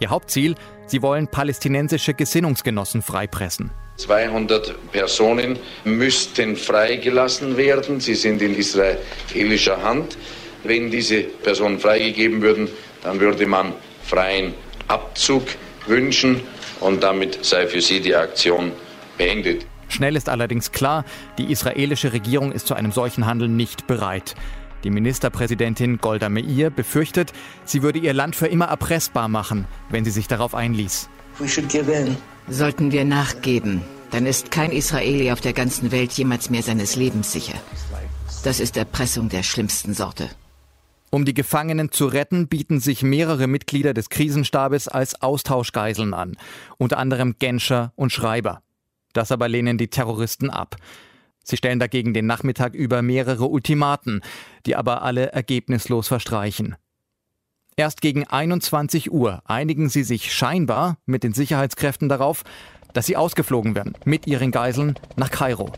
Ihr 0.01 0.09
Hauptziel, 0.09 0.55
sie 0.87 1.01
wollen 1.01 1.29
palästinensische 1.29 2.13
Gesinnungsgenossen 2.13 3.01
freipressen. 3.01 3.71
200 3.95 4.75
Personen 4.91 5.57
müssten 5.85 6.57
freigelassen 6.57 7.55
werden. 7.55 8.01
Sie 8.01 8.15
sind 8.15 8.41
in 8.41 8.55
israelischer 8.55 9.81
Hand. 9.81 10.17
Wenn 10.65 10.91
diese 10.91 11.21
Personen 11.21 11.79
freigegeben 11.79 12.41
würden, 12.41 12.67
dann 13.03 13.21
würde 13.21 13.45
man 13.45 13.71
freien 14.03 14.53
Abzug 14.89 15.43
wünschen 15.87 16.41
und 16.79 17.03
damit 17.03 17.43
sei 17.45 17.67
für 17.67 17.81
sie 17.81 18.01
die 18.01 18.15
Aktion 18.15 18.71
beendet. 19.17 19.65
Schnell 19.89 20.15
ist 20.15 20.29
allerdings 20.29 20.71
klar, 20.71 21.05
die 21.37 21.51
israelische 21.51 22.13
Regierung 22.13 22.51
ist 22.51 22.67
zu 22.67 22.73
einem 22.73 22.91
solchen 22.91 23.25
Handeln 23.25 23.55
nicht 23.55 23.87
bereit. 23.87 24.35
Die 24.83 24.89
Ministerpräsidentin 24.89 25.97
Golda 25.97 26.29
Meir 26.29 26.69
befürchtet, 26.69 27.33
sie 27.65 27.81
würde 27.81 27.99
ihr 27.99 28.13
Land 28.13 28.35
für 28.35 28.47
immer 28.47 28.65
erpressbar 28.65 29.27
machen, 29.27 29.65
wenn 29.89 30.05
sie 30.05 30.11
sich 30.11 30.27
darauf 30.27 30.53
einließ. 30.53 31.09
Sollten 32.49 32.91
wir 32.91 33.05
nachgeben, 33.05 33.81
dann 34.11 34.25
ist 34.25 34.51
kein 34.51 34.71
Israeli 34.71 35.31
auf 35.31 35.41
der 35.41 35.53
ganzen 35.53 35.91
Welt 35.91 36.13
jemals 36.13 36.49
mehr 36.49 36.63
seines 36.63 36.95
Lebens 36.95 37.31
sicher. 37.31 37.55
Das 38.43 38.59
ist 38.59 38.77
Erpressung 38.77 39.29
der 39.29 39.43
schlimmsten 39.43 39.93
Sorte. 39.93 40.29
Um 41.09 41.23
die 41.23 41.33
Gefangenen 41.33 41.91
zu 41.91 42.07
retten, 42.07 42.47
bieten 42.47 42.79
sich 42.79 43.01
mehrere 43.01 43.47
Mitglieder 43.47 43.93
des 43.93 44.09
Krisenstabes 44.09 44.87
als 44.87 45.21
Austauschgeiseln 45.21 46.13
an, 46.13 46.37
unter 46.77 46.97
anderem 46.97 47.35
Genscher 47.39 47.93
und 47.95 48.11
Schreiber. 48.11 48.61
Das 49.13 49.31
aber 49.31 49.47
lehnen 49.47 49.77
die 49.77 49.87
Terroristen 49.87 50.49
ab. 50.49 50.75
Sie 51.43 51.55
stellen 51.55 51.79
dagegen 51.79 52.13
den 52.13 52.25
Nachmittag 52.25 52.73
über 52.73 53.01
mehrere 53.01 53.45
Ultimaten, 53.45 54.21
die 54.65 54.75
aber 54.75 55.01
alle 55.01 55.31
ergebnislos 55.31 56.09
verstreichen. 56.09 56.75
Erst 57.77 58.01
gegen 58.01 58.25
21 58.25 59.11
Uhr 59.11 59.41
einigen 59.45 59.87
sie 59.87 60.03
sich 60.03 60.33
scheinbar 60.33 60.97
mit 61.05 61.23
den 61.23 61.33
Sicherheitskräften 61.33 62.09
darauf, 62.09 62.43
dass 62.93 63.05
sie 63.05 63.15
ausgeflogen 63.15 63.75
werden 63.75 63.93
mit 64.03 64.27
ihren 64.27 64.51
Geiseln 64.51 64.95
nach 65.15 65.31
Kairo. 65.31 65.71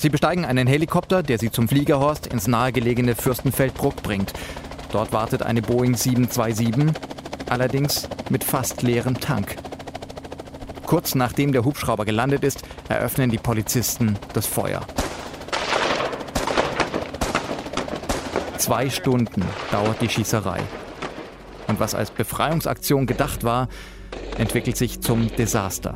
Sie 0.00 0.08
besteigen 0.08 0.46
einen 0.46 0.66
Helikopter, 0.66 1.22
der 1.22 1.38
sie 1.38 1.50
zum 1.50 1.68
Fliegerhorst 1.68 2.26
ins 2.28 2.46
nahegelegene 2.46 3.14
Fürstenfeldbruck 3.14 4.02
bringt. 4.02 4.32
Dort 4.92 5.12
wartet 5.12 5.42
eine 5.42 5.60
Boeing 5.60 5.94
727, 5.94 6.94
allerdings 7.50 8.08
mit 8.30 8.42
fast 8.42 8.80
leerem 8.80 9.20
Tank. 9.20 9.56
Kurz 10.86 11.14
nachdem 11.14 11.52
der 11.52 11.66
Hubschrauber 11.66 12.06
gelandet 12.06 12.44
ist, 12.44 12.62
eröffnen 12.88 13.28
die 13.28 13.36
Polizisten 13.36 14.16
das 14.32 14.46
Feuer. 14.46 14.80
Zwei 18.56 18.88
Stunden 18.88 19.44
dauert 19.70 20.00
die 20.00 20.08
Schießerei. 20.08 20.60
Und 21.66 21.78
was 21.78 21.94
als 21.94 22.10
Befreiungsaktion 22.10 23.04
gedacht 23.04 23.44
war, 23.44 23.68
entwickelt 24.38 24.78
sich 24.78 25.02
zum 25.02 25.28
Desaster. 25.36 25.94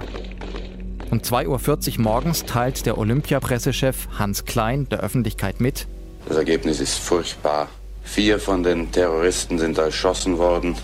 Um 1.14 1.20
2.40 1.20 1.98
Uhr 1.98 2.02
morgens 2.02 2.44
teilt 2.44 2.86
der 2.86 2.98
Olympia-Pressechef 2.98 4.08
Hans 4.18 4.46
Klein 4.46 4.88
der 4.88 4.98
Öffentlichkeit 4.98 5.60
mit. 5.60 5.86
Das 6.26 6.36
Ergebnis 6.36 6.80
ist 6.80 6.98
furchtbar. 6.98 7.68
Vier 8.02 8.40
von 8.40 8.64
den 8.64 8.90
Terroristen 8.90 9.60
sind 9.60 9.78
erschossen 9.78 10.38
worden. 10.38 10.74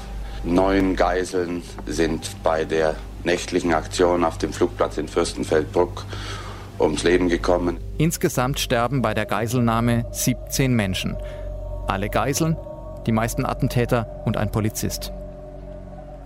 Neun 0.45 0.95
Geiseln 0.95 1.65
sind 1.85 2.31
bei 2.45 2.65
der 2.65 2.95
nächtlichen 3.25 3.75
Aktion 3.75 4.23
auf 4.23 4.39
dem 4.39 4.53
Flugplatz 4.53 4.99
in 4.99 5.09
Fürstenfeldbruck 5.09 6.05
ums 6.79 7.03
Leben 7.03 7.29
gekommen. 7.29 7.79
Insgesamt 7.99 8.61
sterben 8.61 9.03
bei 9.03 9.15
der 9.15 9.27
Geiselnahme 9.27 10.05
17 10.13 10.73
Menschen. 10.73 11.17
Alle 11.89 12.09
Geiseln, 12.09 12.57
die 13.05 13.13
meisten 13.13 13.45
Attentäter 13.45 14.23
und 14.25 14.37
ein 14.37 14.53
Polizist. 14.53 15.11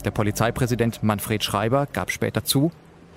Der 0.04 0.10
Polizeipräsident 0.10 1.02
Manfred 1.02 1.42
Schreiber 1.42 1.88
gab 1.90 2.10
später 2.10 2.44
zu, 2.44 2.70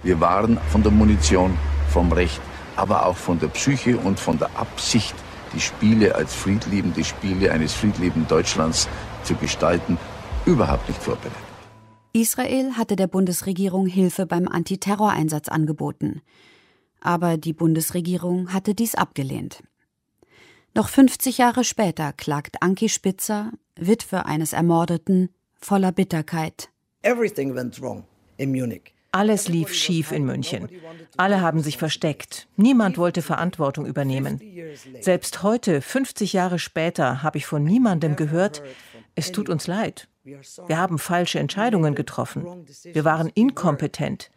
wir 0.03 0.19
waren 0.19 0.57
von 0.69 0.83
der 0.83 0.91
Munition, 0.91 1.57
vom 1.89 2.11
Recht, 2.11 2.41
aber 2.75 3.05
auch 3.05 3.17
von 3.17 3.39
der 3.39 3.47
Psyche 3.47 3.97
und 3.97 4.19
von 4.19 4.37
der 4.37 4.49
Absicht, 4.57 5.15
die 5.53 5.59
Spiele 5.59 6.15
als 6.15 6.33
friedliebende 6.35 7.03
Spiele 7.03 7.51
eines 7.51 7.73
friedliebenden 7.73 8.27
Deutschlands 8.27 8.87
zu 9.23 9.35
gestalten, 9.35 9.97
überhaupt 10.45 10.87
nicht 10.87 11.01
vorbereitet. 11.01 11.47
Israel 12.13 12.73
hatte 12.73 12.95
der 12.95 13.07
Bundesregierung 13.07 13.85
Hilfe 13.85 14.25
beim 14.25 14.47
Antiterroreinsatz 14.47 15.49
angeboten. 15.49 16.21
Aber 16.99 17.37
die 17.37 17.53
Bundesregierung 17.53 18.53
hatte 18.53 18.73
dies 18.73 18.95
abgelehnt. 18.95 19.63
Noch 20.73 20.89
50 20.89 21.37
Jahre 21.37 21.63
später 21.63 22.13
klagt 22.13 22.61
Anki 22.61 22.89
Spitzer, 22.89 23.51
Witwe 23.75 24.25
eines 24.25 24.53
Ermordeten, 24.53 25.29
voller 25.59 25.91
Bitterkeit. 25.91 26.69
Everything 27.03 27.55
went 27.55 27.81
wrong 27.81 28.03
in 28.37 28.51
Munich. 28.51 28.96
Alles 29.11 29.47
lief 29.47 29.73
schief 29.73 30.11
in 30.11 30.25
München. 30.25 30.69
Alle 31.15 31.41
haben 31.41 31.61
sich 31.61 31.77
versteckt. 31.77 32.47
Niemand 32.55 32.97
wollte 32.97 33.21
Verantwortung 33.21 33.85
übernehmen. 33.85 34.41
Selbst 35.01 35.43
heute, 35.43 35.81
50 35.81 36.33
Jahre 36.33 36.59
später, 36.59 37.23
habe 37.23 37.37
ich 37.37 37.45
von 37.45 37.63
niemandem 37.63 38.15
gehört, 38.15 38.61
es 39.15 39.31
tut 39.31 39.49
uns 39.49 39.67
leid. 39.67 40.07
Wir 40.67 40.77
haben 40.77 40.99
falsche 40.99 41.39
Entscheidungen 41.39 41.95
getroffen. 41.95 42.45
Wir 42.83 43.05
waren 43.05 43.29
inkompetent. 43.33 44.29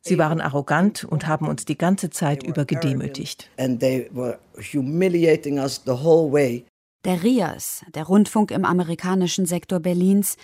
Sie 0.00 0.18
waren 0.18 0.40
arrogant 0.40 1.04
und 1.04 1.26
haben 1.26 1.48
uns 1.48 1.64
die 1.64 1.76
ganze 1.76 2.10
Zeit 2.10 2.44
über 2.44 2.64
gedemütigt. 2.64 3.50
Der 7.04 7.22
RIAS, 7.22 7.84
der 7.94 8.04
Rundfunk 8.04 8.50
im 8.50 8.64
amerikanischen 8.64 9.46
Sektor 9.46 9.80
Berlins, 9.80 10.36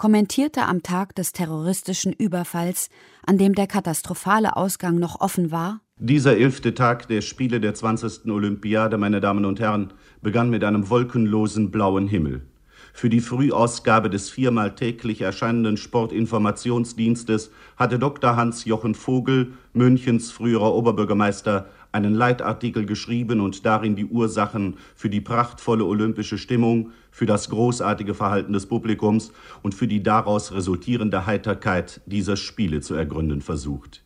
kommentierte 0.00 0.62
am 0.62 0.82
Tag 0.82 1.14
des 1.14 1.32
terroristischen 1.32 2.14
Überfalls, 2.14 2.88
an 3.26 3.36
dem 3.36 3.54
der 3.54 3.66
katastrophale 3.66 4.56
Ausgang 4.56 4.98
noch 4.98 5.20
offen 5.20 5.50
war, 5.50 5.82
dieser 5.98 6.38
elfte 6.38 6.72
Tag 6.72 7.06
der 7.08 7.20
Spiele 7.20 7.60
der 7.60 7.74
20. 7.74 8.24
Olympiade, 8.30 8.96
meine 8.96 9.20
Damen 9.20 9.44
und 9.44 9.60
Herren, 9.60 9.92
begann 10.22 10.48
mit 10.48 10.64
einem 10.64 10.88
wolkenlosen 10.88 11.70
blauen 11.70 12.08
Himmel. 12.08 12.46
Für 12.94 13.10
die 13.10 13.20
Frühausgabe 13.20 14.08
des 14.08 14.30
viermal 14.30 14.74
täglich 14.74 15.20
erscheinenden 15.20 15.76
Sportinformationsdienstes 15.76 17.50
hatte 17.76 17.98
Dr. 17.98 18.36
Hans-Jochen 18.36 18.94
Vogel, 18.94 19.52
Münchens 19.74 20.30
früherer 20.30 20.74
Oberbürgermeister, 20.74 21.68
einen 21.92 22.14
Leitartikel 22.14 22.86
geschrieben 22.86 23.40
und 23.40 23.66
darin 23.66 23.96
die 23.96 24.06
Ursachen 24.06 24.76
für 24.94 25.10
die 25.10 25.20
prachtvolle 25.20 25.84
olympische 25.84 26.38
Stimmung, 26.38 26.90
für 27.10 27.26
das 27.26 27.50
großartige 27.50 28.14
Verhalten 28.14 28.52
des 28.52 28.66
Publikums 28.66 29.32
und 29.62 29.74
für 29.74 29.88
die 29.88 30.02
daraus 30.02 30.52
resultierende 30.52 31.26
Heiterkeit 31.26 32.00
dieser 32.06 32.36
Spiele 32.36 32.80
zu 32.80 32.94
ergründen 32.94 33.40
versucht. 33.40 34.04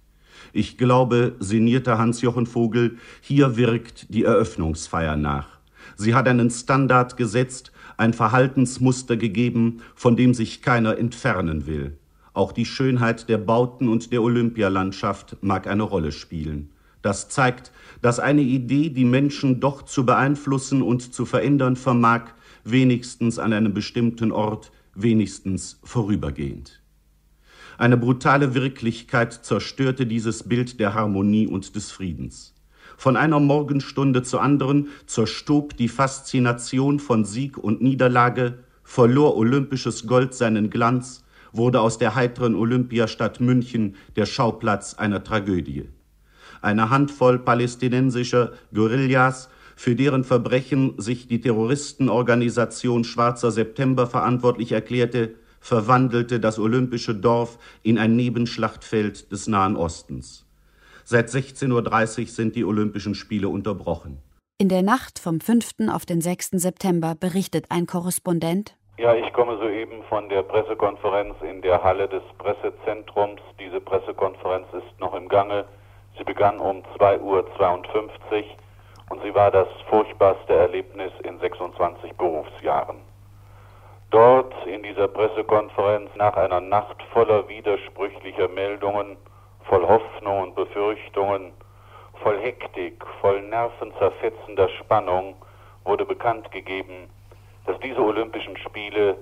Ich 0.52 0.78
glaube, 0.78 1.36
sinnierte 1.40 1.98
Hans-Jochen 1.98 2.46
Vogel, 2.46 2.98
hier 3.20 3.56
wirkt 3.56 4.12
die 4.12 4.24
Eröffnungsfeier 4.24 5.16
nach. 5.16 5.48
Sie 5.96 6.14
hat 6.14 6.28
einen 6.28 6.50
Standard 6.50 7.16
gesetzt, 7.16 7.72
ein 7.96 8.12
Verhaltensmuster 8.12 9.16
gegeben, 9.16 9.82
von 9.94 10.16
dem 10.16 10.34
sich 10.34 10.62
keiner 10.62 10.98
entfernen 10.98 11.66
will. 11.66 11.98
Auch 12.32 12.50
die 12.52 12.64
Schönheit 12.64 13.28
der 13.28 13.38
Bauten 13.38 13.88
und 13.88 14.12
der 14.12 14.22
Olympialandschaft 14.22 15.36
mag 15.40 15.68
eine 15.68 15.84
Rolle 15.84 16.10
spielen. 16.10 16.70
Das 17.00 17.28
zeigt, 17.28 17.70
dass 18.04 18.20
eine 18.20 18.42
Idee, 18.42 18.90
die 18.90 19.06
Menschen 19.06 19.60
doch 19.60 19.80
zu 19.80 20.04
beeinflussen 20.04 20.82
und 20.82 21.14
zu 21.14 21.24
verändern 21.24 21.74
vermag, 21.74 22.34
wenigstens 22.62 23.38
an 23.38 23.54
einem 23.54 23.72
bestimmten 23.72 24.30
Ort, 24.30 24.72
wenigstens 24.94 25.80
vorübergehend. 25.84 26.82
Eine 27.78 27.96
brutale 27.96 28.54
Wirklichkeit 28.54 29.32
zerstörte 29.32 30.04
dieses 30.04 30.42
Bild 30.42 30.80
der 30.80 30.92
Harmonie 30.92 31.46
und 31.46 31.76
des 31.76 31.92
Friedens. 31.92 32.54
Von 32.98 33.16
einer 33.16 33.40
Morgenstunde 33.40 34.22
zur 34.22 34.42
anderen 34.42 34.88
zerstob 35.06 35.74
die 35.74 35.88
Faszination 35.88 37.00
von 37.00 37.24
Sieg 37.24 37.56
und 37.56 37.80
Niederlage, 37.80 38.64
verlor 38.82 39.34
olympisches 39.34 40.06
Gold 40.06 40.34
seinen 40.34 40.68
Glanz, 40.68 41.24
wurde 41.52 41.80
aus 41.80 41.96
der 41.96 42.14
heiteren 42.14 42.54
Olympiastadt 42.54 43.40
München 43.40 43.96
der 44.14 44.26
Schauplatz 44.26 44.92
einer 44.92 45.24
Tragödie 45.24 45.88
eine 46.64 46.90
Handvoll 46.90 47.38
palästinensischer 47.38 48.52
Guerillas, 48.72 49.50
für 49.76 49.94
deren 49.94 50.24
Verbrechen 50.24 50.94
sich 50.98 51.26
die 51.26 51.40
Terroristenorganisation 51.40 53.04
Schwarzer 53.04 53.50
September 53.50 54.06
verantwortlich 54.06 54.72
erklärte, 54.72 55.34
verwandelte 55.60 56.40
das 56.40 56.58
olympische 56.58 57.14
Dorf 57.14 57.58
in 57.82 57.98
ein 57.98 58.16
Nebenschlachtfeld 58.16 59.32
des 59.32 59.48
Nahen 59.48 59.76
Ostens. 59.76 60.46
Seit 61.04 61.28
16.30 61.28 62.20
Uhr 62.20 62.26
sind 62.26 62.56
die 62.56 62.64
Olympischen 62.64 63.14
Spiele 63.14 63.48
unterbrochen. 63.48 64.18
In 64.58 64.68
der 64.68 64.82
Nacht 64.82 65.18
vom 65.18 65.40
5. 65.40 65.90
auf 65.90 66.06
den 66.06 66.20
6. 66.20 66.50
September 66.52 67.14
berichtet 67.18 67.66
ein 67.70 67.86
Korrespondent. 67.86 68.76
Ja, 68.98 69.14
ich 69.14 69.32
komme 69.32 69.58
soeben 69.58 70.04
von 70.08 70.28
der 70.28 70.42
Pressekonferenz 70.44 71.34
in 71.42 71.60
der 71.62 71.82
Halle 71.82 72.08
des 72.08 72.22
Pressezentrums. 72.38 73.40
Diese 73.58 73.80
Pressekonferenz 73.80 74.66
ist 74.72 75.00
noch 75.00 75.14
im 75.14 75.28
Gange. 75.28 75.64
Sie 76.16 76.24
begann 76.24 76.60
um 76.60 76.82
2.52 76.98 77.20
Uhr 77.20 77.44
und 79.10 79.22
sie 79.22 79.34
war 79.34 79.50
das 79.50 79.68
furchtbarste 79.88 80.54
Erlebnis 80.54 81.12
in 81.24 81.38
26 81.38 82.12
Berufsjahren. 82.16 82.96
Dort 84.10 84.54
in 84.66 84.82
dieser 84.82 85.08
Pressekonferenz 85.08 86.10
nach 86.14 86.36
einer 86.36 86.60
Nacht 86.60 87.02
voller 87.12 87.48
widersprüchlicher 87.48 88.48
Meldungen, 88.48 89.16
voll 89.64 89.86
Hoffnung 89.86 90.42
und 90.42 90.54
Befürchtungen, 90.54 91.52
voll 92.22 92.38
Hektik, 92.38 93.04
voll 93.20 93.42
nervenzerfetzender 93.42 94.68
Spannung 94.68 95.34
wurde 95.84 96.04
bekannt 96.04 96.50
gegeben, 96.52 97.10
dass 97.66 97.78
diese 97.80 98.00
Olympischen 98.00 98.56
Spiele, 98.58 99.16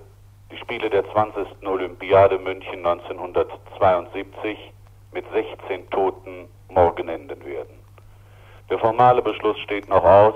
die 0.51 0.59
Spiele 0.59 0.91
der 0.91 1.11
20. 1.11 1.67
Olympiade 1.67 2.39
München 2.39 2.85
1972, 2.85 4.73
mit 5.13 5.25
16 5.33 5.91
Toten 5.91 6.49
morgen 6.73 7.09
enden 7.09 7.45
werden. 7.45 7.79
Der 8.71 8.79
formale 8.79 9.23
Beschluss 9.23 9.59
steht 9.61 9.89
noch 9.89 10.05
aus, 10.05 10.35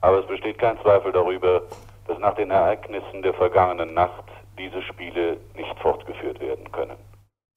aber 0.00 0.20
es 0.20 0.26
besteht 0.26 0.58
kein 0.58 0.78
Zweifel 0.82 1.12
darüber, 1.12 1.62
dass 2.06 2.18
nach 2.18 2.34
den 2.34 2.50
Ereignissen 2.50 3.22
der 3.22 3.34
vergangenen 3.34 3.94
Nacht 3.94 4.24
diese 4.58 4.82
Spiele 4.82 5.38
nicht 5.56 5.78
fortgeführt 5.80 6.40
werden 6.40 6.70
können. 6.70 6.96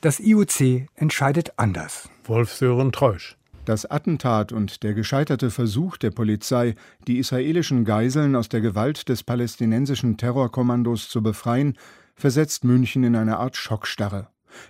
Das 0.02 0.20
IOC 0.20 0.88
entscheidet 0.96 1.54
anders. 1.58 2.10
Wolf-Sören 2.24 2.92
Treusch. 2.92 3.38
Das 3.66 3.86
Attentat 3.86 4.54
und 4.54 4.84
der 4.84 4.94
gescheiterte 4.94 5.52
Versuch 5.52 5.98
der 5.98 6.12
Polizei, 6.12 6.76
die 7.06 7.18
israelischen 7.18 7.84
Geiseln 7.84 8.36
aus 8.36 8.48
der 8.48 8.62
Gewalt 8.62 9.10
des 9.10 9.24
palästinensischen 9.24 10.16
Terrorkommandos 10.16 11.10
zu 11.10 11.22
befreien, 11.22 11.78
versetzt 12.16 12.64
München 12.64 13.04
in 13.04 13.16
eine 13.16 13.40
Art 13.40 13.58
Schockstarre. 13.58 14.30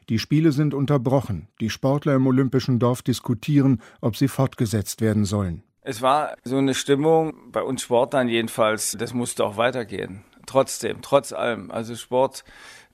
Die 0.09 0.19
Spiele 0.19 0.51
sind 0.51 0.73
unterbrochen. 0.73 1.47
Die 1.59 1.69
Sportler 1.69 2.15
im 2.15 2.27
Olympischen 2.27 2.79
Dorf 2.79 3.01
diskutieren, 3.01 3.81
ob 4.01 4.15
sie 4.15 4.27
fortgesetzt 4.27 5.01
werden 5.01 5.25
sollen. 5.25 5.63
Es 5.81 6.01
war 6.01 6.35
so 6.43 6.57
eine 6.57 6.73
Stimmung, 6.73 7.33
bei 7.51 7.61
uns 7.61 7.81
Sportlern 7.81 8.27
jedenfalls, 8.27 8.97
das 8.99 9.13
musste 9.13 9.45
auch 9.45 9.55
weitergehen. 9.55 10.23
Trotzdem, 10.45 10.97
trotz 11.01 11.31
allem. 11.31 11.71
Also 11.71 11.95
Sport, 11.95 12.43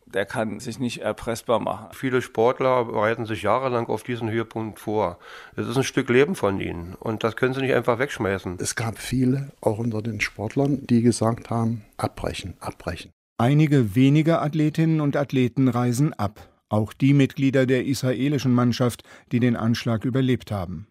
der 0.05 0.25
kann 0.25 0.59
sich 0.59 0.79
nicht 0.79 1.01
erpressbar 1.01 1.59
machen. 1.59 1.87
Viele 1.93 2.21
Sportler 2.21 2.85
bereiten 2.85 3.25
sich 3.25 3.41
jahrelang 3.41 3.87
auf 3.87 4.03
diesen 4.03 4.29
Höhepunkt 4.29 4.79
vor. 4.79 5.17
Das 5.55 5.67
ist 5.67 5.77
ein 5.77 5.83
Stück 5.83 6.09
Leben 6.09 6.35
von 6.35 6.59
ihnen 6.59 6.95
und 6.99 7.23
das 7.23 7.35
können 7.35 7.53
sie 7.53 7.61
nicht 7.61 7.73
einfach 7.73 7.99
wegschmeißen. 7.99 8.57
Es 8.59 8.75
gab 8.75 8.99
viele, 8.99 9.51
auch 9.61 9.79
unter 9.79 10.01
den 10.01 10.21
Sportlern, 10.21 10.85
die 10.85 11.01
gesagt 11.01 11.49
haben, 11.49 11.83
abbrechen, 11.97 12.55
abbrechen. 12.59 13.11
Einige 13.39 13.95
wenige 13.95 14.39
Athletinnen 14.39 15.01
und 15.01 15.17
Athleten 15.17 15.67
reisen 15.67 16.13
ab. 16.13 16.52
Auch 16.69 16.93
die 16.93 17.13
Mitglieder 17.13 17.65
der 17.65 17.85
israelischen 17.85 18.53
Mannschaft, 18.53 19.03
die 19.31 19.39
den 19.39 19.55
Anschlag 19.55 20.05
überlebt 20.05 20.51
haben. 20.51 20.87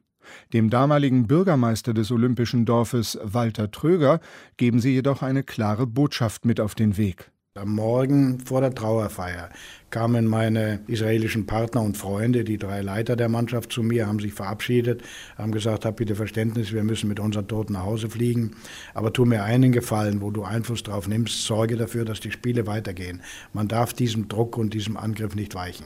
Dem 0.53 0.71
damaligen 0.71 1.27
Bürgermeister 1.27 1.95
des 1.95 2.11
Olympischen 2.11 2.65
Dorfes 2.65 3.19
Walter 3.23 3.71
Tröger 3.71 4.21
geben 4.57 4.81
sie 4.81 4.93
jedoch 4.93 5.23
eine 5.23 5.43
klare 5.43 5.87
Botschaft 5.87 6.45
mit 6.45 6.61
auf 6.61 6.75
den 6.75 6.97
Weg. 6.97 7.33
Am 7.55 7.75
Morgen 7.75 8.41
vor 8.41 8.63
der 8.63 8.75
Trauerfeier 8.75 9.51
kamen 9.91 10.27
meine 10.27 10.81
israelischen 10.87 11.45
Partner 11.45 11.83
und 11.83 11.99
Freunde, 11.99 12.45
die 12.45 12.57
drei 12.57 12.81
Leiter 12.81 13.15
der 13.15 13.29
Mannschaft, 13.29 13.73
zu 13.73 13.83
mir, 13.83 14.07
haben 14.07 14.21
sich 14.21 14.33
verabschiedet, 14.33 15.03
haben 15.37 15.53
gesagt, 15.53 15.85
hab 15.85 15.97
bitte 15.97 16.15
Verständnis, 16.15 16.73
wir 16.73 16.83
müssen 16.83 17.09
mit 17.09 17.21
unseren 17.21 17.49
Toten 17.49 17.75
nach 17.75 17.85
Hause 17.85 18.09
fliegen. 18.09 18.53
Aber 18.95 19.13
tu 19.13 19.27
mir 19.27 19.45
einen 19.45 19.71
Gefallen, 19.71 20.23
wo 20.23 20.31
du 20.31 20.45
Einfluss 20.45 20.83
drauf 20.83 21.09
nimmst, 21.09 21.45
sorge 21.45 21.77
dafür, 21.77 22.07
dass 22.07 22.21
die 22.21 22.31
Spiele 22.31 22.67
weitergehen. 22.67 23.21
Man 23.53 23.69
darf 23.69 23.93
diesem 23.93 24.29
Druck 24.29 24.57
und 24.57 24.73
diesem 24.73 24.97
Angriff 24.97 25.35
nicht 25.35 25.55
weichen. 25.55 25.85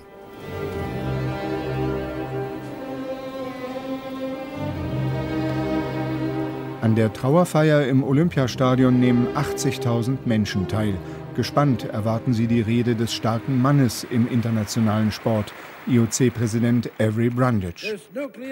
An 6.86 6.94
der 6.94 7.12
Trauerfeier 7.12 7.88
im 7.88 8.04
Olympiastadion 8.04 9.00
nehmen 9.00 9.26
80.000 9.34 10.18
Menschen 10.24 10.68
teil. 10.68 10.94
Gespannt 11.36 11.84
erwarten 11.84 12.32
sie 12.32 12.46
die 12.46 12.62
Rede 12.62 12.94
des 12.94 13.12
starken 13.12 13.60
Mannes 13.60 14.06
im 14.08 14.26
internationalen 14.26 15.12
Sport, 15.12 15.52
IOC-Präsident 15.86 16.90
Avery 16.98 17.28
Brundage. 17.28 17.98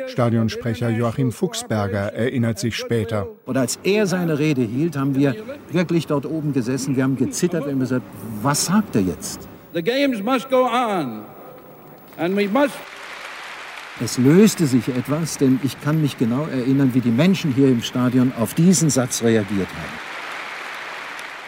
Stadionsprecher 0.07 0.91
Joachim 0.91 1.33
Fuchsberger 1.33 2.13
erinnert 2.13 2.59
sich 2.59 2.77
später. 2.77 3.27
Und 3.47 3.57
als 3.57 3.79
er 3.85 4.07
seine 4.07 4.39
Rede 4.39 4.61
hielt, 4.61 4.99
haben 4.99 5.17
wir 5.17 5.35
wirklich 5.71 6.07
dort 6.07 6.27
oben 6.27 6.53
gesessen. 6.53 6.95
Wir 6.95 7.05
haben 7.05 7.17
gezittert 7.17 7.67
und 7.67 7.81
gesagt, 7.81 8.05
was 8.43 8.67
sagt 8.67 8.97
er 8.97 9.03
jetzt? 9.03 9.49
The 9.73 9.83
games 9.83 10.23
must 10.23 10.51
go 10.51 10.67
on. 10.67 11.23
And 12.19 12.37
we 12.37 12.47
must 12.47 12.75
es 14.03 14.19
löste 14.19 14.67
sich 14.67 14.89
etwas, 14.89 15.39
denn 15.39 15.61
ich 15.63 15.81
kann 15.81 16.03
mich 16.03 16.19
genau 16.19 16.47
erinnern, 16.47 16.91
wie 16.95 17.01
die 17.01 17.13
Menschen 17.13 17.55
hier 17.55 17.69
im 17.69 17.81
Stadion 17.81 18.33
auf 18.39 18.53
diesen 18.53 18.91
Satz 18.91 19.23
reagiert 19.23 19.69
haben. 19.69 20.04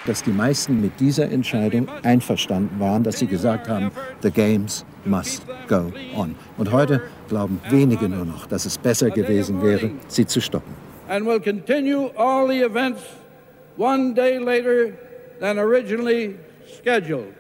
Dass 0.07 0.23
die 0.23 0.31
meisten 0.31 0.81
mit 0.81 0.99
dieser 1.01 1.31
Entscheidung 1.31 1.89
einverstanden 2.03 2.81
waren, 2.81 3.03
dass 3.03 3.19
sie 3.19 3.27
gesagt 3.27 3.69
haben, 3.69 3.91
the 4.23 4.31
games 4.31 4.85
must 5.05 5.43
go 5.69 5.93
on. 6.15 6.35
Und 6.57 6.73
heute 6.73 7.03
glauben 7.29 7.61
wenige 7.69 8.09
nur 8.09 8.25
noch, 8.25 8.47
dass 8.47 8.65
es 8.65 8.79
besser 8.79 9.11
gewesen 9.11 9.63
wäre, 9.63 9.91
sie 10.09 10.27
zu 10.27 10.41
stoppen. 10.41 10.73
And 11.09 11.27
will 11.27 11.41
continue 11.41 12.11
all 12.17 12.49
the 12.49 12.63
events 12.63 13.03
one 13.77 14.15
day 14.15 14.39
later 14.39 14.93
than 15.41 15.59
originally 15.59 16.37
scheduled. 16.83 17.33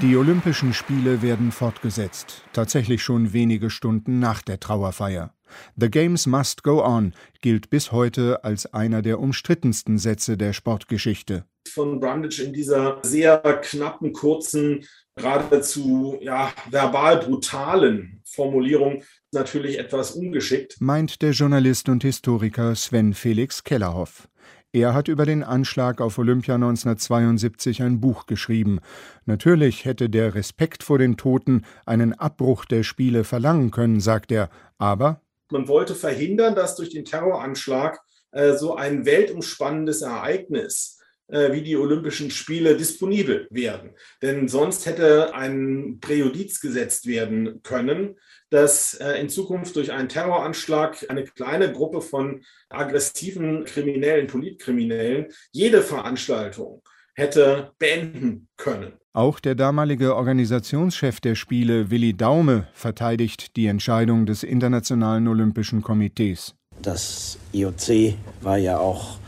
Die 0.00 0.16
Olympischen 0.16 0.72
Spiele 0.74 1.22
werden 1.22 1.50
fortgesetzt, 1.50 2.44
tatsächlich 2.52 3.02
schon 3.02 3.32
wenige 3.32 3.68
Stunden 3.68 4.20
nach 4.20 4.42
der 4.42 4.60
Trauerfeier. 4.60 5.32
The 5.76 5.90
Games 5.90 6.26
Must 6.26 6.62
Go 6.62 6.84
On 6.84 7.14
gilt 7.40 7.70
bis 7.70 7.92
heute 7.92 8.44
als 8.44 8.72
einer 8.72 9.02
der 9.02 9.20
umstrittensten 9.20 9.98
Sätze 9.98 10.36
der 10.36 10.52
Sportgeschichte. 10.52 11.44
Von 11.68 12.00
Brundage 12.00 12.42
in 12.42 12.52
dieser 12.52 12.98
sehr 13.02 13.38
knappen, 13.62 14.12
kurzen, 14.12 14.84
geradezu 15.16 16.16
ja, 16.20 16.52
verbal 16.70 17.18
brutalen 17.18 18.22
Formulierung 18.24 19.02
natürlich 19.32 19.78
etwas 19.78 20.12
ungeschickt. 20.12 20.76
Meint 20.80 21.20
der 21.22 21.32
Journalist 21.32 21.88
und 21.88 22.02
Historiker 22.02 22.74
Sven 22.74 23.14
Felix 23.14 23.64
Kellerhoff. 23.64 24.28
Er 24.72 24.92
hat 24.92 25.08
über 25.08 25.24
den 25.24 25.42
Anschlag 25.42 26.00
auf 26.02 26.18
Olympia 26.18 26.56
1972 26.56 27.82
ein 27.82 28.00
Buch 28.00 28.26
geschrieben. 28.26 28.80
Natürlich 29.24 29.86
hätte 29.86 30.10
der 30.10 30.34
Respekt 30.34 30.82
vor 30.82 30.98
den 30.98 31.16
Toten 31.16 31.62
einen 31.86 32.12
Abbruch 32.12 32.66
der 32.66 32.82
Spiele 32.82 33.24
verlangen 33.24 33.70
können, 33.70 34.00
sagt 34.00 34.30
er, 34.30 34.50
aber 34.76 35.22
man 35.50 35.68
wollte 35.68 35.94
verhindern, 35.94 36.54
dass 36.54 36.76
durch 36.76 36.90
den 36.90 37.04
Terroranschlag 37.04 38.00
äh, 38.32 38.54
so 38.54 38.76
ein 38.76 39.04
weltumspannendes 39.04 40.02
Ereignis 40.02 40.98
äh, 41.28 41.52
wie 41.52 41.62
die 41.62 41.76
Olympischen 41.76 42.30
Spiele 42.30 42.76
disponibel 42.76 43.48
werden. 43.50 43.94
Denn 44.22 44.48
sonst 44.48 44.86
hätte 44.86 45.34
ein 45.34 45.98
Präjudiz 46.00 46.60
gesetzt 46.60 47.06
werden 47.06 47.62
können, 47.62 48.18
dass 48.50 48.94
äh, 48.94 49.20
in 49.20 49.28
Zukunft 49.28 49.76
durch 49.76 49.92
einen 49.92 50.08
Terroranschlag 50.08 51.04
eine 51.10 51.24
kleine 51.24 51.72
Gruppe 51.72 52.00
von 52.00 52.42
aggressiven 52.70 53.64
Kriminellen, 53.64 54.26
Politkriminellen 54.26 55.26
jede 55.52 55.82
Veranstaltung 55.82 56.82
hätte 57.14 57.72
beenden 57.78 58.48
können. 58.56 58.94
Auch 59.18 59.40
der 59.40 59.56
damalige 59.56 60.14
Organisationschef 60.14 61.18
der 61.18 61.34
Spiele, 61.34 61.90
Willi 61.90 62.16
Daume, 62.16 62.68
verteidigt 62.72 63.56
die 63.56 63.66
Entscheidung 63.66 64.26
des 64.26 64.44
Internationalen 64.44 65.26
Olympischen 65.26 65.82
Komitees. 65.82 66.54
Das 66.82 67.36
IOC 67.52 68.14
war 68.42 68.58
ja 68.58 68.78
auch 68.78 69.18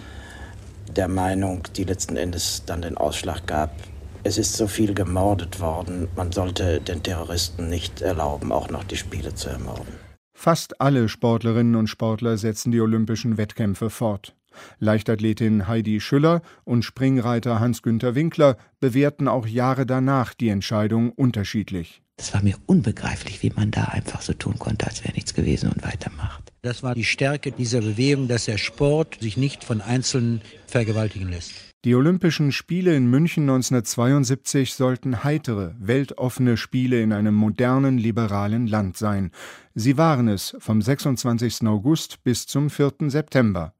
der 0.94 1.08
Meinung, 1.08 1.64
die 1.74 1.82
letzten 1.82 2.16
Endes 2.16 2.62
dann 2.66 2.82
den 2.82 2.96
Ausschlag 2.96 3.48
gab, 3.48 3.74
es 4.22 4.38
ist 4.38 4.56
so 4.56 4.68
viel 4.68 4.94
gemordet 4.94 5.58
worden, 5.58 6.06
man 6.14 6.30
sollte 6.30 6.80
den 6.80 7.02
Terroristen 7.02 7.68
nicht 7.68 8.00
erlauben, 8.00 8.52
auch 8.52 8.70
noch 8.70 8.84
die 8.84 8.96
Spiele 8.96 9.34
zu 9.34 9.48
ermorden. 9.48 9.92
Fast 10.32 10.80
alle 10.80 11.08
Sportlerinnen 11.08 11.74
und 11.74 11.88
Sportler 11.88 12.38
setzen 12.38 12.70
die 12.70 12.80
olympischen 12.80 13.38
Wettkämpfe 13.38 13.90
fort. 13.90 14.36
Leichtathletin 14.78 15.68
Heidi 15.68 16.00
Schüller 16.00 16.42
und 16.64 16.84
Springreiter 16.84 17.60
Hans-Günter 17.60 18.14
Winkler 18.14 18.56
bewerten 18.80 19.28
auch 19.28 19.46
Jahre 19.46 19.86
danach 19.86 20.34
die 20.34 20.48
Entscheidung 20.48 21.10
unterschiedlich. 21.12 22.02
Es 22.20 22.34
war 22.34 22.42
mir 22.42 22.56
unbegreiflich, 22.66 23.42
wie 23.42 23.48
man 23.48 23.70
da 23.70 23.84
einfach 23.84 24.20
so 24.20 24.34
tun 24.34 24.58
konnte, 24.58 24.86
als 24.86 25.02
wäre 25.02 25.14
nichts 25.14 25.32
gewesen 25.32 25.70
und 25.72 25.82
weitermacht. 25.82 26.52
Das 26.60 26.82
war 26.82 26.94
die 26.94 27.04
Stärke 27.04 27.50
dieser 27.50 27.80
Bewegung, 27.80 28.28
dass 28.28 28.44
der 28.44 28.58
Sport 28.58 29.16
sich 29.20 29.38
nicht 29.38 29.64
von 29.64 29.80
Einzelnen 29.80 30.42
vergewaltigen 30.66 31.30
lässt. 31.30 31.52
Die 31.86 31.94
Olympischen 31.94 32.52
Spiele 32.52 32.94
in 32.94 33.06
München 33.06 33.44
1972 33.44 34.74
sollten 34.74 35.24
heitere, 35.24 35.74
weltoffene 35.78 36.58
Spiele 36.58 37.00
in 37.00 37.14
einem 37.14 37.34
modernen, 37.34 37.96
liberalen 37.96 38.66
Land 38.66 38.98
sein. 38.98 39.30
Sie 39.74 39.96
waren 39.96 40.28
es 40.28 40.54
vom 40.58 40.82
26. 40.82 41.66
August 41.66 42.22
bis 42.22 42.44
zum 42.44 42.68
4. 42.68 43.08
September. 43.08 43.72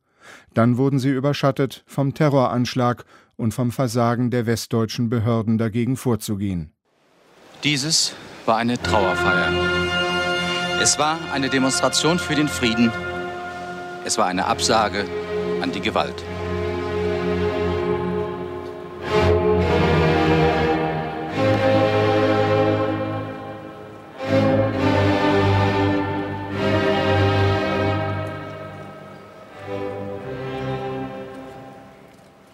Dann 0.55 0.77
wurden 0.77 0.99
sie 0.99 1.11
überschattet 1.11 1.85
vom 1.87 2.14
Terroranschlag 2.14 3.05
und 3.37 3.53
vom 3.53 3.71
Versagen 3.73 4.31
der 4.31 4.47
westdeutschen 4.47 5.09
Behörden 5.09 5.59
dagegen 5.59 5.97
vorzugehen. 5.97 6.73
Dieses 7.64 8.14
war 8.47 8.57
eine 8.57 8.81
Trauerfeier. 8.83 9.53
Es 10.81 10.99
war 10.99 11.18
eine 11.33 11.49
Demonstration 11.49 12.18
für 12.18 12.35
den 12.35 12.49
Frieden. 12.49 12.91
Es 14.05 14.16
war 14.18 14.27
eine 14.27 14.47
Absage 14.47 15.05
an 15.61 15.73
die 15.73 15.81
Gewalt. 15.81 16.25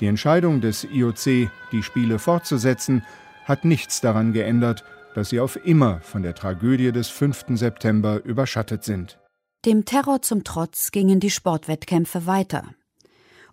Die 0.00 0.06
Entscheidung 0.06 0.60
des 0.60 0.84
IOC, 0.84 1.50
die 1.72 1.82
Spiele 1.82 2.18
fortzusetzen, 2.18 3.02
hat 3.46 3.64
nichts 3.64 4.02
daran 4.02 4.32
geändert, 4.34 4.84
dass 5.14 5.30
sie 5.30 5.40
auf 5.40 5.56
immer 5.64 6.00
von 6.02 6.22
der 6.22 6.34
Tragödie 6.34 6.92
des 6.92 7.08
5. 7.08 7.46
September 7.50 8.22
überschattet 8.22 8.84
sind. 8.84 9.18
Dem 9.64 9.86
Terror 9.86 10.20
zum 10.20 10.44
Trotz 10.44 10.90
gingen 10.90 11.18
die 11.18 11.30
Sportwettkämpfe 11.30 12.26
weiter. 12.26 12.64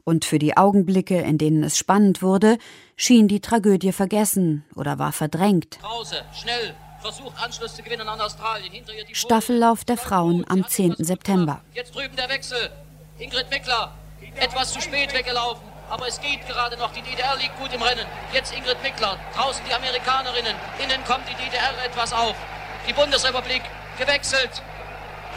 Und 0.03 0.25
für 0.25 0.37
die 0.37 0.57
Augenblicke, 0.57 1.21
in 1.21 1.37
denen 1.37 1.63
es 1.63 1.77
spannend 1.77 2.21
wurde, 2.21 2.57
schien 2.97 3.29
die 3.29 3.39
Tragödie 3.39 3.93
vergessen 3.93 4.65
oder 4.75 4.99
war 4.99 5.13
verdrängt. 5.13 5.79
Pause, 5.79 6.23
schnell, 6.33 6.75
versucht 6.99 7.41
Anschluss 7.41 7.75
zu 7.75 7.83
gewinnen 7.83 8.09
an 8.09 8.19
Australien. 8.19 8.73
Hinter 8.73 8.93
ihr 8.93 9.05
die 9.05 9.15
Staffellauf 9.15 9.85
der 9.85 9.95
Frauen 9.95 10.43
am 10.49 10.67
10. 10.67 10.95
September. 10.97 11.63
Jetzt 11.73 11.95
drüben 11.95 12.17
der 12.17 12.27
Wechsel. 12.27 12.69
Ingrid 13.17 13.49
Mickler, 13.49 13.95
etwas 14.35 14.73
zu 14.73 14.81
spät 14.81 15.13
weggelaufen 15.13 15.72
aber 15.89 16.07
es 16.07 16.19
geht 16.21 16.47
gerade 16.47 16.77
noch. 16.77 16.91
Die 16.91 17.01
DDR 17.01 17.36
liegt 17.36 17.57
gut 17.57 17.73
im 17.73 17.81
Rennen. 17.81 18.05
Jetzt 18.31 18.53
Ingrid 18.53 18.81
Mickler, 18.81 19.17
draußen 19.36 19.63
die 19.67 19.73
Amerikanerinnen, 19.73 20.55
innen 20.79 21.03
kommt 21.05 21.27
die 21.29 21.36
DDR 21.36 21.73
etwas 21.86 22.13
auf. 22.13 22.36
Die 22.88 22.93
Bundesrepublik 22.93 23.63
gewechselt, 23.97 24.61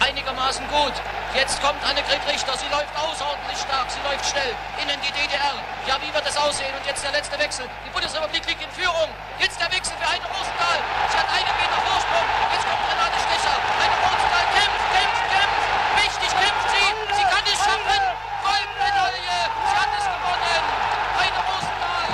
einigermaßen 0.00 0.66
gut. 0.68 0.94
Jetzt 1.34 1.60
kommt 1.60 1.82
Annegret 1.84 2.20
Richter, 2.28 2.56
sie 2.56 2.68
läuft 2.72 2.92
außerordentlich 2.96 3.58
stark, 3.58 3.90
sie 3.90 4.00
läuft 4.08 4.24
schnell. 4.24 4.54
Innen 4.80 4.98
die 5.04 5.12
DDR. 5.12 5.52
Ja, 5.86 6.00
wie 6.00 6.12
wird 6.12 6.24
das 6.26 6.36
aussehen? 6.36 6.72
Und 6.72 6.86
jetzt 6.86 7.04
der 7.04 7.12
letzte 7.12 7.38
Wechsel. 7.38 7.68
Die 7.84 7.90
Bundesrepublik 7.90 8.46
liegt 8.46 8.62
in 8.62 8.70
Führung. 8.70 9.08
Jetzt 9.38 9.60
der 9.60 9.70
Wechsel 9.70 9.92
für 10.00 10.08
Heide 10.08 10.24
Rosenthal. 10.32 10.78
Sie 11.12 11.18
hat 11.18 11.28
einen 11.28 11.54
Meter 11.60 11.80
Vorsprung. 11.84 12.26
Jetzt 12.52 12.64
kommt 12.64 12.82
Renate 12.88 13.18
Stecher. 13.20 13.56
Heide 13.76 13.96
Rosenthal 14.00 14.46
kämpft, 14.56 14.86
kämpft, 14.96 15.24
kämpft. 15.28 15.64
Wichtig 16.00 16.32
kämpft 16.40 16.68
sie. 16.72 16.88
Sie 17.20 17.26
kann 17.28 17.44
es 17.44 17.58
schaffen. 17.60 18.02
Goldmedaille. 18.46 19.38
Sie 19.44 19.76
hat 19.76 19.92
es 19.92 20.06
gewonnen. 20.08 20.62
Heide 21.20 21.40
Rosenthal 21.52 22.10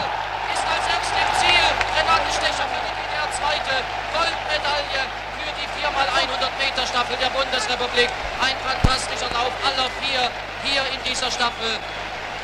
ist 0.51 0.65
als 0.67 0.85
erste 0.91 1.19
im 1.23 1.33
Ziel. 1.39 1.67
Renate 1.95 2.31
Stecher 2.35 2.67
für 2.67 2.83
die 2.83 2.95
DDR 2.99 3.29
zweite. 3.39 3.75
Goldmedaille 4.11 5.03
für 5.39 5.51
die 5.63 5.67
4x100 5.79 6.51
Meter 6.59 6.85
Staffel 6.87 7.17
der 7.23 7.31
Bundesrepublik. 7.31 8.11
Ein 8.43 8.57
fantastischer 8.67 9.31
Lauf 9.35 9.53
aller 9.63 9.89
vier 10.03 10.31
hier 10.63 10.83
in 10.95 11.01
Staffel. 11.63 11.79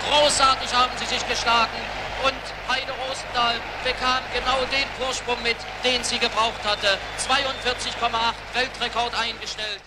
Großartig 0.09 0.73
haben 0.73 0.93
sie 0.99 1.07
sich 1.07 1.29
geschlagen 1.29 1.79
und 2.25 2.35
Heide 2.69 2.93
Rosenthal 2.93 3.57
bekam 3.85 4.23
genau 4.33 4.59
den 4.71 4.89
Vorsprung 4.99 5.43
mit, 5.43 5.57
den 5.85 6.03
sie 6.05 6.19
gebraucht 6.19 6.65
hatte. 6.65 6.99
42,8 7.27 8.35
Weltrekord 8.55 9.13
eingestellt. 9.21 9.81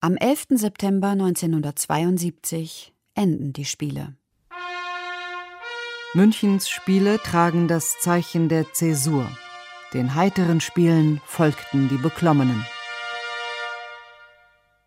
Am 0.00 0.16
11. 0.16 0.46
September 0.50 1.08
1972 1.10 2.92
enden 3.14 3.52
die 3.52 3.64
Spiele. 3.64 4.14
Münchens 6.14 6.68
Spiele 6.68 7.18
tragen 7.18 7.68
das 7.68 7.98
Zeichen 8.00 8.48
der 8.48 8.72
Zäsur. 8.72 9.30
Den 9.94 10.14
heiteren 10.14 10.60
Spielen 10.60 11.20
folgten 11.24 11.88
die 11.88 11.96
beklommenen. 11.96 12.66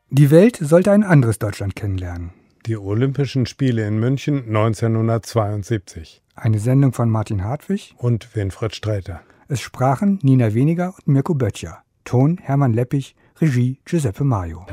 Die 0.09 0.29
Welt 0.29 0.57
sollte 0.59 0.91
ein 0.91 1.03
anderes 1.03 1.39
Deutschland 1.39 1.75
kennenlernen. 1.75 2.44
Die 2.65 2.77
Olympischen 2.77 3.45
Spiele 3.45 3.85
in 3.87 3.99
München 3.99 4.47
1972. 4.47 6.23
Eine 6.33 6.57
Sendung 6.57 6.93
von 6.93 7.11
Martin 7.11 7.43
Hartwig 7.43 7.93
und 7.99 8.35
Winfried 8.35 8.73
Sträter. 8.73 9.21
Es 9.47 9.61
sprachen 9.61 10.17
Nina 10.23 10.55
Weniger 10.55 10.95
und 10.97 11.07
Mirko 11.07 11.35
Böttcher. 11.35 11.83
Ton 12.05 12.39
Hermann 12.41 12.73
Leppich, 12.73 13.15
Regie 13.39 13.77
Giuseppe 13.85 14.23
Mario. 14.23 14.65